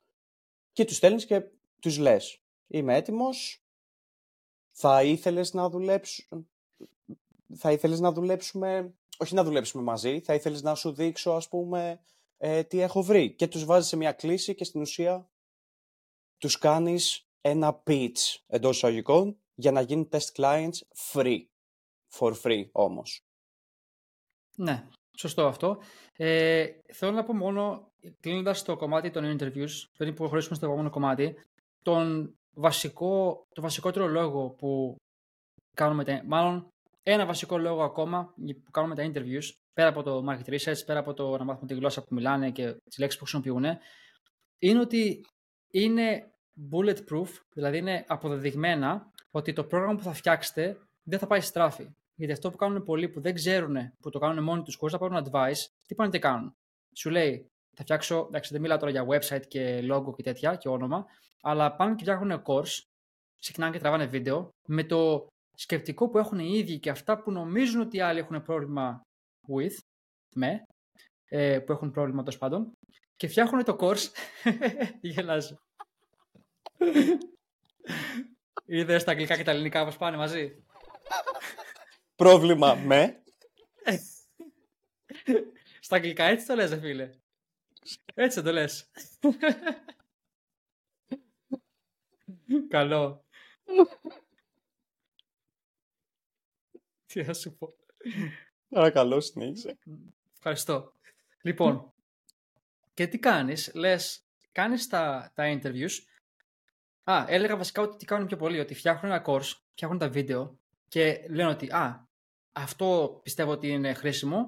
και 0.73 0.85
τους 0.85 0.97
στέλνεις 0.97 1.27
και 1.27 1.43
τους 1.81 1.99
λες 1.99 2.46
είμαι 2.67 2.97
έτοιμος, 2.97 3.65
θα 4.71 5.03
ήθελες 5.03 5.53
να 5.53 5.69
δουλέψουμε, 5.69 6.47
θα 7.57 7.73
ήθελες 7.73 8.01
να 8.01 8.13
δουλέψουμε, 8.13 8.95
όχι 9.19 9.35
να 9.35 9.45
δουλέψουμε 9.45 9.83
μαζί, 9.83 10.21
θα 10.21 10.35
ήθελες 10.35 10.63
να 10.63 10.75
σου 10.75 10.93
δείξω 10.93 11.31
ας 11.31 11.49
πούμε 11.49 12.01
ε, 12.37 12.63
τι 12.63 12.81
έχω 12.81 13.03
βρει 13.03 13.35
και 13.35 13.47
τους 13.47 13.65
βάζεις 13.65 13.89
σε 13.89 13.97
μια 13.97 14.13
κλίση 14.13 14.55
και 14.55 14.65
στην 14.65 14.81
ουσία 14.81 15.31
τους 16.39 16.59
κάνεις 16.59 17.29
ένα 17.41 17.83
pitch 17.87 18.35
εντός 18.47 18.77
εισαγωγικών 18.77 19.39
για 19.55 19.73
να 19.73 19.81
γίνουν 19.81 20.09
test 20.13 20.33
clients 20.37 20.79
free, 21.13 21.47
for 22.19 22.35
free 22.43 22.69
όμως. 22.73 23.25
Ναι, 24.57 24.89
σωστό 25.17 25.47
αυτό. 25.47 25.79
Ε, 26.13 26.67
θέλω 26.93 27.13
να 27.13 27.25
πω 27.25 27.35
μόνο, 27.35 27.93
κλείνοντας 28.21 28.63
το 28.63 28.77
κομμάτι 28.77 29.11
των 29.11 29.39
interviews, 29.39 29.71
πριν 29.97 30.15
προχωρήσουμε 30.15 30.55
στο 30.55 30.67
επόμενο 30.67 30.91
κομμάτι, 30.91 31.35
τον 31.83 32.35
βασικό, 32.59 33.43
το 33.55 33.63
βασικότερο 33.63 34.07
λόγο 34.07 34.51
που 34.51 34.97
κάνουμε 35.77 36.05
τα, 36.05 36.23
μάλλον 36.25 36.69
ένα 37.03 37.27
βασικό 37.27 37.59
λόγο 37.59 37.83
ακόμα 37.83 38.35
που 38.65 38.71
κάνουμε 38.71 38.95
τα 38.95 39.11
interviews, 39.11 39.53
πέρα 39.73 39.89
από 39.89 40.03
το 40.03 40.25
market 40.29 40.49
research, 40.49 40.85
πέρα 40.87 40.99
από 40.99 41.15
το 41.15 41.37
να 41.37 41.45
μάθουμε 41.45 41.67
τη 41.67 41.75
γλώσσα 41.75 42.01
που 42.01 42.15
μιλάνε 42.15 42.51
και 42.51 42.77
τις 42.85 42.99
λέξεις 42.99 43.21
που 43.21 43.27
χρησιμοποιούν, 43.27 43.79
είναι 44.59 44.81
ότι 44.81 45.21
είναι 45.73 46.31
bulletproof, 46.73 47.29
δηλαδή 47.55 47.79
είναι 47.79 48.05
αποδεδειγμένα 48.09 49.11
ότι 49.31 49.53
το 49.53 49.65
πρόγραμμα 49.65 49.97
που 49.97 50.03
θα 50.03 50.13
φτιάξετε 50.13 50.79
δεν 51.03 51.19
θα 51.19 51.27
πάει 51.27 51.41
στράφη. 51.41 51.91
Γιατί 52.15 52.33
αυτό 52.33 52.51
που 52.51 52.57
κάνουν 52.57 52.83
πολλοί 52.83 53.09
που 53.09 53.21
δεν 53.21 53.35
ξέρουν, 53.35 53.77
που 54.03 54.11
το 54.11 54.19
κάνουν 54.19 54.45
μόνοι 54.45 54.63
τους 54.63 54.75
χωρίς 54.75 54.95
να 54.95 55.01
πάρουν 55.01 55.25
advice, 55.25 55.67
τι 55.89 55.95
πάνε 55.95 56.11
και 56.11 56.19
κάνουν. 56.19 56.53
Σου 56.97 57.11
λέει, 57.11 57.47
θα 57.77 57.83
φτιάξω, 57.83 58.25
εντάξει, 58.29 58.53
δεν 58.53 58.61
μιλάω 58.61 58.79
τώρα 58.79 58.91
για 58.91 59.07
website 59.09 59.47
και 59.49 59.89
logo 59.91 60.15
και 60.17 60.23
τέτοια 60.23 60.55
και 60.55 60.69
όνομα, 60.69 61.07
αλλά 61.43 61.77
πάνε 61.77 61.95
και 61.95 62.03
φτιάχνουν 62.03 62.43
course, 62.47 62.81
ξεκινάνε 63.41 63.73
και 63.73 63.79
τραβάνε 63.79 64.07
βίντεο, 64.07 64.49
με 64.69 64.85
το 64.85 65.27
σκεπτικό 65.57 66.09
που 66.09 66.19
έχουν 66.19 66.39
οι 66.39 66.51
ίδιοι 66.53 66.79
και 66.79 66.91
αυτά 66.91 67.23
που 67.23 67.31
νομίζουν 67.31 67.81
ότι 67.81 67.97
οι 67.97 68.01
άλλοι 68.01 68.19
έχουν 68.19 68.43
πρόβλημα 68.43 69.01
with, 69.49 69.77
με, 70.35 70.63
ε, 71.29 71.59
που 71.59 71.73
έχουν 71.73 71.91
πρόβλημα 71.91 72.23
τέλος 72.23 72.39
πάντων, 72.39 72.73
και 73.17 73.29
φτιάχνουν 73.29 73.65
το 73.65 73.77
course. 73.81 74.07
Γελάζω. 75.01 75.57
Είδε 78.65 78.99
τα 78.99 79.11
αγγλικά 79.11 79.37
και 79.37 79.43
τα 79.43 79.51
ελληνικά 79.51 79.85
πώς 79.85 79.97
πάνε 79.97 80.17
μαζί; 80.17 80.65
Πρόβλημα 82.15 82.75
με. 82.75 83.23
Στα 85.81 85.97
αγγλικά 85.97 86.25
έτσι 86.25 86.47
το 86.47 86.55
λες, 86.55 86.79
φίλε. 86.81 87.11
Έτσι 88.15 88.43
το 88.43 88.53
λες. 88.53 88.91
Καλό. 92.69 93.25
Τι 97.07 97.25
θα 97.25 97.35
σου 97.35 97.57
πω. 97.57 97.75
Παρακαλώ, 98.69 99.21
συνέχισε. 99.21 99.79
Ευχαριστώ. 100.35 100.93
Λοιπόν, 101.43 101.93
και 102.95 103.07
τι 103.07 103.19
κάνεις, 103.19 103.75
λες, 103.75 104.25
κάνεις 104.53 104.87
τα, 104.87 105.33
τα 105.35 105.61
interviews. 105.61 105.91
Α, 107.05 107.25
έλεγα 107.29 107.57
βασικά 107.57 107.83
ότι 107.83 107.97
τι 107.97 108.05
κάνουν 108.05 108.27
πιο 108.27 108.37
πολύ, 108.37 108.61
ότι 108.61 108.75
φτιάχνουν 108.75 109.13
ένα 109.13 109.25
course, 109.27 109.53
φτιάχνουν 109.71 109.99
τα 109.99 110.09
βίντεο 110.09 110.59
και 110.89 111.27
λένε 111.29 111.51
ότι 111.51 111.67
α, 111.71 112.09
αυτό 112.53 113.21
πιστεύω 113.23 113.51
ότι 113.51 113.69
είναι 113.69 113.95
χρήσιμο 113.95 114.47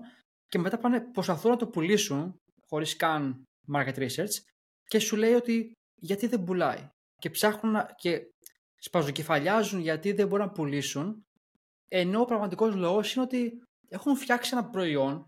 και 0.49 0.59
μετά 0.59 0.79
πάνε, 0.79 1.01
προσπαθούν 1.01 1.51
να 1.51 1.57
το 1.57 1.67
πουλήσουν 1.67 2.38
χωρίς 2.69 2.97
καν 2.97 3.45
market 3.73 3.95
research 3.95 4.35
και 4.85 4.99
σου 4.99 5.17
λέει 5.17 5.33
ότι 5.33 5.73
γιατί 6.01 6.27
δεν 6.27 6.45
πουλάει 6.45 6.89
και 7.17 7.31
ψάχνουν 7.31 7.77
και 7.97 8.21
σπαζοκεφαλιάζουν 8.79 9.81
γιατί 9.81 10.13
δεν 10.13 10.29
μπορούν 10.29 10.47
να 10.47 10.53
πουλήσουν 10.53 11.27
ενώ 11.89 12.21
ο 12.21 12.25
πραγματικός 12.25 12.75
λόγος 12.75 13.15
είναι 13.15 13.25
ότι 13.25 13.63
έχουν 13.89 14.17
φτιάξει 14.17 14.51
ένα 14.53 14.71
προϊόν 14.71 15.27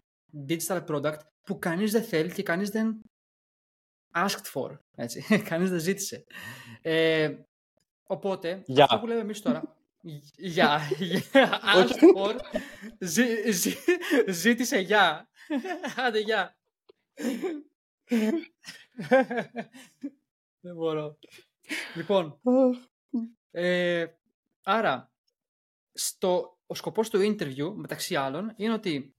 digital 0.49 0.87
product 0.87 1.19
που 1.43 1.59
κανείς 1.59 1.93
δεν 1.93 2.05
θέλει 2.05 2.33
και 2.33 2.43
κανείς 2.43 2.71
δεν 2.71 3.01
asked 4.15 4.53
for, 4.53 4.79
έτσι. 4.97 5.25
κανείς 5.51 5.71
δεν 5.71 5.81
ζήτησε. 5.81 6.25
Ε, 6.83 7.35
οπότε, 8.07 8.63
yeah. 8.69 8.81
αυτό 8.81 8.99
που 8.99 9.07
λέμε 9.07 9.21
εμείς 9.21 9.41
τώρα, 9.41 9.81
Γεια. 10.37 10.81
Asked 11.77 12.17
for, 12.17 12.37
ζήτησε 14.29 14.79
γεια. 14.79 15.29
Άντε 16.07 16.19
γεια. 16.19 16.55
Δεν 20.61 20.75
μπορώ. 20.75 21.19
Λοιπόν, 21.97 22.41
ε, 23.51 24.07
άρα, 24.63 25.13
στο, 25.93 26.59
ο 26.67 26.75
σκοπός 26.75 27.11
του 27.11 27.19
interview, 27.19 27.73
μεταξύ 27.75 28.17
άλλων, 28.17 28.53
είναι 28.57 28.73
ότι 28.73 29.15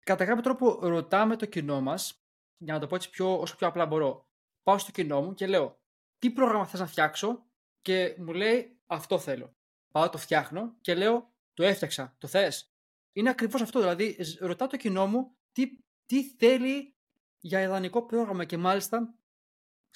κατά 0.00 0.24
κάποιο 0.24 0.42
τρόπο 0.42 0.78
ρωτάμε 0.82 1.36
το 1.36 1.46
κοινό 1.46 1.80
μας, 1.80 2.24
για 2.56 2.74
να 2.74 2.80
το 2.80 2.86
πω 2.86 2.94
έτσι 2.94 3.10
πιο, 3.10 3.40
όσο 3.40 3.56
πιο 3.56 3.66
απλά 3.66 3.86
μπορώ, 3.86 4.28
πάω 4.62 4.78
στο 4.78 4.90
κοινό 4.90 5.22
μου 5.22 5.34
και 5.34 5.46
λέω 5.46 5.80
τι 6.18 6.30
πρόγραμμα 6.30 6.66
θες 6.66 6.80
να 6.80 6.86
φτιάξω; 6.86 7.46
και 7.80 8.16
μου 8.18 8.32
λέει 8.32 8.80
αυτό 8.86 9.18
θέλω. 9.18 9.56
Πάω, 9.92 10.10
το 10.10 10.18
φτιάχνω 10.18 10.76
και 10.80 10.94
λέω 10.94 11.34
το 11.54 11.64
έφτιαξα, 11.64 12.16
το 12.18 12.26
θες. 12.26 12.74
Είναι 13.12 13.30
ακριβώς 13.30 13.60
αυτό, 13.60 13.80
δηλαδή 13.80 14.16
ρωτάω 14.40 14.68
το 14.68 14.76
κοινό 14.76 15.06
μου 15.06 15.36
τι, 15.52 15.78
τι 16.06 16.24
θέλει 16.24 16.94
για 17.38 17.62
ιδανικό 17.62 18.06
πρόγραμμα 18.06 18.44
και 18.44 18.56
μάλιστα, 18.56 19.14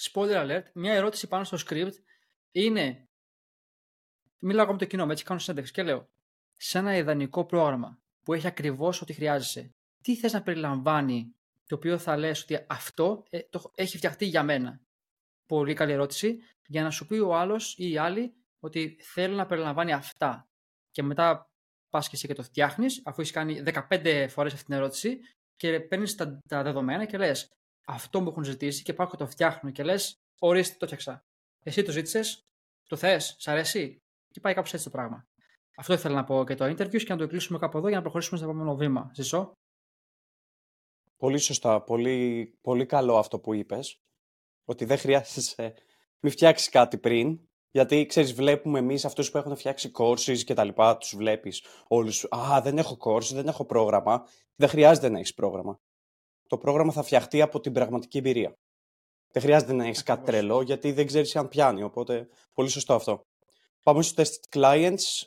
spoiler 0.00 0.46
alert, 0.46 0.64
μια 0.74 0.92
ερώτηση 0.92 1.28
πάνω 1.28 1.44
στο 1.44 1.58
script 1.66 1.94
είναι, 2.50 3.08
μιλάω 4.38 4.72
με 4.72 4.78
το 4.78 4.84
κοινό 4.84 5.04
μου, 5.04 5.10
έτσι 5.10 5.24
κάνω 5.24 5.38
συνέντευξη 5.38 5.72
και 5.72 5.82
λέω, 5.82 6.10
σε 6.56 6.78
ένα 6.78 6.96
ιδανικό 6.96 7.44
πρόγραμμα 7.44 8.00
που 8.22 8.32
έχει 8.32 8.46
ακριβώς 8.46 9.02
ό,τι 9.02 9.12
χρειάζεσαι, 9.12 9.74
τι 10.00 10.16
θες 10.16 10.32
να 10.32 10.42
περιλαμβάνει 10.42 11.34
το 11.66 11.74
οποίο 11.74 11.98
θα 11.98 12.16
λες 12.16 12.42
ότι 12.42 12.64
αυτό 12.68 13.24
ε, 13.30 13.40
το, 13.50 13.70
έχει 13.74 13.96
φτιαχτεί 13.96 14.24
για 14.24 14.42
μένα; 14.42 14.80
Πολύ 15.46 15.74
καλή 15.74 15.92
ερώτηση, 15.92 16.38
για 16.66 16.82
να 16.82 16.90
σου 16.90 17.06
πει 17.06 17.18
ο 17.18 17.36
άλλος 17.36 17.74
ή 17.78 17.90
η 17.90 17.96
άλλη 17.96 18.34
ότι 18.60 18.96
θέλω 19.00 19.34
να 19.34 19.46
περιλαμβάνει 19.46 19.92
αυτά. 19.92 20.48
Και 20.90 21.02
μετά 21.02 21.50
πας 21.88 22.08
και 22.08 22.16
εσύ 22.16 22.26
και 22.26 22.34
το 22.34 22.42
φτιάχνεις, 22.42 23.02
αφού 23.04 23.20
έχεις 23.20 23.32
κάνει 23.32 23.62
15 23.88 24.26
φορές 24.28 24.52
αυτή 24.52 24.64
την 24.64 24.74
ερώτηση 24.74 25.20
και 25.60 25.80
παίρνεις 25.80 26.14
τα, 26.14 26.38
τα 26.48 26.62
δεδομένα 26.62 27.04
και 27.04 27.18
λες: 27.18 27.48
Αυτό 27.86 28.20
μου 28.20 28.28
έχουν 28.28 28.44
ζητήσει 28.44 28.82
και 28.82 28.94
πάω 28.94 29.06
και 29.06 29.16
το 29.16 29.26
φτιάχνω 29.26 29.70
και 29.70 29.82
λες: 29.82 30.16
Ορίστε, 30.38 30.76
το 30.78 30.86
φτιάξα. 30.86 31.20
Εσύ 31.62 31.82
το 31.82 31.90
ζήτησες, 31.90 32.40
το 32.88 32.96
θες, 32.96 33.34
σ' 33.38 33.48
αρέσει; 33.48 33.98
Και 34.28 34.40
πάει 34.40 34.54
κάπως 34.54 34.72
έτσι 34.72 34.84
το 34.84 34.90
πράγμα. 34.90 35.24
Αυτό 35.76 35.92
ήθελα 35.92 36.14
να 36.14 36.24
πω 36.24 36.44
και 36.44 36.54
το 36.54 36.64
interview 36.64 37.02
και 37.02 37.12
να 37.12 37.16
το 37.16 37.26
κλείσουμε 37.26 37.58
κάπου 37.58 37.78
εδώ 37.78 37.86
για 37.86 37.96
να 37.96 38.02
προχωρήσουμε 38.02 38.38
στο 38.38 38.48
επόμενο 38.48 38.76
βήμα. 38.76 39.10
Ζησό. 39.14 39.52
Πολύ 41.16 41.38
σωστά. 41.38 41.82
Πολύ, 41.82 42.46
πολύ 42.60 42.86
καλό 42.86 43.18
αυτό 43.18 43.40
που 43.40 43.54
είπες. 43.54 44.00
Ότι 44.64 44.84
δεν 44.84 44.98
χρειάζεσαι 44.98 45.74
μην 46.20 46.32
φτιάξεις 46.32 46.68
κάτι 46.68 46.98
πριν. 46.98 47.40
Γιατί 47.70 48.06
ξέρεις, 48.06 48.34
βλέπουμε 48.34 48.78
εμείς 48.78 49.04
αυτούς 49.04 49.30
που 49.30 49.38
έχουν 49.38 49.56
φτιάξει 49.56 49.90
courses 49.94 50.38
και 50.38 50.54
τα 50.54 50.64
λοιπά, 50.64 50.96
τους 50.96 51.16
βλέπεις 51.16 51.64
όλους. 51.88 52.26
Α, 52.30 52.60
δεν 52.62 52.78
έχω 52.78 52.96
course, 53.00 53.32
δεν 53.32 53.48
έχω 53.48 53.64
πρόγραμμα. 53.64 54.26
Δεν 54.56 54.68
χρειάζεται 54.68 55.08
να 55.08 55.18
έχεις 55.18 55.34
πρόγραμμα. 55.34 55.80
Το 56.46 56.58
πρόγραμμα 56.58 56.92
θα 56.92 57.02
φτιαχτεί 57.02 57.42
από 57.42 57.60
την 57.60 57.72
πραγματική 57.72 58.18
εμπειρία. 58.18 58.54
Δεν 59.32 59.42
χρειάζεται 59.42 59.72
να 59.72 59.86
έχεις 59.86 60.02
κάτι 60.02 60.24
τρελό, 60.24 60.62
γιατί 60.62 60.92
δεν 60.92 61.06
ξέρεις 61.06 61.36
αν 61.36 61.48
πιάνει. 61.48 61.82
Οπότε, 61.82 62.28
πολύ 62.52 62.68
σωστό 62.68 62.94
αυτό. 62.94 63.20
Πάμε 63.82 64.02
στο 64.02 64.22
test 64.22 64.56
clients. 64.56 65.26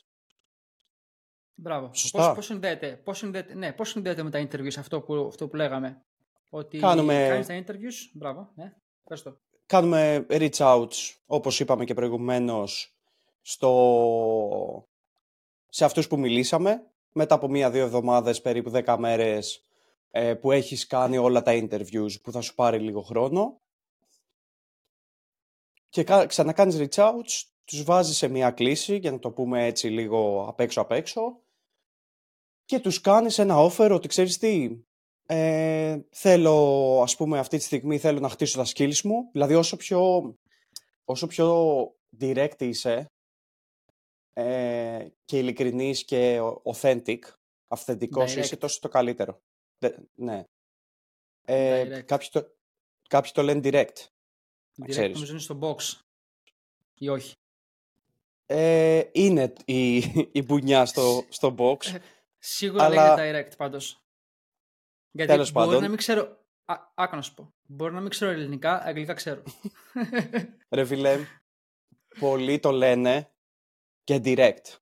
Μπράβο. 1.56 1.94
Σωστά. 1.94 2.34
Πώς, 2.34 2.46
συνδέεται, 2.46 3.02
πώς, 3.04 3.18
συνδέεται, 3.18 3.54
ναι, 3.54 3.74
πώς 3.74 3.90
συνδέεται 3.90 4.24
με 4.24 4.30
τα 4.30 4.48
interviews 4.48 4.78
αυτό 4.78 5.02
που, 5.02 5.14
αυτό 5.16 5.48
που 5.48 5.56
λέγαμε; 5.56 6.06
Ότι 6.50 6.78
Κάνουμε... 6.78 7.26
κάνεις 7.30 7.48
τα 7.48 7.64
interviews. 7.64 8.10
Μπράβο. 8.14 8.52
Ναι. 8.56 8.74
Ευχαριστώ. 9.00 9.42
Κάνουμε 9.74 10.26
reach 10.30 10.58
outs, 10.58 11.16
όπως 11.26 11.60
είπαμε 11.60 11.86
και 11.86 11.94
προηγουμένως, 11.94 12.96
στο... 13.42 14.88
σε 15.68 15.86
αυτούς 15.86 16.08
που 16.08 16.20
μιλήσαμε. 16.20 16.92
Μετά 17.12 17.36
από 17.36 17.48
μία-δύο 17.48 17.84
εβδομάδες, 17.84 18.42
περίπου 18.42 18.70
δέκα 18.70 18.98
μέρες, 18.98 19.64
ε, 20.12 20.34
που 20.34 20.52
έχεις 20.52 20.88
κάνει 20.88 21.18
όλα 21.18 21.42
τα 21.42 21.52
interviews 21.56 22.22
που 22.22 22.32
θα 22.32 22.42
σου 22.42 22.56
πάρει 22.56 22.80
λίγο 22.80 23.02
χρόνο. 23.02 23.62
Και 25.90 26.04
ξανακάνεις 26.28 26.78
reach 26.80 27.04
outs, 27.04 27.44
τους 27.66 27.84
βάζεις 27.84 28.18
σε 28.18 28.28
μία 28.28 28.52
κλίση, 28.52 28.98
για 28.98 29.12
να 29.12 29.20
το 29.20 29.32
πούμε 29.32 29.66
έτσι 29.66 29.88
λίγο 29.88 30.46
απ' 30.48 30.60
έξω 30.60 30.82
απ' 30.82 30.92
έξω, 30.92 31.42
και 32.66 32.80
τους 32.80 33.02
κάνεις 33.02 33.40
ένα 33.40 33.56
offer 33.58 33.92
ότι 33.94 34.08
ξέρεις 34.08 34.38
τι, 34.38 34.78
ε, 35.26 36.00
θέλω, 36.12 37.00
ας 37.02 37.16
πούμε, 37.16 37.40
αυτή 37.40 37.58
τη 37.58 37.64
στιγμή 37.64 37.98
θέλω 37.98 38.20
να 38.20 38.30
χτίσω 38.30 38.58
τα 38.58 38.66
skills 38.66 39.02
μου. 39.02 39.30
Δηλαδή, 39.32 39.56
όσο 39.56 39.76
πιο, 39.76 40.34
όσο 41.06 41.28
πιο 41.28 41.84
direct 42.20 42.62
είσαι 42.62 43.06
ε, 44.34 45.08
και 45.26 45.38
ειλικρινής 45.38 46.06
και 46.06 46.40
authentic, 46.74 47.20
αυθεντικός 47.68 48.36
είσαι, 48.36 48.58
τόσο 48.58 48.80
το 48.80 48.88
καλύτερο. 48.88 49.42
ναι. 50.16 50.44
Ε, 51.46 52.02
κάποιοι, 52.06 52.28
το, 52.32 52.56
κάποιοι 53.10 53.32
το 53.32 53.42
λένε 53.44 53.62
direct. 53.64 54.08
Direct 54.86 55.12
νομίζω 55.12 55.32
είναι 55.32 55.40
στο 55.40 55.60
box. 55.62 56.02
Ή 56.94 57.10
όχι. 57.10 57.34
Ε, 58.46 59.04
είναι 59.12 59.54
η, 59.66 59.98
η 60.32 60.42
μπουνιά 60.42 60.86
στο, 60.86 61.26
στο 61.30 61.56
box. 61.58 61.86
Ε, 61.86 62.00
σίγουρα 62.40 62.84
αλλά... 62.84 63.16
λέγεται 63.16 63.50
direct 63.50 63.58
πάντως. 63.58 64.03
Γιατί 65.16 65.32
Τέλος 65.32 65.52
μπορεί 65.52 65.66
πάντων. 65.68 65.82
να 65.82 65.88
μην 65.90 65.98
ξέρω. 65.98 66.46
Α, 66.96 67.10
να 67.12 67.22
σου 67.22 67.34
πω. 67.34 67.54
Μπορεί 67.66 67.94
να 67.94 68.02
μην 68.02 68.10
ξέρω 68.10 68.32
ελληνικά, 68.32 68.82
αγγλικά 68.84 69.14
ξέρω. 69.14 69.44
Ρε 70.70 70.86
φίλε, 70.86 71.20
πολλοί 72.20 72.60
το 72.60 72.72
λένε 72.72 73.32
και 74.04 74.22
direct. 74.24 74.78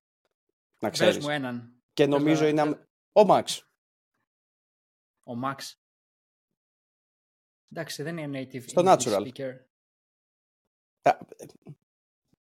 Να 0.80 0.90
ξέρεις. 0.90 1.16
Πες 1.16 1.26
μου 1.26 1.30
έναν. 1.30 1.82
Και 1.94 2.06
νομίζω 2.06 2.46
είναι... 2.46 2.88
Ο 3.12 3.26
Μαξ. 3.26 3.70
Ο 5.24 5.36
Μαξ. 5.36 5.82
Εντάξει, 7.72 8.04
δεν 8.04 8.18
είναι 8.18 8.42
native 8.42 8.64
Στο 8.68 8.82
natural. 8.86 9.28
speaker. 9.28 9.54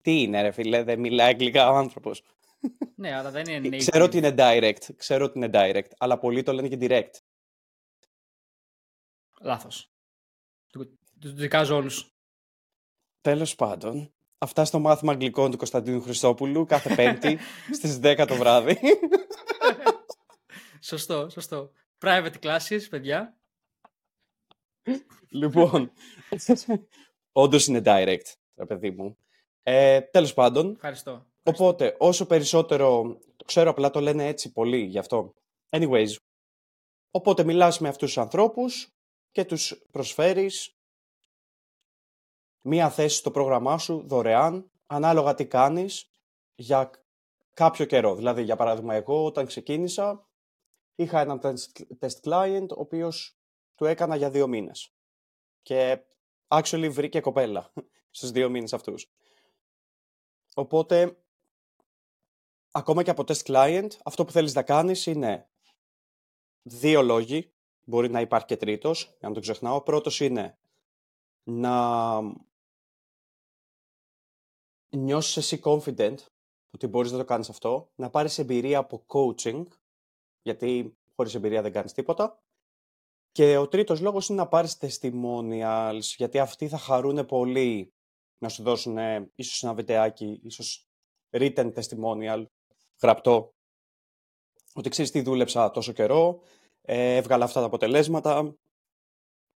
Τι 0.01 0.21
είναι 0.21 0.41
ρε 0.41 0.51
φίλε, 0.51 0.83
δεν 0.83 0.99
μιλάει 0.99 1.29
αγγλικά 1.29 1.71
ο 1.71 1.75
άνθρωπος. 1.75 2.23
Ναι, 2.95 3.15
αλλά 3.15 3.31
δεν 3.31 3.45
είναι 3.45 3.67
native. 3.67 3.77
Ξέρω 3.77 4.05
ότι 4.05 4.17
είναι 4.17 4.35
direct, 4.37 4.95
ξέρω 4.95 5.25
ότι 5.25 5.37
είναι 5.37 5.49
direct, 5.53 5.89
αλλά 5.97 6.17
πολλοί 6.19 6.43
το 6.43 6.53
λένε 6.53 6.67
και 6.67 6.77
direct. 6.81 7.19
Λάθος. 9.41 9.91
Του 10.71 10.99
του 11.21 11.33
δικάζω 11.33 11.75
όλους. 11.75 12.13
Τέλος 13.21 13.55
πάντων, 13.55 14.13
αυτά 14.37 14.65
στο 14.65 14.79
μάθημα 14.79 15.11
αγγλικών 15.11 15.51
του 15.51 15.57
Κωνσταντίνου 15.57 16.01
Χριστόπουλου 16.01 16.65
κάθε 16.65 16.95
Πέμπτη 16.95 17.37
στις 17.77 17.99
10 18.03 18.25
το 18.27 18.35
βράδυ. 18.35 18.79
σωστό, 20.81 21.29
σωστό. 21.29 21.71
Private 21.99 22.33
classes, 22.41 22.81
παιδιά. 22.89 23.37
λοιπόν, 25.29 25.91
όντως 27.31 27.67
είναι 27.67 27.81
direct, 27.85 28.33
ρε 28.55 28.65
παιδί 28.65 28.91
μου. 28.91 29.17
Ε, 29.63 30.01
τέλος 30.01 30.33
πάντων, 30.33 30.71
Ευχαριστώ. 30.71 31.25
οπότε 31.43 31.95
όσο 31.99 32.25
περισσότερο, 32.25 33.17
το 33.35 33.45
ξέρω 33.45 33.69
απλά 33.69 33.89
το 33.89 33.99
λένε 33.99 34.27
έτσι 34.27 34.51
πολύ 34.51 34.77
γι' 34.77 34.97
αυτό. 34.99 35.33
Anyways, 35.69 36.15
οπότε 37.11 37.43
μιλάς 37.43 37.79
με 37.79 37.87
αυτούς 37.87 38.07
τους 38.13 38.17
ανθρώπους 38.17 38.93
και 39.31 39.45
τους 39.45 39.81
προσφέρεις 39.91 40.75
μία 42.61 42.89
θέση 42.89 43.15
στο 43.17 43.31
πρόγραμμά 43.31 43.77
σου 43.77 44.07
δωρεάν, 44.07 44.71
ανάλογα 44.85 45.33
τι 45.33 45.47
κάνεις, 45.47 46.11
για 46.55 46.91
κάποιο 47.53 47.85
καιρό. 47.85 48.15
Δηλαδή, 48.15 48.43
για 48.43 48.55
παράδειγμα, 48.55 48.93
εγώ 48.93 49.25
όταν 49.25 49.45
ξεκίνησα, 49.45 50.29
είχα 50.95 51.19
έναν 51.19 51.39
test, 51.43 51.83
test 51.99 52.21
client, 52.23 52.67
ο 52.69 52.79
οποίος 52.79 53.39
του 53.75 53.85
έκανα 53.85 54.15
για 54.15 54.29
δύο 54.29 54.47
μήνες. 54.47 54.93
Και 55.61 56.05
actually 56.47 56.89
βρήκε 56.91 57.19
κοπέλα 57.19 57.73
στους 58.15 58.31
δύο 58.31 58.49
μήνες 58.49 58.73
αυτούς. 58.73 59.11
Οπότε, 60.53 61.23
ακόμα 62.71 63.03
και 63.03 63.09
από 63.09 63.23
test 63.27 63.43
client, 63.43 63.89
αυτό 64.03 64.25
που 64.25 64.31
θέλεις 64.31 64.53
να 64.53 64.63
κάνεις 64.63 65.05
είναι 65.05 65.49
δύο 66.61 67.01
λόγοι, 67.01 67.53
μπορεί 67.83 68.09
να 68.09 68.21
υπάρχει 68.21 68.45
και 68.45 68.57
τρίτος, 68.57 69.15
για 69.19 69.27
να 69.27 69.33
το 69.33 69.39
ξεχνάω. 69.39 69.75
Ο 69.75 69.81
πρώτος 69.81 70.19
είναι 70.19 70.57
να 71.43 72.21
νιώσεις 74.89 75.37
εσύ 75.37 75.59
confident 75.63 76.15
ότι 76.71 76.87
μπορείς 76.87 77.11
να 77.11 77.17
το 77.17 77.25
κάνεις 77.25 77.49
αυτό, 77.49 77.91
να 77.95 78.09
πάρεις 78.09 78.37
εμπειρία 78.37 78.77
από 78.77 79.05
coaching, 79.07 79.65
γιατί 80.41 80.97
χωρίς 81.15 81.35
εμπειρία 81.35 81.61
δεν 81.61 81.71
κάνεις 81.71 81.93
τίποτα. 81.93 82.39
Και 83.31 83.57
ο 83.57 83.67
τρίτος 83.67 84.01
λόγος 84.01 84.29
είναι 84.29 84.41
να 84.41 84.47
πάρεις 84.47 84.77
testimonials, 84.81 86.01
γιατί 86.17 86.39
αυτοί 86.39 86.67
θα 86.67 86.77
χαρούν 86.77 87.25
πολύ 87.25 87.93
να 88.37 88.49
σου 88.49 88.63
δώσουν 88.63 88.97
ε, 88.97 89.31
ίσως 89.35 89.63
ένα 89.63 89.73
βιντεάκι, 89.73 90.39
ίσως 90.43 90.87
written 91.29 91.73
testimonial, 91.73 92.45
γραπτό, 93.01 93.53
ότι 94.73 94.89
ξέρεις 94.89 95.11
τι 95.11 95.21
δούλεψα 95.21 95.71
τόσο 95.71 95.91
καιρό, 95.91 96.41
ε, 96.81 97.15
έβγαλα 97.15 97.45
αυτά 97.45 97.59
τα 97.59 97.65
αποτελέσματα, 97.65 98.55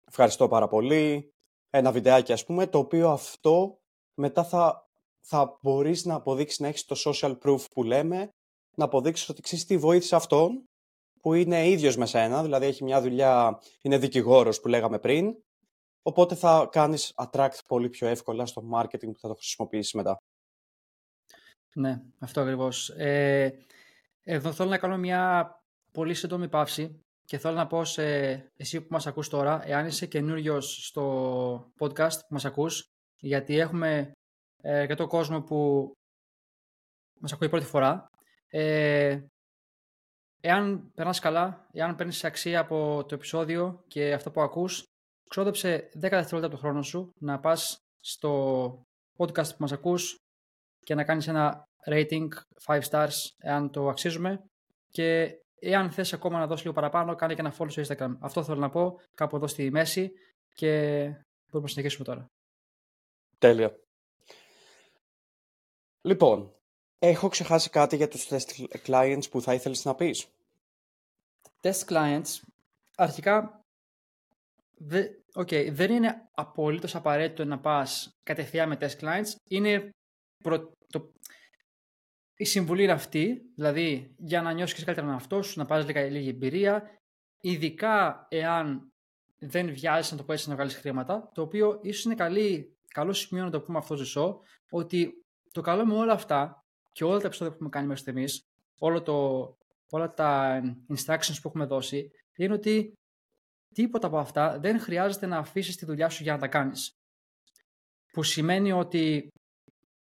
ευχαριστώ 0.07 0.47
πάρα 0.47 0.67
πολύ, 0.67 1.33
ένα 1.69 1.91
βιντεάκι 1.91 2.33
ας 2.33 2.45
πούμε, 2.45 2.67
το 2.67 2.77
οποίο 2.77 3.09
αυτό 3.09 3.79
μετά 4.13 4.43
θα, 4.43 4.89
θα 5.19 5.57
μπορείς 5.61 6.05
να 6.05 6.15
αποδείξεις 6.15 6.59
να 6.59 6.67
έχεις 6.67 6.85
το 6.85 6.95
social 7.05 7.37
proof 7.43 7.65
που 7.73 7.83
λέμε, 7.83 8.33
να 8.75 8.85
αποδείξεις 8.85 9.29
ότι 9.29 9.41
ξέρεις 9.41 9.65
τι 9.65 9.77
βοήθησε 9.77 10.15
αυτόν, 10.15 10.65
που 11.21 11.33
είναι 11.33 11.67
ίδιος 11.67 11.97
με 11.97 12.05
σένα, 12.05 12.43
δηλαδή 12.43 12.65
έχει 12.65 12.83
μια 12.83 13.01
δουλειά, 13.01 13.61
είναι 13.81 13.97
δικηγόρος 13.97 14.61
που 14.61 14.67
λέγαμε 14.67 14.99
πριν, 14.99 15.35
οπότε 16.01 16.35
θα 16.35 16.69
κάνεις 16.71 17.13
attract 17.15 17.57
πολύ 17.67 17.89
πιο 17.89 18.07
εύκολα 18.07 18.45
στο 18.45 18.69
marketing 18.73 19.11
που 19.11 19.19
θα 19.19 19.27
το 19.27 19.33
χρησιμοποιήσεις 19.33 19.93
μετά. 19.93 20.17
Ναι, 21.73 22.01
αυτό 22.19 22.41
ακριβώς. 22.41 22.89
Ε, 22.89 23.65
εδώ 24.23 24.51
θέλω 24.51 24.69
να 24.69 24.77
κάνω 24.77 24.97
μια 24.97 25.53
πολύ 25.91 26.13
σύντομη 26.13 26.49
παύση 26.49 27.05
και 27.31 27.37
θέλω 27.37 27.55
να 27.55 27.67
πω 27.67 27.85
σε 27.85 28.03
εσύ 28.55 28.81
που 28.81 28.87
μας 28.89 29.07
ακούς 29.07 29.29
τώρα, 29.29 29.61
εάν 29.67 29.85
είσαι 29.85 30.05
καινούριος 30.05 30.85
στο 30.85 31.71
podcast 31.79 32.17
που 32.19 32.33
μας 32.33 32.45
ακούς, 32.45 32.83
γιατί 33.19 33.59
έχουμε 33.59 34.11
ε, 34.61 34.85
και 34.87 34.95
το 34.95 35.07
κόσμο 35.07 35.41
που 35.41 35.91
μας 37.19 37.33
ακούει 37.33 37.49
πρώτη 37.49 37.65
φορά, 37.65 38.07
ε, 38.47 39.19
εάν 40.41 40.91
περνάς 40.95 41.19
καλά, 41.19 41.67
εάν 41.71 41.95
παίρνεις 41.95 42.23
αξία 42.23 42.59
από 42.59 43.05
το 43.07 43.15
επεισόδιο 43.15 43.83
και 43.87 44.13
αυτό 44.13 44.31
που 44.31 44.41
ακούς, 44.41 44.83
ξόδεψε 45.29 45.89
10 45.93 45.99
δευτερόλεπτα 45.99 46.45
από 46.45 46.55
το 46.55 46.57
χρόνο 46.57 46.81
σου 46.81 47.09
να 47.19 47.39
πας 47.39 47.77
στο 47.99 48.71
podcast 49.17 49.49
που 49.49 49.57
μας 49.59 49.71
ακούς 49.71 50.15
και 50.79 50.95
να 50.95 51.03
κάνεις 51.03 51.27
ένα 51.27 51.63
rating 51.89 52.27
5 52.65 52.81
stars 52.89 53.15
εάν 53.37 53.71
το 53.71 53.87
αξίζουμε. 53.87 54.43
Και 54.89 55.35
εάν 55.61 55.91
θες 55.91 56.13
ακόμα 56.13 56.39
να 56.39 56.47
δώσεις 56.47 56.63
λίγο 56.63 56.75
παραπάνω 56.75 57.15
κάνε 57.15 57.33
και 57.33 57.41
ένα 57.41 57.55
follow 57.57 57.71
στο 57.71 57.81
Instagram. 57.87 58.17
Αυτό 58.19 58.43
θέλω 58.43 58.59
να 58.59 58.69
πω 58.69 58.99
κάπου 59.15 59.35
εδώ 59.35 59.47
στη 59.47 59.71
μέση 59.71 60.11
και 60.53 61.01
μπορούμε 61.45 61.61
να 61.61 61.67
συνεχίσουμε 61.67 62.05
τώρα. 62.05 62.31
Τέλεια. 63.37 63.79
Λοιπόν, 66.01 66.55
έχω 66.99 67.27
ξεχάσει 67.27 67.69
κάτι 67.69 67.95
για 67.95 68.07
τους 68.07 68.27
test 68.29 68.65
clients 68.85 69.29
που 69.31 69.41
θα 69.41 69.53
ήθελες 69.53 69.85
να 69.85 69.95
πεις. 69.95 70.27
Test 71.61 71.85
clients, 71.85 72.39
αρχικά 72.95 73.65
δε, 74.77 75.07
okay, 75.33 75.69
δεν 75.71 75.91
είναι 75.91 76.29
απολύτως 76.31 76.95
απαραίτητο 76.95 77.45
να 77.45 77.59
πας 77.59 78.17
κατευθείαν 78.23 78.69
με 78.69 78.77
test 78.81 78.99
clients. 78.99 79.31
Είναι 79.47 79.89
προ, 80.43 80.71
το, 80.87 81.11
η 82.41 82.45
συμβουλή 82.45 82.83
είναι 82.83 82.91
αυτή, 82.91 83.41
δηλαδή 83.55 84.15
για 84.17 84.41
να 84.41 84.51
νιώσεις 84.51 84.83
καλύτερα 84.83 85.07
με 85.07 85.13
αυτό 85.13 85.41
σου, 85.41 85.59
να 85.59 85.65
πάρεις 85.65 85.85
λίγα, 85.85 86.01
λίγη 86.01 86.29
εμπειρία, 86.29 86.83
ειδικά 87.41 88.27
εάν 88.29 88.91
δεν 89.39 89.73
βιάζεις 89.73 90.11
να 90.11 90.17
το 90.17 90.23
πω 90.23 90.33
έτσι 90.33 90.49
να 90.49 90.55
βγάλεις 90.55 90.75
χρήματα, 90.75 91.31
το 91.33 91.41
οποίο 91.41 91.79
ίσως 91.81 92.03
είναι 92.03 92.15
καλή, 92.15 92.77
καλό 92.87 93.13
σημείο 93.13 93.43
να 93.43 93.49
το 93.49 93.61
πούμε 93.61 93.77
αυτό 93.77 93.95
ζεσό, 93.95 94.39
ότι 94.69 95.11
το 95.51 95.61
καλό 95.61 95.85
με 95.85 95.93
όλα 95.93 96.13
αυτά 96.13 96.63
και 96.91 97.03
όλα 97.03 97.19
τα 97.19 97.25
επεισόδια 97.25 97.49
που 97.49 97.53
έχουμε 97.53 97.69
κάνει 97.69 97.87
μέχρι 97.87 98.01
στιγμής, 98.01 98.41
όλο 98.79 99.01
το, 99.01 99.47
όλα 99.89 100.13
τα 100.13 100.61
instructions 100.87 101.37
που 101.41 101.47
έχουμε 101.47 101.65
δώσει, 101.65 102.11
είναι 102.35 102.53
ότι 102.53 102.93
τίποτα 103.73 104.07
από 104.07 104.17
αυτά 104.17 104.59
δεν 104.59 104.79
χρειάζεται 104.79 105.25
να 105.25 105.37
αφήσεις 105.37 105.75
τη 105.75 105.85
δουλειά 105.85 106.09
σου 106.09 106.23
για 106.23 106.33
να 106.33 106.39
τα 106.39 106.47
κάνεις. 106.47 106.91
Που 108.11 108.23
σημαίνει 108.23 108.71
ότι 108.71 109.27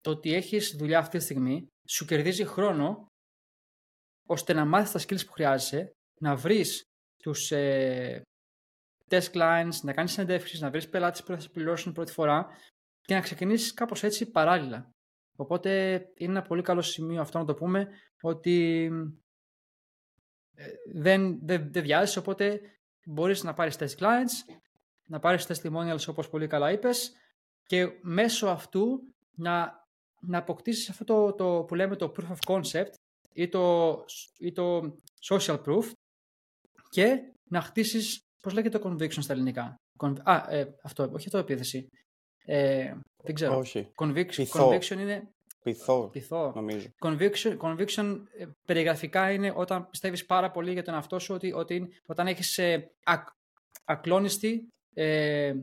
το 0.06 0.12
ότι 0.12 0.34
έχεις 0.34 0.76
δουλειά 0.76 0.98
αυτή 0.98 1.18
τη 1.18 1.24
στιγμή 1.24 1.66
σου 1.88 2.04
κερδίζει 2.04 2.44
χρόνο 2.44 3.06
ώστε 4.26 4.52
να 4.52 4.64
μάθεις 4.64 4.92
τα 4.92 5.00
skills 5.00 5.26
που 5.26 5.32
χρειάζεσαι, 5.32 5.90
να 6.20 6.36
βρεις 6.36 6.82
τους 7.22 7.50
ε, 7.50 8.22
test 9.08 9.30
clients, 9.32 9.74
να 9.82 9.92
κάνεις 9.92 10.12
συνεντεύξεις, 10.12 10.60
να 10.60 10.70
βρεις 10.70 10.88
πελάτες 10.88 11.22
που 11.22 11.32
θα 11.32 11.40
σε 11.40 11.48
πληρώσουν 11.48 11.92
πρώτη 11.92 12.12
φορά 12.12 12.46
και 13.00 13.14
να 13.14 13.20
ξεκινήσεις 13.20 13.72
κάπως 13.72 14.02
έτσι 14.02 14.30
παράλληλα. 14.30 14.90
Οπότε 15.36 15.94
είναι 16.16 16.32
ένα 16.32 16.42
πολύ 16.42 16.62
καλό 16.62 16.82
σημείο 16.82 17.20
αυτό 17.20 17.38
να 17.38 17.44
το 17.44 17.54
πούμε 17.54 17.88
ότι 18.20 18.88
ε, 20.54 20.66
δεν, 20.92 21.46
δεν, 21.46 21.72
δεν 21.72 21.82
βιάζεις, 21.82 22.16
οπότε 22.16 22.60
μπορείς 23.06 23.42
να 23.42 23.54
πάρεις 23.54 23.76
test 23.78 23.96
clients, 23.98 24.54
να 25.06 25.18
πάρεις 25.18 25.46
testimonials 25.48 26.06
όπως 26.08 26.28
πολύ 26.28 26.46
καλά 26.46 26.72
είπες 26.72 27.12
και 27.66 27.88
μέσω 28.02 28.46
αυτού 28.46 29.14
να 29.34 29.84
να 30.26 30.38
αποκτήσεις 30.38 30.88
αυτό 30.88 31.04
το, 31.04 31.32
το 31.32 31.64
που 31.64 31.74
λέμε 31.74 31.96
το 31.96 32.12
proof 32.16 32.26
of 32.26 32.54
concept 32.54 32.92
ή 33.32 33.48
το, 33.48 33.96
ή 34.38 34.52
το 34.52 34.96
social 35.28 35.62
proof 35.64 35.90
και 36.88 37.32
να 37.50 37.60
χτίσεις, 37.60 38.20
πώς 38.42 38.52
λέγεται 38.52 38.78
το 38.78 38.90
conviction 38.90 39.22
στα 39.22 39.32
ελληνικά; 39.32 39.74
Α, 40.22 40.44
ε, 40.48 40.74
αυτό, 40.82 41.02
όχι 41.02 41.26
αυτό 41.26 41.38
επίθεση. 41.38 41.88
Ε, 42.44 42.94
δεν 43.22 43.34
ξέρω. 43.34 43.56
Όχι. 43.56 43.90
Conviction, 43.96 44.46
conviction 44.46 44.98
είναι... 44.98 45.30
Πειθό, 45.62 46.08
Πειθό. 46.12 46.52
νομίζω. 46.54 46.86
Conviction, 46.98 47.56
conviction 47.58 48.20
ε, 48.38 48.46
περιγραφικά 48.66 49.32
είναι 49.32 49.52
όταν 49.56 49.88
πιστεύεις 49.88 50.26
πάρα 50.26 50.50
πολύ 50.50 50.72
για 50.72 50.82
τον 50.82 50.94
εαυτό 50.94 51.18
σου, 51.18 51.34
ότι, 51.34 51.52
ότι 51.52 51.88
όταν 52.06 52.26
έχεις 52.26 52.58
ε, 52.58 52.90
ακ, 53.04 53.28
ακλόνιστη, 53.84 54.68
ε, 54.94 55.54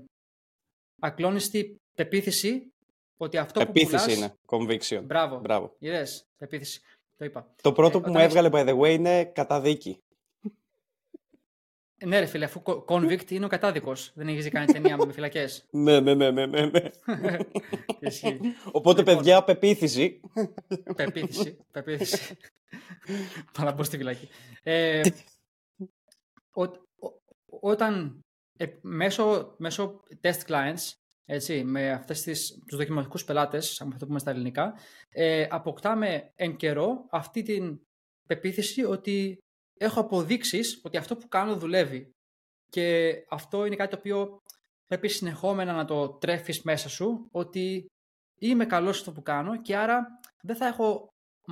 ακλόνιστη 1.02 1.76
πεποίθηση 1.96 2.73
ότι 3.18 3.38
αυτό 3.38 3.60
Επίθεση 3.62 4.06
που 4.06 4.14
πουλάς... 4.14 4.18
είναι. 4.18 4.36
Conviction. 5.00 5.04
Μπράβο. 5.06 5.40
Μπράβο. 5.40 5.76
Είδες, 5.80 6.26
επίθεση. 6.38 6.82
Το 7.18 7.26
είπα. 7.26 7.48
Το 7.62 7.72
πρώτο 7.74 7.98
Ε, 7.98 8.02
που 8.02 8.08
μου 8.10 8.14
όταν 8.16 8.26
έβγαλε, 8.28 8.50
by 8.52 8.70
the 8.70 8.80
way, 8.80 8.90
είναι 8.94 9.26
καταδίκη. 9.26 9.98
Ναι, 12.06 12.20
ρε 12.20 12.26
φίλε, 12.26 12.46
αφού 12.46 12.62
co- 12.66 12.86
convict 12.86 13.32
είναι 13.32 13.46
ο 13.46 13.48
κατάδικος. 13.48 14.12
Δεν 14.16 14.28
έχεις 14.28 14.50
κάνει 14.50 14.66
ταινία 14.74 14.98
με 14.98 15.12
φυλακές. 15.14 15.66
ναι, 15.72 16.00
ναι, 16.00 16.14
ναι, 16.14 16.32
ναι, 16.32 16.46
ναι. 16.46 16.66
ναι. 16.66 16.90
Ισχύει. 18.00 18.40
Οπότε, 18.72 19.00
Λοιπόν. 19.00 19.16
παιδιά, 19.16 19.44
πεποίθηση. 19.44 20.20
Πεποίθηση. 20.96 21.58
Πεποίθηση. 21.72 22.38
Πάω 23.54 23.66
να 23.66 23.72
μπω 23.72 23.84
στη 23.84 23.98
φυλακή. 23.98 24.30
Ε, 24.64 25.02
ο- 26.54 26.64
ο- 26.64 27.22
όταν 27.60 28.20
ε, 28.58 28.66
μέσω, 28.82 29.56
μέσω 29.58 30.04
test 30.22 30.40
clients 30.48 30.92
έτσι, 31.26 31.64
με 31.64 31.92
αυτές 31.92 32.22
τις, 32.22 32.64
τους 32.68 32.78
δοκιμαστικούς 32.78 33.24
πελάτες, 33.24 33.82
αν 33.82 33.98
το 33.98 34.06
πούμε 34.06 34.20
στα 34.20 34.32
ελληνικά, 34.32 34.74
ε, 35.10 35.48
αποκτάμε 35.50 36.32
εν 36.36 36.56
καιρό 36.56 37.06
αυτή 37.10 37.42
την 37.42 37.80
πεποίθηση 38.28 38.84
ότι 38.84 39.38
έχω 39.78 40.00
αποδείξεις 40.00 40.80
ότι 40.84 40.98
αυτό 40.98 41.16
που 41.16 41.28
κάνω 41.28 41.56
δουλεύει. 41.56 42.12
Και 42.70 43.14
αυτό 43.30 43.66
είναι 43.66 43.76
κάτι 43.76 43.90
το 43.90 43.98
οποίο 43.98 44.42
πρέπει 44.86 45.08
συνεχόμενα 45.08 45.74
να 45.74 45.86
το 45.86 46.10
τρέφεις 46.10 46.62
μέσα 46.62 46.90
σου, 46.90 47.28
ότι 47.32 47.86
είμαι 48.40 48.66
καλός 48.66 48.98
στο 48.98 49.12
που 49.12 49.22
κάνω 49.22 49.62
και 49.62 49.76
άρα 49.78 50.20
δεν 50.42 50.56
θα 50.56 50.68
έχω 50.68 51.08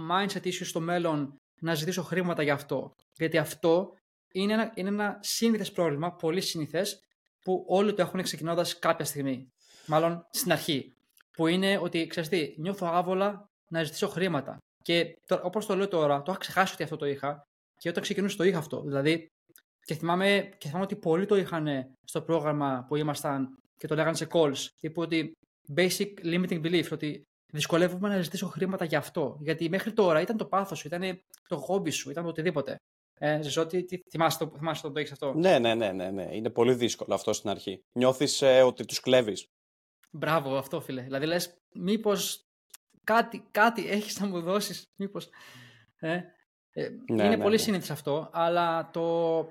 mindset 0.10 0.44
issue 0.44 0.66
στο 0.66 0.80
μέλλον 0.80 1.36
να 1.62 1.74
ζητήσω 1.74 2.04
χρήματα 2.04 2.44
για 2.44 2.54
αυτό. 2.54 2.96
Γιατί 3.18 3.38
αυτό 3.38 3.94
είναι 4.32 4.54
ένα, 4.54 4.72
είναι 4.76 4.90
ένα 4.90 5.18
σύνηθες 5.22 5.72
πρόβλημα, 5.72 6.16
πολύ 6.16 6.42
συνηθές, 6.42 7.04
που 7.42 7.66
όλοι 7.68 7.94
το 7.94 8.02
έχουν 8.02 8.22
ξεκινώντας 8.22 8.80
κάποια 8.80 9.06
στιγμή. 9.06 9.52
Μάλλον 9.92 10.26
στην 10.30 10.52
αρχή. 10.52 10.94
Που 11.32 11.48
είναι 11.48 11.78
ότι, 11.78 12.08
ξέρεις 12.08 12.30
τι, 12.30 12.54
νιώθω 12.58 12.88
άβολα 12.88 13.46
να 13.72 13.84
ζητήσω 13.84 14.08
χρήματα. 14.08 14.58
Και 14.84 15.18
όπως 15.42 15.66
το 15.66 15.76
λέω 15.76 15.88
τώρα, 15.88 16.22
το 16.22 16.32
είχα 16.32 16.40
ξεχάσει 16.40 16.74
ότι 16.74 16.84
αυτό 16.84 16.96
το 16.96 17.06
είχα. 17.06 17.42
Και 17.78 17.90
όταν 17.90 18.04
ξεκινούσα 18.04 18.38
το 18.38 18.44
είχα 18.44 18.58
αυτό. 18.58 18.82
Δηλαδή, 18.82 19.28
και 19.86 19.94
θυμάμαι, 19.94 20.50
και 20.58 20.68
θυμάμαι 20.68 20.84
ότι 20.84 20.96
πολλοί 20.96 21.26
το 21.26 21.36
είχαν 21.36 21.68
στο 22.06 22.22
πρόγραμμα 22.22 22.86
που 22.88 22.96
ήμασταν 22.96 23.58
και 23.78 23.88
το 23.88 23.96
λέγανε 23.96 24.16
σε 24.16 24.28
calls. 24.32 24.66
Τύπου 24.80 25.02
ότι 25.02 25.32
basic 25.76 26.14
limiting 26.24 26.62
belief, 26.66 26.88
ότι 26.92 27.24
δυσκολεύομαι 27.54 28.08
να 28.08 28.22
ζητήσω 28.22 28.48
χρήματα 28.48 28.86
για 28.86 28.98
αυτό. 28.98 29.38
Γιατί 29.40 29.70
μέχρι 29.70 29.94
τώρα 29.94 30.22
ήταν 30.22 30.38
το 30.38 30.46
πάθος 30.46 30.80
σου, 30.80 30.88
ήταν 30.88 31.22
το 31.48 31.58
χόμπι 31.58 31.92
σου, 31.92 32.10
ήταν 32.10 32.24
το 32.24 32.30
οτιδήποτε. 32.30 32.76
Ε, 33.20 33.42
Ζεσό, 33.42 33.66
τι, 33.66 33.84
τι, 33.84 34.00
θυμάσαι, 34.10 34.38
το, 34.38 34.52
θυμάσαι 34.58 34.82
το, 34.82 34.92
το 34.92 35.00
έχεις 35.00 35.12
αυτό; 35.12 35.34
Ναι, 35.34 35.60
ναι, 35.60 35.76
ναι, 35.76 35.92
ναι, 35.92 36.10
ναι. 36.10 36.36
Είναι 36.36 36.50
πολύ 36.50 36.74
δύσκολο 36.74 37.14
αυτό 37.14 37.34
στην 37.34 37.50
αρχή. 37.50 37.82
Νιώθεις 37.98 38.42
ε, 38.42 38.62
ότι 38.62 38.86
τους 38.86 39.00
κλέβεις. 39.00 39.46
Μπράβο, 40.12 40.58
αυτό 40.58 40.82
φίλε. 40.82 41.02
Δηλαδή 41.02 41.26
λες, 41.26 41.58
μήπως 41.74 42.46
κάτι, 43.04 43.48
κάτι 43.52 43.88
έχεις 43.90 44.20
να 44.20 44.28
μου 44.28 44.42
δώσεις, 44.42 44.92
μήπως... 44.96 45.30
Ε, 46.00 46.22
ε, 46.74 46.90
ναι, 46.90 47.24
είναι 47.24 47.36
ναι, 47.36 47.38
πολύ 47.38 47.56
ναι. 47.56 47.62
σύνηθις 47.62 47.92
αυτό, 47.92 48.30
αλλά 48.34 48.90
το, 48.90 49.48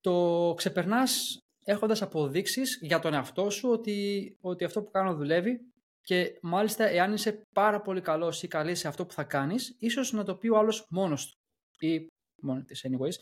το 0.00 0.54
ξεπερνάς 0.56 1.38
έχοντας 1.64 2.02
αποδείξεις 2.02 2.78
για 2.82 2.98
τον 2.98 3.14
εαυτό 3.14 3.50
σου 3.50 3.70
ότι, 3.70 4.36
ότι 4.40 4.64
αυτό 4.64 4.82
που 4.82 4.90
κάνω 4.90 5.14
δουλεύει 5.14 5.60
και 6.02 6.38
μάλιστα 6.42 6.84
εάν 6.84 7.12
είσαι 7.12 7.46
πάρα 7.52 7.80
πολύ 7.80 8.00
καλός 8.00 8.42
ή 8.42 8.48
καλή 8.48 8.74
σε 8.74 8.88
αυτό 8.88 9.06
που 9.06 9.12
θα 9.12 9.24
κάνεις, 9.24 9.76
ίσως 9.78 10.12
να 10.12 10.24
το 10.24 10.34
πει 10.36 10.48
ο 10.48 10.58
άλλος 10.58 10.86
μόνος 10.90 11.26
του 11.26 11.86
ή 11.86 12.06
μόνο 12.42 12.62
της 12.62 12.86
anyways. 12.88 13.14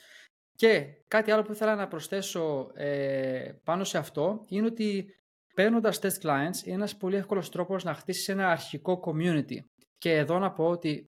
Και 0.56 0.84
κάτι 1.08 1.30
άλλο 1.30 1.42
που 1.42 1.52
ήθελα 1.52 1.74
να 1.74 1.88
προσθέσω 1.88 2.70
ε, 2.74 3.52
πάνω 3.64 3.84
σε 3.84 3.98
αυτό 3.98 4.44
είναι 4.48 4.66
ότι 4.66 5.19
παίρνοντας 5.60 5.98
test 6.02 6.20
clients 6.22 6.64
είναι 6.64 6.74
ένας 6.74 6.96
πολύ 6.96 7.16
εύκολος 7.16 7.50
τρόπος 7.50 7.84
να 7.84 7.94
χτίσεις 7.94 8.28
ένα 8.28 8.50
αρχικό 8.50 9.00
community. 9.06 9.56
Και 9.98 10.16
εδώ 10.16 10.38
να 10.38 10.52
πω 10.52 10.68
ότι 10.68 11.04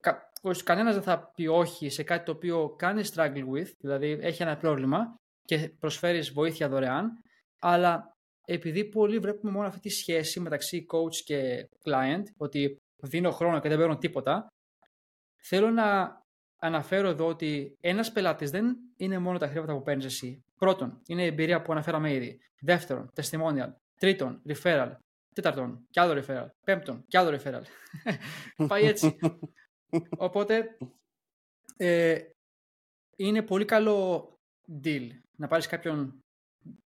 κα, 0.00 0.32
κανένας 0.64 0.94
δεν 0.94 1.02
θα 1.02 1.30
πει 1.34 1.46
όχι 1.46 1.88
σε 1.88 2.02
κάτι 2.02 2.24
το 2.24 2.32
οποίο 2.32 2.74
κάνει 2.78 3.02
struggle 3.14 3.48
with, 3.54 3.70
δηλαδή 3.78 4.18
έχει 4.20 4.42
ένα 4.42 4.56
πρόβλημα 4.56 5.14
και 5.42 5.72
προσφέρεις 5.78 6.32
βοήθεια 6.32 6.68
δωρεάν, 6.68 7.10
αλλά 7.60 8.02
επειδή 8.46 8.84
πολλοί 8.84 9.18
βλέπουμε 9.18 9.52
μόνο 9.52 9.66
αυτή 9.66 9.80
τη 9.80 9.88
σχέση 9.88 10.40
μεταξύ 10.40 10.86
coach 10.92 11.16
και 11.24 11.68
client, 11.84 12.22
ότι 12.36 12.76
δίνω 13.02 13.30
χρόνο 13.30 13.60
και 13.60 13.68
δεν 13.68 13.78
παίρνω 13.78 13.96
τίποτα, 13.96 14.46
θέλω 15.42 15.70
να 15.70 16.18
αναφέρω 16.58 17.08
εδώ 17.08 17.26
ότι 17.26 17.76
ένας 17.80 18.12
πελάτης 18.12 18.50
δεν 18.50 18.76
είναι 18.96 19.18
μόνο 19.18 19.38
τα 19.38 19.48
χρήματα 19.48 19.72
που 19.72 19.82
παίρνεις 19.82 20.04
εσύ. 20.04 20.44
Πρώτον, 20.58 21.00
είναι 21.06 21.22
η 21.22 21.26
εμπειρία 21.26 21.62
που 21.62 21.72
αναφέραμε 21.72 22.12
ήδη. 22.12 22.40
Δεύτερον, 22.60 23.12
testimonial. 23.14 23.72
Τρίτον, 23.98 24.42
referral. 24.48 24.92
Τέταρτον, 25.34 25.86
κι 25.90 26.00
άλλο 26.00 26.22
referral. 26.22 26.46
Πέμπτον, 26.64 27.04
κι 27.06 27.16
άλλο 27.16 27.38
referral. 27.38 27.62
Πάει 28.68 28.84
έτσι. 28.84 29.16
Οπότε, 30.16 30.76
ε, 31.76 32.18
είναι 33.16 33.42
πολύ 33.42 33.64
καλό 33.64 34.28
deal 34.84 35.08
να 35.36 35.46
πάρεις 35.46 35.66
κάποιον 35.66 36.24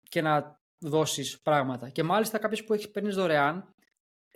και 0.03 0.23
να 0.23 0.61
δώσεις 0.79 1.41
πράγματα. 1.41 1.89
Και 1.89 2.03
μάλιστα 2.03 2.39
κάποιος 2.39 2.65
που 2.65 2.73
έχει 2.73 2.91
παίρνεις 2.91 3.15
δωρεάν 3.15 3.75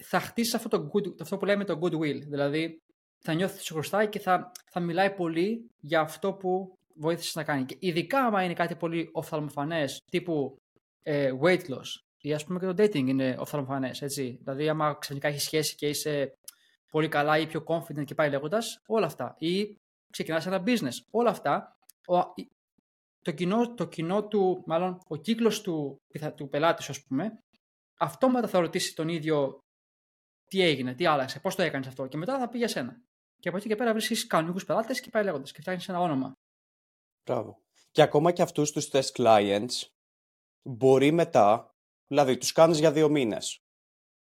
θα 0.03 0.21
χτίσεις 0.21 0.55
αυτό, 0.55 0.69
το 0.69 0.91
good, 0.93 1.21
αυτό 1.21 1.37
που 1.37 1.45
λέμε 1.45 1.65
το 1.65 1.79
goodwill. 1.83 2.21
Δηλαδή, 2.27 2.83
θα 3.23 3.33
νιώθεις 3.35 3.57
ότι 3.57 3.65
σου 3.65 3.75
χρωστάει 3.75 4.09
και 4.09 4.19
θα, 4.19 4.53
θα 4.71 4.81
μιλάει 4.81 5.15
πολύ 5.15 5.71
για 5.81 6.01
αυτό 6.01 6.33
που 6.33 6.79
βοήθησες 6.95 7.35
να 7.35 7.45
κάνει. 7.45 7.65
Και 7.65 7.77
ειδικά 7.79 8.25
άμα 8.25 8.43
είναι 8.43 8.55
κάτι 8.55 8.75
πολύ 8.75 9.09
οφθαλμοφανές, 9.13 10.03
τύπου 10.11 10.57
ε, 11.03 11.33
weight 11.43 11.65
loss 11.69 12.03
ή 12.23 12.35
ας 12.35 12.45
πούμε 12.45 12.59
και 12.59 12.67
το 12.67 12.83
dating 12.83 13.07
είναι 13.07 13.37
οφθαλμοφανές. 13.39 13.99
Δηλαδή, 14.17 14.69
άμα 14.69 14.95
ξαφνικά 14.95 15.29
έχεις 15.29 15.43
σχέση 15.43 15.75
και 15.75 15.89
είσαι 15.89 16.33
πολύ 16.91 17.09
καλά 17.09 17.39
ή 17.39 17.47
πιο 17.47 17.65
confident 17.67 18.05
και 18.05 18.15
πάει 18.15 18.31
λέγοντας, 18.31 18.83
όλα 18.87 19.07
αυτά. 19.07 19.37
Ή 19.39 19.77
ξεκινάς 20.11 20.47
ένα 20.47 20.63
business. 20.67 20.95
Όλα 21.11 21.31
αυτά. 21.31 21.77
Ο, 22.07 22.17
το, 23.23 23.33
κοινό, 23.33 23.75
το 23.75 23.89
κοινό 23.89 24.27
του, 24.27 24.63
μάλλον 24.67 24.99
ο 25.09 25.17
κύκλος 25.17 25.61
του, 25.61 26.01
του 26.35 26.49
πελάτης, 26.49 26.89
ας 26.89 27.03
πούμε, 27.03 27.39
αυτόματα 27.99 28.49
θα 28.49 28.61
ρωτήσει 28.61 28.95
τον 28.95 29.09
ίδιο 29.09 29.59
τι 30.49 30.63
έγινε, 30.63 30.95
τι 30.95 31.07
άλλαξε, 31.07 31.41
πώς 31.41 31.55
το 31.55 31.63
έκανες 31.63 31.87
αυτό. 31.87 32.07
Και 32.07 32.17
μετά 32.17 32.39
θα 32.39 32.49
πει 32.49 32.59
για 32.59 32.69
σένα. 32.69 33.01
Και 33.43 33.49
από 33.49 33.57
εκεί 33.57 33.69
και 33.69 33.77
πέρα 33.77 33.93
βρίσκεις 33.93 34.27
κανονικούς 34.27 34.65
πελάτες 34.65 35.01
και 35.01 35.11
πάει 35.11 35.25
λέγοντας 35.25 35.53
και 35.53 35.61
φτιάχνεις 35.61 35.89
ένα 35.89 36.01
όνομα. 36.01 36.33
Μπράβο. 37.25 37.59
Και 37.91 38.03
ακόμα 38.03 38.33
και 38.33 38.43
αυτούς 38.43 38.73
τους 38.73 38.89
test 38.93 39.13
clients 39.17 39.89
μπορεί 40.63 41.11
μετά, 41.11 41.75
δηλαδή 42.07 42.37
τους 42.37 42.53
κάνεις 42.53 42.79
για 42.79 42.93
δύο 42.93 43.09
μήνες 43.09 43.63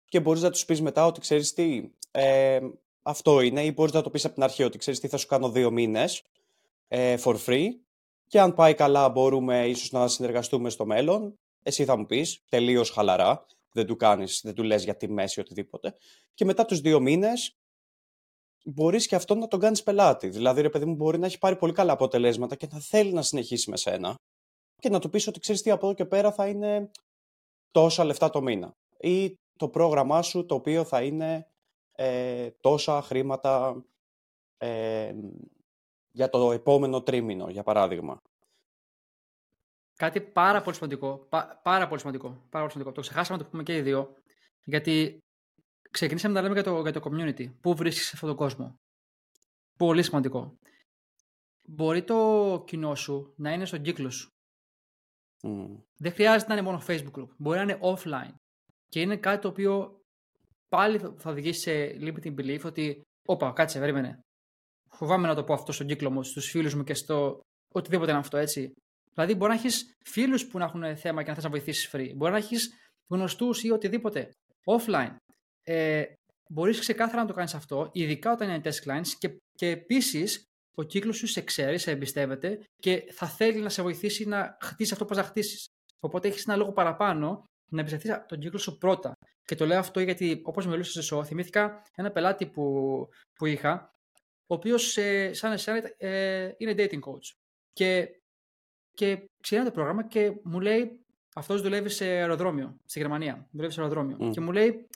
και 0.06 0.20
μπορείς 0.20 0.42
να 0.42 0.50
τους 0.50 0.66
πεις 0.66 0.82
μετά 0.82 1.06
ότι 1.06 1.20
ξέρεις 1.20 1.54
τι, 1.54 1.92
ε, 2.12 2.60
αυτό 3.02 3.42
είναι, 3.42 3.64
ή 3.66 3.72
μπορείς 3.76 3.94
να 3.94 4.02
το 4.02 4.10
πεις 4.10 4.26
από 4.26 4.34
την 4.34 4.44
αρχή 4.44 4.64
ότι 4.64 4.78
ξέρεις 4.78 5.00
τι 5.00 5.08
θα 5.08 5.18
σου 5.18 5.28
κάνω 5.28 5.50
δύο 5.50 5.72
μήνες 5.72 6.24
ε, 6.88 7.16
for 7.24 7.38
free. 7.46 7.68
Και 8.28 8.40
αν 8.40 8.54
πάει 8.54 8.74
καλά, 8.74 9.10
μπορούμε 9.10 9.68
ίσως 9.68 9.92
να 9.92 10.08
συνεργαστούμε 10.08 10.70
στο 10.70 10.86
μέλλον. 10.86 11.40
Εσύ 11.64 11.86
θα 11.86 11.98
μου 11.98 12.06
πεις 12.06 12.44
τελείως 12.50 12.90
χαλαρά. 12.90 13.46
Δεν 13.72 13.86
του 13.86 13.96
κάνεις, 13.96 14.42
δεν 14.44 14.54
του 14.54 14.64
λες 14.64 14.84
για 14.84 14.96
τη 14.96 15.10
μέση 15.10 15.40
οτιδήποτε. 15.40 15.96
Και 16.34 16.46
μετά 16.46 16.66
τους 16.66 16.80
δύο 16.80 17.00
μήνες 17.00 17.58
μπορείς 18.66 19.08
και 19.08 19.16
αυτό 19.16 19.36
να 19.36 19.48
τον 19.48 19.60
κάνεις 19.60 19.84
πελάτη. 19.84 20.30
Δηλαδή, 20.30 20.62
ρε 20.62 20.70
παιδί 20.70 20.86
μου, 20.86 20.96
μπορεί 20.96 21.20
να 21.20 21.26
έχει 21.26 21.38
πάρει 21.38 21.56
πολύ 21.56 21.74
καλά 21.74 21.92
αποτελέσματα 21.92 22.56
και 22.56 22.68
να 22.72 22.80
θέλει 22.80 23.14
να 23.14 23.22
συνεχίσει 23.22 23.70
με 23.70 23.78
σένα 23.78 24.16
και 24.76 24.90
να 24.90 25.00
του 25.00 25.10
πεις 25.10 25.28
ότι 25.28 25.40
ξέρεις 25.40 25.62
τι 25.62 25.72
από 25.72 25.86
εδώ 25.86 25.96
και 25.96 26.06
πέρα 26.06 26.32
θα 26.32 26.48
είναι 26.48 26.92
τόσα 27.72 28.04
λεφτά 28.04 28.30
το 28.30 28.42
μήνα. 28.42 28.72
Ή 28.98 29.36
το 29.58 29.70
πρόγραμμά 29.70 30.22
σου 30.22 30.46
το 30.46 30.56
οποίο 30.56 30.84
θα 30.84 31.04
είναι 31.04 31.48
ε, 31.92 32.50
τόσα 32.62 33.02
χρήματα 33.02 33.84
ε, 34.58 35.14
για 36.12 36.30
το 36.30 36.52
επόμενο 36.52 37.02
τρίμηνο, 37.02 37.50
για 37.50 37.64
παράδειγμα. 37.64 38.22
Κάτι 39.96 40.22
πάρα 40.22 40.62
πολύ 40.62 40.76
σημαντικό. 40.76 41.28
πάρα 41.64 41.88
πολύ 41.88 42.00
σημαντικό. 42.00 42.30
Πάρα 42.30 42.66
πολύ 42.66 42.72
σημαντικό. 42.72 42.92
Το 42.92 43.02
ξεχάσαμε 43.02 43.38
να 43.38 43.44
το 43.44 43.50
πούμε 43.50 43.64
και 43.64 43.76
οι 43.76 43.82
δύο. 43.82 44.16
Γιατί 44.64 45.20
ξεκινήσαμε 45.96 46.34
να 46.34 46.42
λέμε 46.42 46.54
για 46.54 46.64
το, 46.64 46.82
για 46.82 46.92
το 46.92 47.02
community. 47.04 47.52
Πού 47.62 47.76
βρίσκεις 47.76 48.14
αυτόν 48.14 48.30
τον 48.30 48.38
κόσμο. 48.38 48.76
Πολύ 49.78 50.04
σημαντικό. 50.04 50.58
Μπορεί 51.68 52.04
το 52.04 52.64
κοινό 52.68 52.96
σου 52.96 53.34
να 53.36 53.52
είναι 53.52 53.66
στον 53.66 53.82
κύκλο 53.82 54.10
σου. 54.10 54.30
Δεν 55.98 56.12
χρειάζεται 56.12 56.54
να 56.54 56.60
είναι 56.60 56.68
μόνο 56.70 56.84
Facebook 56.88 57.12
group. 57.20 57.28
Μπορεί 57.38 57.58
να 57.58 57.64
είναι 57.64 57.80
offline. 57.82 58.34
Και 58.90 59.02
είναι 59.02 59.18
κάτι 59.18 59.42
το 59.42 59.48
οποίο 59.48 60.00
πάλι 60.70 61.00
θα 61.18 61.30
οδηγήσει 61.30 61.60
σε 61.60 61.98
limiting 62.00 62.36
belief 62.40 62.62
ότι 62.64 63.02
όπα, 63.28 63.52
κάτσε, 63.52 63.80
περίμενε. 63.80 64.20
Φοβάμαι 64.90 65.28
να 65.28 65.36
το 65.36 65.44
πω 65.44 65.54
αυτό 65.54 65.72
στον 65.72 65.88
κύκλο 65.88 66.12
μου, 66.12 66.24
στους 66.24 66.50
φίλους 66.50 66.76
μου 66.76 66.84
και 66.84 66.94
στο 66.94 67.40
οτιδήποτε 67.74 68.12
είναι 68.12 68.20
αυτό, 68.20 68.38
έτσι. 68.38 68.74
Δηλαδή, 69.14 69.36
μπορεί 69.36 69.52
να 69.52 69.58
έχεις 69.58 69.96
φίλους 70.06 70.48
που 70.48 70.58
να 70.58 70.66
έχουν 70.66 70.98
θέμα 70.98 71.24
και 71.24 71.30
να 71.30 71.36
θες 71.36 71.44
να 71.44 71.50
βοηθήσεις 71.50 71.90
free. 71.92 72.12
Μπορεί 72.16 72.32
να 72.32 72.38
έχεις 72.38 72.74
γνωστούς 73.10 73.64
ή 73.64 73.72
οτιδήποτε 73.72 74.30
offline 74.66 75.16
ε, 75.66 76.04
μπορείς 76.50 76.80
ξεκάθαρα 76.80 77.22
να 77.22 77.28
το 77.28 77.34
κάνεις 77.34 77.54
αυτό, 77.54 77.90
ειδικά 77.94 78.32
όταν 78.32 78.50
είναι 78.50 78.62
test 78.64 78.90
clients 78.90 79.08
και, 79.18 79.38
και 79.56 79.70
επίσης 79.70 80.44
ο 80.76 80.84
κύκλος 80.84 81.18
σου 81.18 81.28
σε 81.28 81.42
ξέρει, 81.42 81.78
σε 81.78 81.92
εμπιστεύεται 81.92 82.60
και 82.82 83.12
θα 83.12 83.28
θέλει 83.28 83.60
να 83.60 83.70
σε 83.70 83.82
βοηθήσει 83.82 84.26
να 84.26 84.58
χτίσεις 84.62 84.94
αυτό 84.94 85.06
που 85.06 85.16
να 85.16 85.24
χτίσεις. 85.24 85.66
Οπότε 86.00 86.28
έχεις 86.28 86.46
ένα 86.46 86.56
λόγο 86.56 86.72
παραπάνω 86.72 87.44
να 87.72 87.80
εμπιστευτείς 87.80 88.26
τον 88.28 88.40
κύκλο 88.40 88.60
σου 88.60 88.78
πρώτα. 88.78 89.14
Και 89.46 89.56
το 89.56 89.66
λέω 89.66 89.80
αυτό 89.80 90.00
γιατί, 90.00 90.42
όπως 90.44 90.66
μιλούσα 90.66 90.92
σε 90.92 91.02
σώ, 91.02 91.24
θυμήθηκα 91.24 91.82
ένα 91.96 92.12
πελάτη 92.12 92.46
που, 92.46 93.08
που 93.34 93.46
είχα, 93.46 93.92
ο 94.48 94.56
οποίος 94.56 94.98
ε, 94.98 95.34
σαν 95.34 95.52
εσένα 95.52 95.92
ε, 95.98 96.52
είναι 96.58 96.74
dating 96.78 97.00
coach. 97.00 97.36
Και, 97.74 98.10
και 98.94 99.30
ξεκινάει 99.42 99.68
το 99.68 99.74
πρόγραμμα 99.74 100.08
και 100.08 100.34
μου 100.44 100.60
λέει, 100.60 101.00
αυτός 101.36 101.62
δουλεύει 101.62 101.90
σε 101.90 102.06
αεροδρόμιο, 102.06 102.76
στη 102.86 103.00
Γερμανία. 103.00 103.48
Δουλεύει 103.52 103.74
σε 103.74 103.82
αεροδρόμιο. 103.82 104.30
Και 104.30 104.42
μου 104.42 104.52
λέει, 104.52 104.88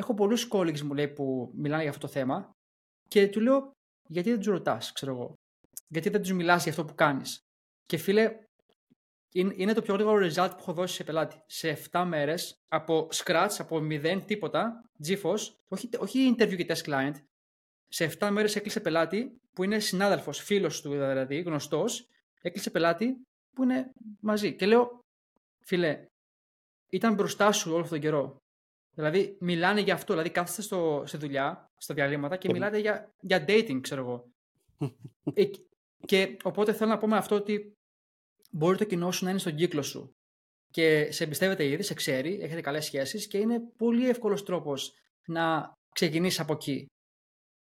Έχω 0.00 0.14
πολλούς 0.14 0.48
colleagues 0.50 0.80
μου 0.80 0.94
λέει 0.94 1.08
που 1.08 1.52
μιλάνε 1.54 1.82
για 1.82 1.90
αυτό 1.90 2.06
το 2.06 2.12
θέμα 2.12 2.50
και 3.08 3.28
του 3.28 3.40
λέω 3.40 3.70
γιατί 4.08 4.30
δεν 4.30 4.38
τους 4.38 4.46
ρωτάς, 4.46 4.92
ξέρω 4.92 5.12
εγώ; 5.12 5.34
Γιατί 5.88 6.08
δεν 6.08 6.20
τους 6.20 6.32
μιλάς 6.32 6.62
για 6.62 6.70
αυτό 6.70 6.84
που 6.84 6.94
κάνεις; 6.94 7.38
Και 7.86 7.96
φίλε, 7.96 8.38
είναι, 9.32 9.54
είναι 9.56 9.72
το 9.72 9.82
πιο 9.82 9.94
γρήγορο 9.94 10.26
result 10.26 10.50
που 10.50 10.60
έχω 10.60 10.72
δώσει 10.72 10.94
σε 10.94 11.04
πελάτη. 11.04 11.42
Σε 11.46 11.78
7 11.90 12.04
μέρες, 12.06 12.54
από 12.68 13.08
scratch, 13.12 13.54
από 13.58 13.76
0 13.76 14.22
τίποτα, 14.26 14.84
GFOS, 15.06 15.38
όχι, 15.68 15.88
όχι 15.98 16.34
interview 16.36 16.56
και 16.56 16.66
test 16.68 16.88
client, 16.90 17.14
σε 17.88 18.16
7 18.18 18.28
μέρες 18.30 18.56
έκλεισε 18.56 18.80
πελάτη 18.80 19.36
που 19.52 19.64
είναι 19.64 19.78
συνάδελφος, 19.78 20.38
φίλος 20.42 20.80
του 20.80 20.90
δηλαδή, 20.90 21.40
γνωστός, 21.40 22.08
έκλεισε 22.40 22.70
πελάτη 22.70 23.22
που 23.54 23.62
είναι 23.62 23.92
μαζί. 24.20 24.54
Και 24.54 24.66
λέω, 24.66 25.00
φίλε, 25.64 26.04
ήταν 26.90 27.14
μπροστά 27.14 27.52
σου 27.52 27.70
όλο 27.72 27.82
αυτόν 27.82 28.00
τον 28.00 28.10
καιρό. 28.10 28.36
Δηλαδή, 28.98 29.36
μιλάνε 29.40 29.80
για 29.80 29.94
αυτό. 29.94 30.12
Δηλαδή, 30.12 30.30
κάθεστε 30.30 30.62
στο, 30.62 31.02
σε 31.06 31.18
δουλειά, 31.18 31.70
στα 31.76 31.94
διαλύματα 31.94 32.36
και 32.36 32.52
μιλάτε 32.52 32.78
για, 32.78 33.14
για 33.20 33.44
dating, 33.48 33.78
ξέρω 33.80 34.00
εγώ. 34.00 34.24
ε, 35.34 35.44
και 36.10 36.36
οπότε 36.42 36.72
θέλω 36.72 36.90
να 36.90 36.98
πω 36.98 37.06
με 37.06 37.16
αυτό 37.16 37.34
ότι 37.34 37.72
μπορεί 38.50 38.76
το 38.76 38.84
κοινό 38.84 39.10
σου 39.10 39.24
να 39.24 39.30
είναι 39.30 39.38
στον 39.38 39.54
κύκλο 39.54 39.82
σου 39.82 40.12
και 40.70 41.12
σε 41.12 41.24
εμπιστεύεται 41.24 41.66
ήδη, 41.66 41.82
σε 41.82 41.94
ξέρει, 41.94 42.38
έχετε 42.40 42.60
καλές 42.60 42.84
σχέσεις 42.84 43.26
και 43.26 43.38
είναι 43.38 43.60
πολύ 43.76 44.08
εύκολος 44.08 44.42
τρόπος 44.42 44.92
να 45.26 45.72
ξεκινήσεις 45.94 46.40
από 46.40 46.52
εκεί. 46.52 46.86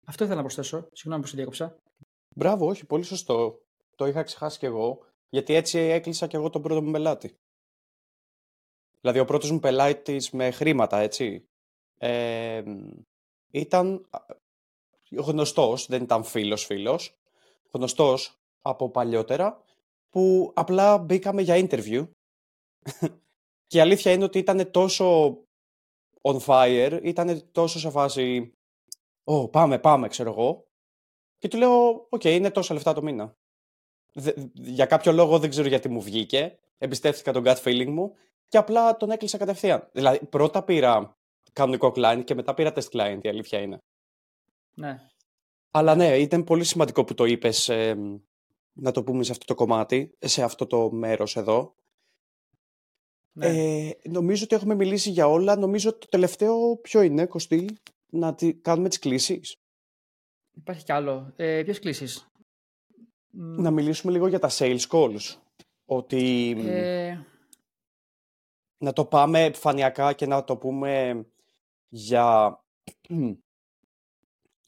Αυτό 0.07 0.25
ήθελα 0.25 0.39
να 0.39 0.45
προσθέσω. 0.45 0.89
Συγγνώμη 0.93 1.23
που 1.23 1.29
σε 1.29 1.37
διέκοψα. 1.37 1.77
Μπράβο, 2.37 2.67
όχι, 2.67 2.87
πολύ 2.87 3.03
σωστό. 3.03 3.59
Το 3.97 4.07
είχα 4.07 4.23
ξεχάσει 4.23 4.59
κι 4.59 4.65
εγώ, 4.65 5.07
γιατί 5.29 5.55
έτσι 5.55 5.79
έκλεισα 5.79 6.27
κι 6.27 6.37
εγώ 6.37 6.51
τον 6.51 6.63
πρώτο 6.63 6.83
μου 6.83 6.91
πελάτη. 6.91 7.35
Δηλαδή, 9.01 9.19
ο 9.19 9.25
πρώτος 9.25 9.51
μου 9.51 9.59
πελάτης 9.59 10.31
με 10.31 10.51
χρήματα, 10.51 10.99
έτσι, 10.99 11.49
ε, 11.99 12.63
ήταν 13.51 14.09
γνωστός, 15.11 15.87
δεν 15.87 16.03
ήταν 16.03 16.25
φίλος-φίλος, 16.25 17.19
γνωστός 17.71 18.41
από 18.63 18.91
παλιότερα, 18.91 19.63
που 20.11 20.53
απλά 20.55 20.99
μπήκαμε 20.99 21.43
για 21.43 21.67
interview 21.69 22.09
και 23.67 23.77
η 23.77 23.81
αλήθεια 23.81 24.13
είναι 24.13 24.25
ότι 24.25 24.39
ήταν 24.39 24.71
τόσο 24.71 25.37
on 26.21 26.39
fire, 26.47 27.01
ήταν 27.03 27.51
τόσο 27.53 27.79
σε 27.79 27.91
φάση 27.91 28.53
«Ω, 29.25 29.49
πάμε, 29.49 29.79
πάμε», 29.79 30.09
ξέρω 30.09 30.31
εγώ. 30.31 30.67
Και 31.39 31.49
του 31.49 31.59
λέω 31.59 32.07
«OK, 32.09 32.25
είναι 32.25 32.51
τόσα 32.51 32.75
λεφτά 32.75 32.93
το 32.93 33.03
μήνα». 33.03 33.37
για 34.53 34.87
κάποιο 34.87 35.13
λόγο 35.13 35.39
δεν 35.39 35.51
ξέρω 35.51 35.69
γιατί 35.69 35.89
μου 35.89 36.01
βγήκε, 36.01 36.59
εμπιστεύτηκα 36.79 37.33
τον 37.33 37.43
gut 37.47 37.63
feeling 37.63 37.89
μου 37.89 38.15
και 38.51 38.59
απλά 38.59 38.97
τον 38.97 39.11
έκλεισα 39.11 39.39
κατευθείαν. 39.39 39.89
Δηλαδή, 39.93 40.27
πρώτα 40.27 40.63
πήρα 40.63 41.17
κανονικό 41.53 41.93
client 41.97 42.23
και 42.25 42.35
μετά 42.35 42.55
πήρα 42.55 42.73
test 42.75 42.89
client, 42.91 43.19
η 43.23 43.29
αλήθεια 43.29 43.61
είναι. 43.61 43.83
Ναι. 44.75 44.97
Αλλά 45.71 45.95
ναι, 45.95 46.17
ήταν 46.17 46.45
πολύ 46.45 46.65
σημαντικό 46.65 47.05
που 47.05 47.15
το 47.15 47.25
είπες, 47.25 47.71
να 48.73 48.91
το 48.91 49.03
πούμε 49.03 49.23
σε 49.25 49.33
αυτό 49.33 49.45
το 49.45 49.55
κομμάτι, 49.55 50.17
σε 50.19 50.43
αυτό 50.43 50.67
το 50.67 50.91
μέρος 50.93 51.37
εδώ. 51.37 51.75
Ναι. 53.33 53.47
Ε, 53.47 53.99
νομίζω 54.09 54.45
ότι 54.45 54.55
έχουμε 54.55 54.75
μιλήσει 54.75 55.11
για 55.11 55.29
όλα. 55.29 55.57
Νομίζω 55.57 55.99
το 55.99 56.07
τελευταίο 56.09 56.77
ποιο 56.77 57.03
είναι, 57.03 57.27
Κωστή, 57.27 57.79
να 58.07 58.35
κάνουμε 58.63 58.89
τις 58.89 58.99
κλήσεις. 58.99 59.57
Υπάρχει 60.57 60.85
κι 60.85 60.93
άλλο. 60.93 61.33
Ε, 61.37 61.63
ποιες 61.65 61.79
κλήσεις; 61.79 62.31
Να 63.31 63.71
μιλήσουμε 63.71 64.13
λίγο 64.13 64.27
για 64.27 64.39
τα 64.39 64.51
sales 64.53 64.87
calls. 64.89 65.37
Ότι... 65.85 66.55
Ε... 66.67 67.19
Να 68.83 68.93
το 68.93 69.05
πάμε 69.05 69.45
επιφανειακά 69.45 70.13
και 70.13 70.27
να 70.27 70.45
το 70.45 70.57
πούμε 70.57 71.25
για 71.89 72.59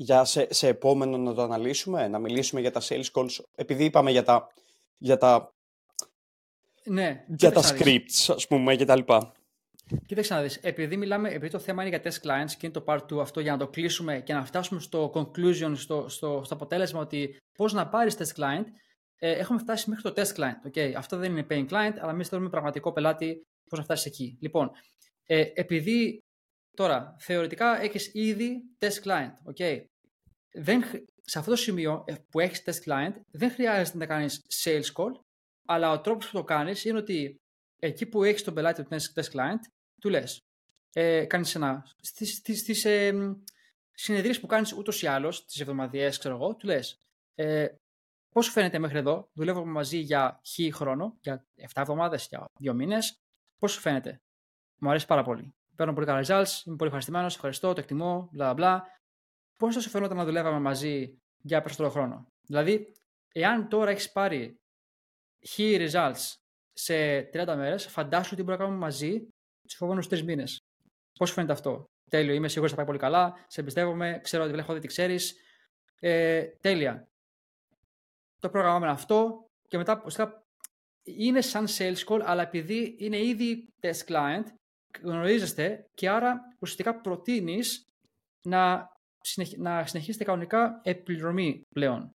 για 0.03 0.25
σε, 0.25 0.47
σε 0.51 0.69
επόμενο 0.69 1.17
να 1.17 1.35
το 1.35 1.43
αναλύσουμε, 1.43 2.09
να 2.09 2.19
μιλήσουμε 2.19 2.61
για 2.61 2.71
τα 2.71 2.81
sales 2.85 3.11
calls, 3.13 3.39
επειδή 3.55 3.85
είπαμε 3.85 4.11
για 4.11 4.23
τα, 4.23 4.47
για 4.99 5.17
τα, 5.17 5.55
ναι, 6.85 7.25
για 7.27 7.53
τα 7.53 7.63
scripts, 7.63 8.35
ας 8.35 8.47
πούμε, 8.47 8.77
και 8.77 8.85
τα 8.85 8.97
λοιπά. 8.97 9.33
Κοίταξε 10.07 10.35
να 10.35 10.43
δεις, 10.43 10.57
επειδή, 10.57 10.97
μιλάμε, 10.97 11.29
επειδή 11.29 11.51
το 11.51 11.59
θέμα 11.59 11.85
είναι 11.85 11.97
για 11.97 12.13
test 12.13 12.27
clients 12.27 12.51
και 12.51 12.67
είναι 12.67 12.73
το 12.73 12.85
part 12.87 13.01
2 13.13 13.19
αυτό 13.21 13.41
για 13.41 13.53
να 13.53 13.59
το 13.59 13.69
κλείσουμε 13.69 14.21
και 14.21 14.33
να 14.33 14.45
φτάσουμε 14.45 14.81
στο 14.81 15.13
conclusion, 15.15 15.73
στο, 15.75 16.09
στο, 16.09 16.43
στο 16.45 16.55
αποτέλεσμα 16.55 17.01
ότι 17.01 17.37
πώς 17.57 17.73
να 17.73 17.89
πάρεις 17.89 18.17
test 18.19 18.41
client, 18.41 18.65
ε, 19.17 19.33
έχουμε 19.33 19.59
φτάσει 19.59 19.91
μέχρι 19.91 20.13
το 20.13 20.23
test 20.23 20.41
client. 20.41 20.69
Okay. 20.69 20.93
Αυτό 20.93 21.17
δεν 21.17 21.31
είναι 21.31 21.47
paying 21.51 21.69
client, 21.69 21.95
αλλά 22.01 22.11
εμείς 22.11 22.29
θέλουμε 22.29 22.49
πραγματικό 22.49 22.93
πελάτη 22.93 23.47
πώς 23.73 23.79
να 23.79 23.85
φτάσεις 23.85 24.07
εκεί. 24.07 24.39
Λοιπόν, 24.41 24.71
ε, 25.27 25.51
επειδή 25.55 26.19
τώρα 26.77 27.17
θεωρητικά 27.19 27.81
έχεις 27.83 28.11
ήδη 28.15 28.63
test 28.79 29.03
client, 29.05 29.33
okay 29.55 29.85
δεν, 30.53 30.83
σε 31.25 31.39
αυτό 31.39 31.51
το 31.51 31.57
σημείο 31.57 32.05
ε, 32.07 32.15
που 32.31 32.41
έχεις 32.41 32.63
test 32.65 32.91
client 32.91 33.13
δεν 33.31 33.51
χρειάζεται 33.51 33.99
να 33.99 34.07
κάνεις 34.07 34.41
sales 34.65 34.93
call, 34.95 35.13
αλλά 35.67 35.91
ο 35.91 36.01
τρόπος 36.01 36.31
που 36.31 36.37
το 36.37 36.45
κάνεις 36.45 36.85
είναι 36.85 36.99
ότι 36.99 37.37
εκεί 37.79 38.07
που 38.07 38.25
έχεις 38.25 38.43
τον 38.43 38.55
πελάτη 38.55 38.83
του 38.83 38.97
test 39.15 39.31
client, 39.33 39.61
του 40.01 40.09
λες, 40.09 40.41
ε, 40.93 41.25
κάνεις 41.25 41.55
ένα, 41.55 41.83
στις, 42.01 42.35
στις, 42.37 42.59
στις 42.59 42.85
ε, 42.85 43.37
συνεδρίες 43.93 44.41
που 44.41 44.47
κάνεις 44.47 44.73
ούτως 44.73 45.03
ή 45.03 45.07
άλλως, 45.07 45.45
τις 45.45 45.61
εβδομαδιαίες, 45.61 46.19
ξέρω 46.19 46.35
εγώ, 46.35 46.55
του 46.55 46.67
λες, 46.67 46.99
ε, 47.35 47.67
πώς 48.29 48.45
σου 48.45 48.51
φαίνεται 48.53 48.79
μέχρι 48.79 48.99
εδώ, 48.99 49.29
δουλεύουμε 49.33 49.73
μαζί 49.73 49.99
για 49.99 50.41
χ 50.47 50.75
χρόνο, 50.77 51.19
για 51.21 51.47
7 51.57 51.81
εβδομάδες, 51.81 52.27
για 52.29 52.45
2 52.59 52.75
μήνες, 52.75 53.17
πώς 53.63 53.73
σου 53.73 53.81
φαίνεται; 53.81 54.21
Μου 54.81 54.91
αρέσει 54.91 55.07
πάρα 55.07 55.23
πολύ. 55.23 55.55
Παίρνω 55.77 55.93
πολύ 55.93 56.07
καλά 56.07 56.21
results, 56.21 56.65
είμαι 56.65 56.77
πολύ 56.77 56.85
ευχαριστημένος, 56.85 57.35
ευχαριστώ, 57.35 57.73
το 57.73 57.81
εκτιμώ, 57.81 58.29
μπλα 58.33 58.55
μπλα 58.55 58.83
πώς 59.57 59.75
θα 59.75 59.81
σου 59.81 59.91
φαινόταν 59.91 60.17
να 60.17 60.25
δουλεύαμε 60.25 60.61
μαζί 60.61 61.19
για 61.43 61.61
περισσότερο 61.61 61.91
χρόνο; 61.91 62.27
Δηλαδή, 62.47 62.93
εάν 63.33 63.69
τώρα 63.69 63.91
έχεις 63.91 64.13
πάρει 64.13 64.57
χ 65.49 65.59
results 65.59 66.35
σε 66.73 67.21
30 67.33 67.55
μέρες, 67.57 67.87
φαντάσου 67.87 68.35
τι 68.35 68.43
μπορούμε 68.43 68.53
να 68.53 68.65
κάνουμε 68.65 68.85
μαζί 68.85 69.29
τους 69.63 69.75
επόμενους 69.75 70.09
τρεις 70.09 70.23
μήνες. 70.25 70.59
Πώς 71.19 71.29
σου 71.29 71.35
φαίνεται 71.35 71.53
αυτό; 71.53 71.85
Τέλειο, 72.11 72.35
είμαι 72.35 72.49
σίγουρος 72.49 72.73
ότι 72.73 72.81
θα 72.81 72.87
πάει 72.87 72.99
πολύ 72.99 73.13
καλά. 73.13 73.45
Σε 73.47 73.61
εμπιστεύομαι, 73.61 74.21
ξέρω 74.23 74.43
ότι 74.43 74.53
βλέπω 74.53 74.73
ότι 74.73 74.87
ξέρεις. 74.87 75.37
Ε, 76.01 76.43
τέλεια. 76.43 77.09
Το 78.39 78.51
πρόγραμμα 78.51 78.79
είναι 78.79 78.91
αυτό 78.91 79.47
και 79.69 79.77
μετά 79.77 80.03
ουσιαστικά 80.07 80.42
είναι 81.03 81.41
σαν 81.41 81.67
sales 81.79 82.05
call, 82.07 82.21
αλλά 82.25 82.43
επειδή 82.43 82.97
είναι 82.99 83.19
ήδη 83.19 83.69
test 83.81 84.07
client, 84.07 84.45
γνωρίζεστε 85.03 85.85
και 85.95 86.09
άρα 86.09 86.41
ουσιαστικά 86.59 87.01
προτείνεις 87.01 87.87
να 88.49 88.91
να 89.57 89.87
συνεχίσετε 89.87 90.25
κανονικά 90.25 90.81
επιληρωμή 90.83 91.63
πλέον. 91.75 92.11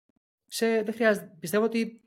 Σε, 0.47 0.83
δεν 0.83 0.95
χρειάζεται, 0.95 1.37
πιστεύω 1.41 1.65
ότι 1.65 2.01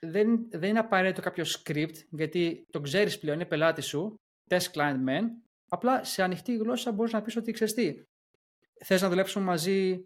δεν, 0.00 0.48
δεν 0.50 0.68
είναι 0.68 0.78
απαραίτητο 0.78 1.20
κάποιο 1.20 1.44
script, 1.46 1.94
γιατί 2.10 2.66
το 2.70 2.80
ξέρεις 2.80 3.18
πλέον, 3.18 3.36
είναι 3.36 3.48
πελάτης 3.48 3.86
σου, 3.86 4.14
test 4.48 4.70
client 4.72 5.08
men, 5.08 5.22
απλά 5.68 6.04
σε 6.04 6.22
ανοιχτή 6.22 6.56
γλώσσα 6.56 6.92
μπορείς 6.92 7.12
να 7.12 7.22
πεις 7.22 7.36
ότι 7.36 7.52
ξέρεις 7.52 7.74
τι. 7.74 8.02
Θες 8.84 9.02
να 9.02 9.08
δουλέψουμε 9.08 9.44
μαζί 9.44 10.04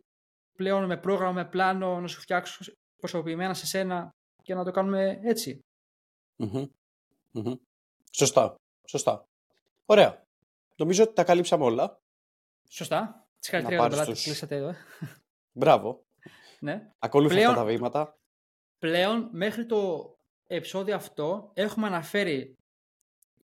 πλέον 0.57 0.85
με 0.85 0.97
πρόγραμμα, 0.97 1.33
με 1.33 1.49
πλάνο, 1.49 2.01
να 2.01 2.07
σου 2.07 2.21
φτιάξω 2.21 2.73
προσωπημένα 2.97 3.55
σε 3.55 3.67
σένα 3.67 4.11
και 4.43 4.55
να 4.55 4.65
το 4.65 4.71
κάνουμε 4.71 5.21
έτσι. 5.23 5.61
Σωστά. 8.11 8.55
Σωστά. 8.85 9.29
Ωραία. 9.87 10.27
Νομίζω 10.77 11.03
ότι 11.03 11.13
τα 11.15 11.25
καλύψαμε 11.25 11.65
όλα. 11.65 12.01
Σωστά. 12.69 13.29
Συγχαρητήρια 13.39 13.87
για 13.87 14.05
τον 14.05 14.15
κλείσατε 14.15 14.57
εδώ. 14.57 14.75
Μπράβο. 15.53 16.05
ναι. 16.61 16.91
Ακολούθησα 16.99 17.49
αυτά 17.49 17.61
τα 17.61 17.65
βήματα. 17.65 18.19
Πλέον, 18.79 19.29
μέχρι 19.33 19.67
το 19.67 20.13
επεισόδιο 20.47 20.95
αυτό, 20.95 21.51
έχουμε 21.55 21.87
αναφέρει, 21.87 22.57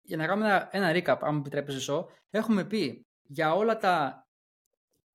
για 0.02 0.18
να 0.18 0.26
κάνουμε 0.28 0.48
ένα, 0.48 0.70
ένα 0.72 0.92
recap, 0.94 1.18
αν 1.22 1.34
μου 1.34 1.40
επιτρέπεις 1.40 1.76
εσύ, 1.76 2.06
έχουμε 2.30 2.66
πει 2.66 3.06
για 3.22 3.54
όλα 3.54 3.78
τα... 3.78 4.24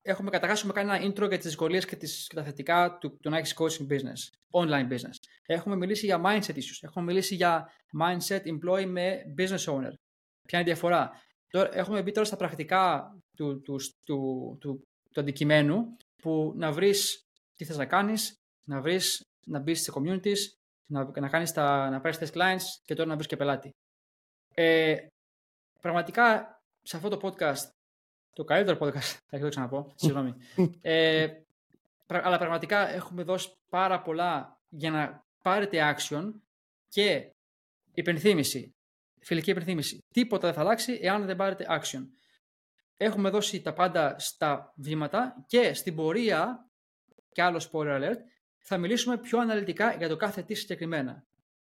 Έχουμε 0.03 0.31
καταρχάς 0.31 0.59
έχουμε 0.59 0.73
κάνει 0.73 0.89
ένα 0.89 1.13
intro 1.13 1.29
για 1.29 1.37
τις 1.37 1.47
δυσκολίες 1.47 1.85
και, 1.85 1.97
τις, 1.97 2.27
και 2.27 2.35
τα 2.35 2.43
θετικά 2.43 2.99
του, 2.99 3.17
του 3.17 3.31
να 3.31 3.39
έχεις 3.39 3.57
coaching 3.59 3.87
business, 3.93 4.31
online 4.51 4.89
business. 4.89 5.17
Έχουμε 5.51 5.77
μιλήσει 5.77 6.07
για 6.07 6.21
mindset 6.25 6.55
issues, 6.55 6.79
έχουμε 6.81 7.05
μιλήσει 7.05 7.35
για 7.35 7.73
mindset 8.03 8.43
employee 8.43 8.87
με 8.87 9.23
business 9.39 9.65
owner. 9.65 9.93
Ποια 10.43 10.59
είναι 10.59 10.61
η 10.61 10.73
διαφορά; 10.73 11.11
Τώρα, 11.51 11.69
έχουμε 11.73 12.03
μπει 12.03 12.13
τώρα 12.13 12.27
στα 12.27 12.37
πρακτικά 12.37 13.13
του, 13.37 13.61
του, 13.61 13.77
του, 14.05 14.57
του, 14.61 14.83
του 15.13 15.21
αντικειμένου 15.21 15.97
που 16.23 16.53
να 16.57 16.73
βρεις 16.73 17.21
τι 17.57 17.65
θες 17.65 17.77
να 17.77 17.87
κάνεις, 17.87 18.35
να 18.67 18.81
βρεις, 18.81 19.23
να 19.47 19.59
μπεις 19.59 19.83
σε 19.83 19.93
communities, 19.95 20.39
να, 20.87 21.11
να, 21.21 21.29
κάνεις 21.29 21.53
τα, 21.53 21.91
να 21.91 22.01
πάρεις 22.01 22.19
test 22.19 22.37
clients 22.37 22.65
και 22.85 22.95
τώρα 22.95 23.09
να 23.09 23.15
βρεις 23.15 23.27
και 23.27 23.37
πελάτη. 23.37 23.71
Ε, 24.55 24.97
πραγματικά 25.81 26.59
σε 26.83 26.97
αυτό 26.97 27.09
το 27.09 27.19
podcast, 27.23 27.69
το 28.33 28.45
καλύτερο 28.45 28.79
podcast, 28.81 29.19
θα 29.27 29.39
το 29.39 29.49
ξαναπώ, 29.49 29.93
συγγνώμη, 29.95 30.35
ε, 30.81 31.29
αλλά 32.07 32.39
πραγματικά 32.39 32.89
έχουμε 32.89 33.23
δώσει 33.23 33.53
πάρα 33.69 34.03
πολλά 34.03 34.59
για 34.69 34.91
να 34.91 35.29
πάρετε 35.43 35.97
action 35.97 36.33
και 36.89 37.31
υπενθύμηση, 37.95 38.75
φιλική 39.21 39.51
υπενθύμηση. 39.51 39.99
Τίποτα 40.15 40.47
δεν 40.47 40.57
θα 40.57 40.61
αλλάξει 40.61 40.99
εάν 41.03 41.27
δεν 41.27 41.37
πάρετε 41.37 41.67
action 41.69 42.07
έχουμε 43.03 43.31
δώσει 43.31 43.61
τα 43.61 43.73
πάντα 43.73 44.19
στα 44.19 44.73
βήματα 44.77 45.45
και 45.47 45.75
στην 45.75 45.95
πορεία, 45.95 46.71
και 47.33 47.43
άλλο 47.43 47.69
spoiler 47.71 48.01
alert, 48.01 48.19
θα 48.59 48.79
μιλήσουμε 48.79 49.19
πιο 49.19 49.39
αναλυτικά 49.39 49.95
για 49.95 50.09
το 50.09 50.17
κάθε 50.17 50.43
τι 50.43 50.55
συγκεκριμένα. 50.55 51.25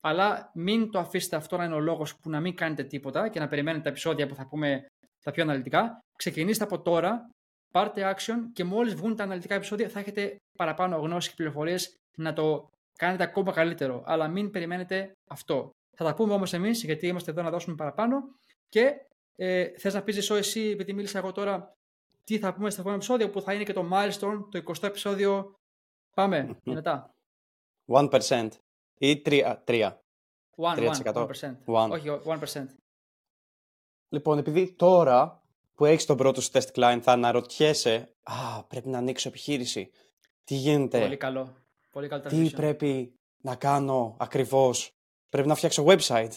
αλλά 0.03 0.51
μην 0.53 0.91
το 0.91 0.99
αφήσετε 0.99 1.35
αυτό 1.35 1.57
να 1.57 1.63
είναι 1.63 1.73
ο 1.73 1.79
λόγος 1.79 2.17
που 2.17 2.29
να 2.29 2.39
μην 2.39 2.55
κάνετε 2.55 2.83
τίποτα 2.83 3.29
και 3.29 3.39
να 3.39 3.47
περιμένετε 3.47 3.83
τα 3.83 3.89
επεισόδια 3.89 4.27
που 4.27 4.35
θα 4.35 4.47
πούμε 4.47 4.85
τα 5.23 5.31
πιο 5.31 5.43
αναλυτικά. 5.43 5.99
Ξεκινήστε 6.17 6.63
από 6.63 6.81
τώρα, 6.81 7.29
πάρτε 7.71 8.15
action 8.15 8.37
και 8.53 8.63
μόλις 8.63 8.93
βγουν 8.95 9.15
τα 9.15 9.23
αναλυτικά 9.23 9.55
επεισόδια 9.55 9.89
θα 9.89 9.99
έχετε 9.99 10.35
παραπάνω 10.57 10.97
γνώση 10.97 11.29
και 11.29 11.35
πληροφορίες 11.35 11.95
να 12.17 12.33
το 12.33 12.69
κάνετε 13.01 13.23
ακόμα 13.23 13.51
καλύτερο. 13.51 14.03
Αλλά 14.05 14.27
μην 14.27 14.51
περιμένετε 14.51 15.11
αυτό. 15.29 15.69
Θα 15.97 16.05
τα 16.05 16.13
πούμε 16.13 16.33
όμως 16.33 16.53
εμείς, 16.53 16.83
γιατί 16.83 17.07
είμαστε 17.07 17.31
εδώ 17.31 17.41
να 17.41 17.49
δώσουμε 17.49 17.75
παραπάνω. 17.75 18.21
Και 18.69 18.93
ε, 19.35 19.77
θες 19.77 19.93
να 19.93 20.03
πεις 20.03 20.25
ζω 20.25 20.35
εσύ, 20.35 20.61
επειδή 20.61 20.93
μίλησα 20.93 21.17
εγώ 21.17 21.31
τώρα, 21.31 21.73
τι 22.23 22.39
θα 22.39 22.53
πούμε 22.53 22.69
στο 22.69 22.81
επόμενο 22.81 23.01
επεισόδιο, 23.01 23.29
που 23.29 23.41
θα 23.41 23.53
είναι 23.53 23.63
και 23.63 23.73
το 23.73 23.89
milestone, 23.93 24.45
το 24.51 24.63
20ο 24.65 24.83
επεισόδιο. 24.83 25.53
Πάμε, 26.15 26.57
μετά. 26.77 27.13
1% 27.87 28.47
ή 28.97 29.21
3%. 29.25 29.55
3%. 29.65 29.91
1%. 30.55 30.77
1%. 31.03 31.27
1%. 31.65 31.89
Όχι, 31.89 32.07
1%. 32.25 32.65
Λοιπόν, 34.09 34.37
επειδή 34.37 34.71
τώρα 34.75 35.43
που 35.73 35.85
έχεις 35.85 36.05
τον 36.05 36.17
πρώτο 36.17 36.41
σου 36.41 36.49
test 36.53 36.71
client 36.75 36.99
θα 37.01 37.11
αναρωτιέσαι 37.11 38.13
«Α, 38.23 38.63
πρέπει 38.63 38.89
να 38.89 38.97
ανοίξω 38.97 39.29
επιχείρηση. 39.29 39.91
Τι 40.43 40.55
γίνεται; 40.55 40.99
Πολύ 40.99 41.17
καλό. 41.17 41.60
Πολύ 41.91 42.07
καλό 42.07 42.21
Τι 42.21 42.49
πρέπει 42.49 43.19
να 43.41 43.55
κάνω 43.55 44.15
ακριβώς; 44.19 44.95
Πρέπει 45.29 45.47
να 45.47 45.55
φτιάξω 45.55 45.85
website. 45.87 46.33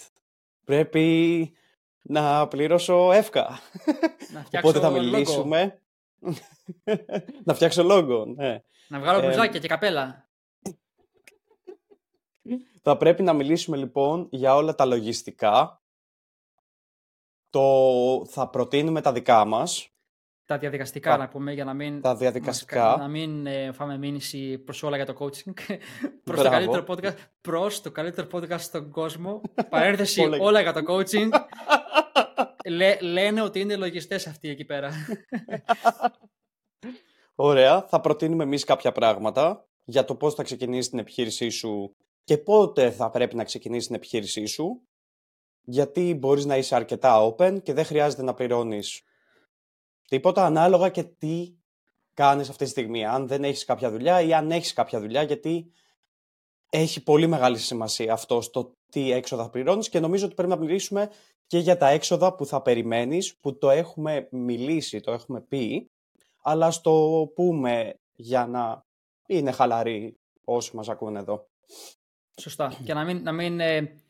Πρέπει 0.65 1.53
να 2.03 2.49
πληρώσω 2.49 3.13
εύκα. 3.13 3.59
Να 4.33 4.45
Οπότε 4.61 4.81
θα 4.81 4.91
μιλήσουμε. 4.91 5.81
να 7.45 7.55
φτιάξω 7.55 7.83
λόγο, 7.83 8.25
ναι. 8.25 8.63
Να 8.89 9.01
βγάλω 9.01 9.21
μπλουζάκια 9.21 9.61
και 9.61 9.69
καπέλα. 9.69 10.29
Θα 12.83 12.97
πρέπει 12.97 13.23
να 13.23 13.33
μιλήσουμε 13.33 13.77
λοιπόν 13.77 14.29
για 14.31 14.55
όλα 14.55 14.75
τα 14.75 14.85
λογιστικά. 14.85 15.83
Το 17.51 18.27
θα 18.29 18.49
προτείνουμε 18.49 19.01
τα 19.01 19.13
δικά 19.13 19.45
μας. 19.45 19.94
Τα 20.47 20.59
διαδικαστικά, 20.59 21.17
να 21.17 21.29
πούμε, 21.29 21.53
για 21.53 21.65
να 21.65 21.75
μην, 21.75 22.01
τα 22.01 22.17
διαδικαστικά. 22.17 22.97
να 22.99 23.09
μην 23.09 23.47
ε, 23.47 23.73
φάμε 23.73 23.99
μήνυση 23.99 24.59
προς 24.59 24.83
όλα 24.83 24.97
για 24.97 25.07
το 25.07 25.15
coaching. 25.19 25.53
προς, 26.25 26.43
το 26.43 26.51
καλύτερο 26.51 26.85
podcast, 26.89 27.15
προς 27.41 27.81
το 27.81 27.91
καλύτερο 27.91 28.29
podcast 28.33 28.61
στον 28.61 28.91
κόσμο. 28.91 29.41
Παρένθεση 29.69 30.29
όλα 30.41 30.61
για 30.61 30.73
το 30.73 30.81
coaching. 30.89 31.29
λένε 33.01 33.43
ότι 33.43 33.61
είναι 33.61 33.77
λογιστές 33.77 34.27
αυτοί 34.27 34.49
εκεί 34.49 34.65
πέρα. 34.65 34.91
Ωραία. 37.35 37.83
Θα 37.83 38.01
προτείνουμε 38.01 38.43
εμείς 38.43 38.65
κάποια 38.65 38.93
πράγματα 38.93 39.69
για 39.85 40.05
το 40.05 40.15
πώς 40.15 40.35
θα 40.35 40.43
ξεκινήσεις 40.43 40.91
την 40.91 40.99
επιχείρησή 40.99 41.49
σου 41.49 41.97
και 42.25 42.39
πότε 42.39 42.91
θα 42.91 43.11
πρέπει 43.11 43.37
να 43.37 43.45
ξεκινήσεις 43.45 43.87
την 43.87 43.97
επιχείρησή 43.97 44.47
σου. 44.47 44.83
Γιατί 45.63 46.15
μπορείς 46.15 46.45
να 46.45 46.57
είσαι 46.57 46.75
αρκετά 46.75 47.27
open 47.27 47.63
και 47.63 47.73
δεν 47.73 47.85
χρειάζεται 47.85 48.23
να 48.23 48.35
πληρώνεις 48.35 49.03
τίποτα 50.15 50.45
ανάλογα 50.45 50.89
και 50.89 51.03
τι 51.03 51.55
κάνεις 52.15 52.49
αυτή 52.49 52.65
τη 52.65 52.71
στιγμή. 52.71 53.07
Αν 53.07 53.27
δεν 53.29 53.45
έχεις 53.45 53.65
κάποια 53.65 53.91
δουλειά 53.91 54.21
ή 54.21 54.35
αν 54.35 54.51
έχεις 54.51 54.73
κάποια 54.73 55.01
δουλειά 55.01 55.23
γιατί 55.23 55.73
έχει 56.71 57.03
πολύ 57.03 57.27
μεγάλη 57.27 57.59
σημασία 57.59 58.13
αυτό 58.13 58.41
στο 58.41 58.77
τι 58.91 59.13
έξοδα 59.13 59.43
θα 59.43 59.51
πληρώνεις 59.51 59.89
και 59.89 60.01
νομίζω 60.01 60.27
ότι 60.27 60.35
πρέπει 60.35 60.51
να 60.51 60.57
μιλήσουμε 60.57 61.11
και 61.47 61.59
για 61.59 61.77
τα 61.77 61.89
έξοδα 61.89 62.35
που 62.35 62.47
θα 62.47 62.63
περιμένεις, 62.63 63.37
που 63.37 63.59
το 63.59 63.71
έχουμε 63.71 64.29
μιλήσει, 64.31 65.01
το 65.01 65.13
έχουμε 65.13 65.41
πει, 65.41 65.91
αλλά 66.43 66.71
στο 66.71 67.27
πούμε 67.35 67.99
για 68.15 68.47
να 68.47 68.85
είναι 69.27 69.51
χαλαροί 69.51 70.17
όσοι 70.45 70.77
μας 70.77 70.89
ακούνε 70.89 71.19
εδώ. 71.19 71.47
Σωστά. 72.41 72.75
Και 72.85 72.95
να 72.95 73.05
μην, 73.05 73.23
να 73.23 73.33
μην 73.33 73.61
ε, 73.61 74.03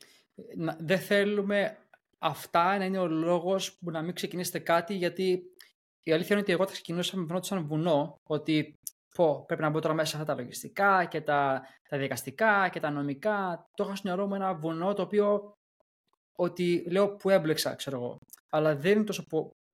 δεν 0.77 0.99
θέλουμε 0.99 1.77
αυτά 2.19 2.77
να 2.77 2.85
είναι 2.85 2.99
ο 2.99 3.07
λόγος 3.07 3.73
που 3.73 3.91
να 3.91 4.01
μην 4.01 4.13
ξεκινήσετε 4.13 4.59
κάτι, 4.59 4.93
γιατί 4.95 5.54
η 6.07 6.11
αλήθεια 6.11 6.35
είναι 6.35 6.41
ότι 6.41 6.51
εγώ 6.51 6.65
θα 6.65 6.71
ξεκινούσα 6.71 7.17
με 7.17 7.43
σαν 7.43 7.65
βουνό, 7.65 8.15
ότι 8.29 8.73
πω, 9.15 9.43
πρέπει 9.45 9.61
να 9.61 9.69
μπω 9.69 9.79
τώρα 9.79 9.93
μέσα 9.93 10.17
αυτά 10.17 10.33
τα 10.33 10.41
λογιστικά 10.41 11.05
και 11.05 11.21
τα, 11.21 11.67
τα 11.89 11.97
δικαστικά 11.97 12.69
και 12.69 12.79
τα 12.79 12.89
νομικά. 12.89 13.65
Το 13.73 13.83
είχα 13.83 13.95
στο 13.95 14.07
νερό 14.07 14.27
μου 14.27 14.35
ένα 14.35 14.53
βουνό 14.53 14.93
το 14.93 15.01
οποίο 15.01 15.53
ότι 16.35 16.85
λέω 16.89 17.15
που 17.15 17.29
έμπλεξα, 17.29 17.75
ξέρω 17.75 17.97
εγώ. 17.97 18.17
Αλλά 18.49 18.75
δεν 18.75 18.91
είναι 18.95 19.03
τόσο, 19.03 19.23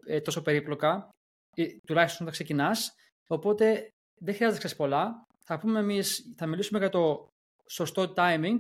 ε, 0.05 0.21
τόσο 0.21 0.41
περίπλοκα, 0.41 1.09
ε, 1.55 1.65
τουλάχιστον 1.88 2.21
όταν 2.21 2.34
ξεκινάς. 2.34 2.91
Οπότε 3.27 3.89
δεν 4.19 4.36
χρειάζεται 4.36 4.51
να 4.51 4.57
ξέρεις 4.57 4.75
πολλά. 4.75 5.23
Θα, 5.45 5.59
πούμε 5.59 5.79
εμείς, 5.79 6.34
θα 6.38 6.45
μιλήσουμε 6.45 6.79
για 6.79 6.89
το 6.89 7.27
σωστό 7.69 8.13
timing 8.15 8.57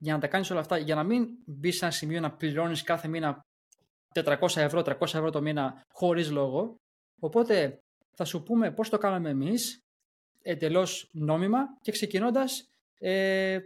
για 0.00 0.12
να 0.12 0.20
τα 0.20 0.26
κάνεις 0.26 0.50
όλα 0.50 0.60
αυτά, 0.60 0.78
για 0.78 0.94
να 0.94 1.02
μην 1.02 1.28
μπεις 1.46 1.76
σε 1.76 1.84
ένα 1.84 1.94
σημείο 1.94 2.20
να 2.20 2.32
πληρώνεις 2.32 2.82
κάθε 2.82 3.08
μήνα 3.08 3.40
400 4.14 4.56
ευρώ, 4.56 4.82
300 4.82 5.00
ευρώ 5.00 5.30
το 5.30 5.40
μήνα 5.40 5.82
χωρίς 5.92 6.30
λόγο. 6.30 6.76
Οπότε 7.18 7.82
θα 8.14 8.24
σου 8.24 8.42
πούμε 8.42 8.70
πώς 8.70 8.88
το 8.88 8.98
κάναμε 8.98 9.30
εμείς, 9.30 9.82
εντελώς 10.42 11.08
νόμιμα 11.12 11.58
και 11.80 11.92
ξεκινώντας 11.92 12.70
ε, 12.98 13.58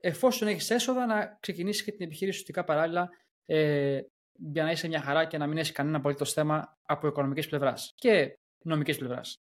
εφόσον 0.00 0.48
έχεις 0.48 0.70
έσοδα, 0.70 1.06
να 1.06 1.38
ξεκινήσεις 1.40 1.84
και 1.84 1.92
την 1.92 2.06
επιχείρηση 2.06 2.44
σου 2.44 2.64
παράλληλα 2.64 3.08
ε, 3.46 4.00
για 4.32 4.62
να 4.62 4.70
είσαι 4.70 4.88
μια 4.88 5.00
χαρά 5.00 5.24
και 5.24 5.38
να 5.38 5.46
μην 5.46 5.58
έχει 5.58 5.72
κανένα 5.72 5.96
απολύτως 5.96 6.32
θέμα 6.32 6.78
από 6.82 7.06
οικονομικής 7.06 7.48
πλευράς 7.48 7.92
και 7.94 8.38
νομικής 8.62 8.98
πλευράς. 8.98 9.40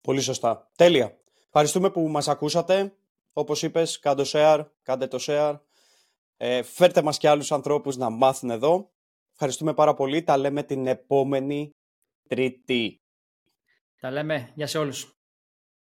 Πολύ 0.00 0.20
σωστά. 0.20 0.70
Τέλεια. 0.76 1.18
Ευχαριστούμε 1.44 1.90
που 1.90 2.08
μας 2.08 2.28
ακούσατε. 2.28 2.94
Όπως 3.32 3.62
είπες, 3.62 3.98
κάντε 3.98 4.22
share, 4.26 4.66
κάντε 4.82 5.06
το 5.06 5.18
share. 5.20 5.60
Ε, 6.36 6.62
φέρτε 6.62 7.02
μας 7.02 7.18
και 7.18 7.28
άλλους 7.28 7.52
ανθρώπους 7.52 7.96
να 7.96 8.10
μάθουν 8.10 8.50
εδώ. 8.50 8.90
Ευχαριστούμε 9.32 9.74
πάρα 9.74 9.94
πολύ. 9.94 10.22
Τα 10.22 10.36
λέμε 10.36 10.62
την 10.62 10.86
επόμενη 10.86 11.70
Τρίτη. 12.28 13.02
Τα 14.00 14.10
λέμε. 14.10 14.52
Γεια 14.54 14.66
σε 14.66 14.78
όλους. 14.78 15.18